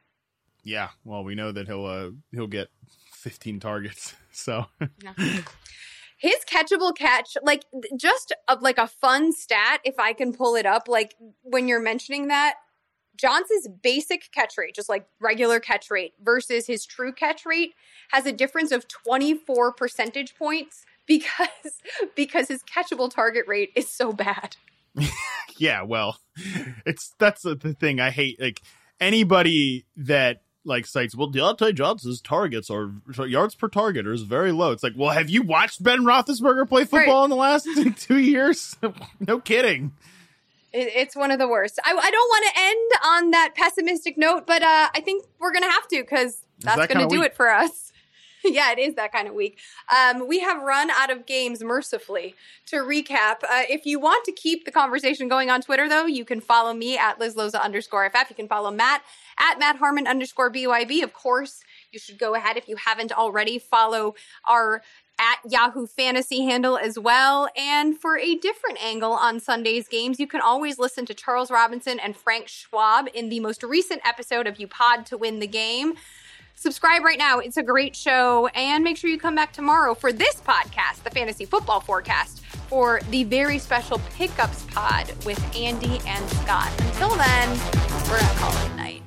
Yeah. 0.63 0.89
Well, 1.03 1.23
we 1.23 1.35
know 1.35 1.51
that 1.51 1.67
he'll, 1.67 1.85
uh, 1.85 2.09
he'll 2.31 2.47
get 2.47 2.69
15 3.13 3.59
targets. 3.59 4.15
So. 4.31 4.67
Yeah 5.03 5.13
his 6.17 6.37
catchable 6.51 6.95
catch, 6.95 7.37
like 7.43 7.63
just 7.95 8.33
a, 8.47 8.55
like 8.55 8.79
a 8.79 8.87
fun 8.87 9.31
stat, 9.31 9.81
if 9.83 9.99
I 9.99 10.13
can 10.13 10.33
pull 10.33 10.55
it 10.55 10.65
up, 10.65 10.87
like 10.87 11.15
when 11.43 11.67
you're 11.67 11.79
mentioning 11.79 12.27
that, 12.27 12.55
Johnson's 13.15 13.67
basic 13.67 14.31
catch 14.31 14.57
rate, 14.57 14.75
just 14.75 14.89
like 14.89 15.05
regular 15.19 15.59
catch 15.59 15.89
rate 15.89 16.13
versus 16.21 16.67
his 16.67 16.85
true 16.85 17.13
catch 17.13 17.45
rate 17.45 17.73
has 18.11 18.25
a 18.25 18.31
difference 18.31 18.71
of 18.71 18.87
24 18.87 19.73
percentage 19.73 20.35
points 20.35 20.85
because 21.07 21.81
because 22.15 22.47
his 22.47 22.61
catchable 22.63 23.09
target 23.09 23.45
rate 23.47 23.71
is 23.75 23.89
so 23.89 24.13
bad. 24.13 24.55
yeah, 25.57 25.81
well, 25.83 26.19
it's 26.85 27.13
that's 27.17 27.41
the 27.41 27.55
thing 27.55 27.99
I 27.99 28.11
hate 28.11 28.39
like 28.39 28.61
anybody 28.99 29.85
that 29.95 30.41
like 30.67 30.85
cites, 30.85 31.15
well, 31.15 31.31
Diontae 31.31 31.73
Johnson's 31.73 32.21
targets 32.21 32.69
are 32.69 32.91
yards 33.25 33.55
per 33.55 33.69
target 33.69 34.05
is 34.05 34.23
very 34.23 34.51
low. 34.51 34.71
It's 34.71 34.83
like, 34.83 34.93
well, 34.95 35.11
have 35.11 35.29
you 35.29 35.41
watched 35.41 35.81
Ben 35.81 36.01
Roethlisberger 36.01 36.67
play 36.67 36.83
football 36.83 37.19
right. 37.19 37.23
in 37.23 37.29
the 37.29 37.35
last 37.35 37.67
two 37.97 38.19
years? 38.19 38.75
no 39.25 39.39
kidding. 39.39 39.93
it's 40.73 41.15
one 41.15 41.31
of 41.31 41.39
the 41.39 41.47
worst. 41.47 41.79
I, 41.83 41.91
I 41.91 42.11
don't 42.11 42.29
want 42.29 42.45
to 42.45 42.61
end 42.61 42.91
on 43.05 43.31
that 43.31 43.53
pessimistic 43.55 44.17
note, 44.17 44.45
but 44.45 44.61
uh, 44.61 44.89
I 44.93 45.01
think 45.01 45.25
we're 45.39 45.53
gonna 45.53 45.71
have 45.71 45.87
to 45.87 46.01
because 46.01 46.43
that's 46.59 46.77
that 46.77 46.89
gonna 46.89 47.07
do 47.07 47.21
week? 47.21 47.27
it 47.27 47.35
for 47.35 47.49
us. 47.49 47.86
yeah, 48.51 48.71
it 48.71 48.79
is 48.79 48.95
that 48.95 49.11
kind 49.11 49.27
of 49.27 49.33
week. 49.33 49.59
Um, 49.95 50.27
we 50.27 50.39
have 50.39 50.61
run 50.61 50.89
out 50.89 51.09
of 51.09 51.25
games 51.25 51.63
mercifully. 51.63 52.35
To 52.67 52.77
recap, 52.77 53.43
uh, 53.43 53.63
if 53.69 53.85
you 53.85 53.99
want 53.99 54.25
to 54.25 54.31
keep 54.31 54.65
the 54.65 54.71
conversation 54.71 55.29
going 55.29 55.49
on 55.49 55.61
Twitter, 55.61 55.87
though, 55.87 56.05
you 56.05 56.25
can 56.25 56.41
follow 56.41 56.73
me 56.73 56.97
at 56.97 57.17
LizLoza 57.17 57.61
underscore 57.61 58.09
FF. 58.09 58.29
You 58.29 58.35
can 58.35 58.47
follow 58.47 58.71
Matt 58.71 59.03
at 59.39 59.57
Matt 59.57 59.77
Harmon 59.77 60.05
underscore 60.05 60.51
BYB. 60.51 61.01
Of 61.03 61.13
course, 61.13 61.63
you 61.91 61.99
should 61.99 62.19
go 62.19 62.35
ahead 62.35 62.57
if 62.57 62.67
you 62.67 62.75
haven't 62.75 63.13
already. 63.13 63.57
Follow 63.57 64.15
our 64.47 64.81
at 65.19 65.39
Yahoo 65.49 65.87
Fantasy 65.87 66.43
handle 66.43 66.77
as 66.77 66.99
well. 66.99 67.49
And 67.55 67.99
for 67.99 68.17
a 68.17 68.35
different 68.35 68.83
angle 68.83 69.13
on 69.13 69.39
Sunday's 69.39 69.87
games, 69.87 70.19
you 70.19 70.27
can 70.27 70.41
always 70.41 70.77
listen 70.77 71.05
to 71.07 71.13
Charles 71.13 71.49
Robinson 71.49 71.99
and 71.99 72.15
Frank 72.15 72.47
Schwab 72.47 73.07
in 73.13 73.29
the 73.29 73.39
most 73.39 73.63
recent 73.63 74.01
episode 74.05 74.45
of 74.47 74.59
You 74.59 74.67
Pod 74.67 75.05
to 75.07 75.17
Win 75.17 75.39
the 75.39 75.47
Game. 75.47 75.95
Subscribe 76.59 77.03
right 77.03 77.19
now. 77.19 77.37
It's 77.37 77.57
a 77.57 77.63
great 77.63 77.95
show. 77.95 78.47
And 78.47 78.83
make 78.83 78.97
sure 78.97 79.11
you 79.11 79.19
come 79.19 79.35
back 79.35 79.53
tomorrow 79.53 79.93
for 79.93 80.11
this 80.11 80.41
podcast, 80.41 81.03
the 81.03 81.11
Fantasy 81.11 81.45
Football 81.45 81.81
Forecast, 81.81 82.43
for 82.67 82.99
the 83.11 83.23
very 83.25 83.59
special 83.59 84.01
Pickups 84.15 84.65
Pod 84.71 85.13
with 85.23 85.39
Andy 85.55 86.01
and 86.07 86.29
Scott. 86.31 86.71
Until 86.79 87.15
then, 87.15 87.49
we're 88.09 88.17
going 88.17 88.27
to 88.27 88.35
call 88.39 88.51
it 88.51 88.71
a 88.71 88.75
night. 88.75 89.06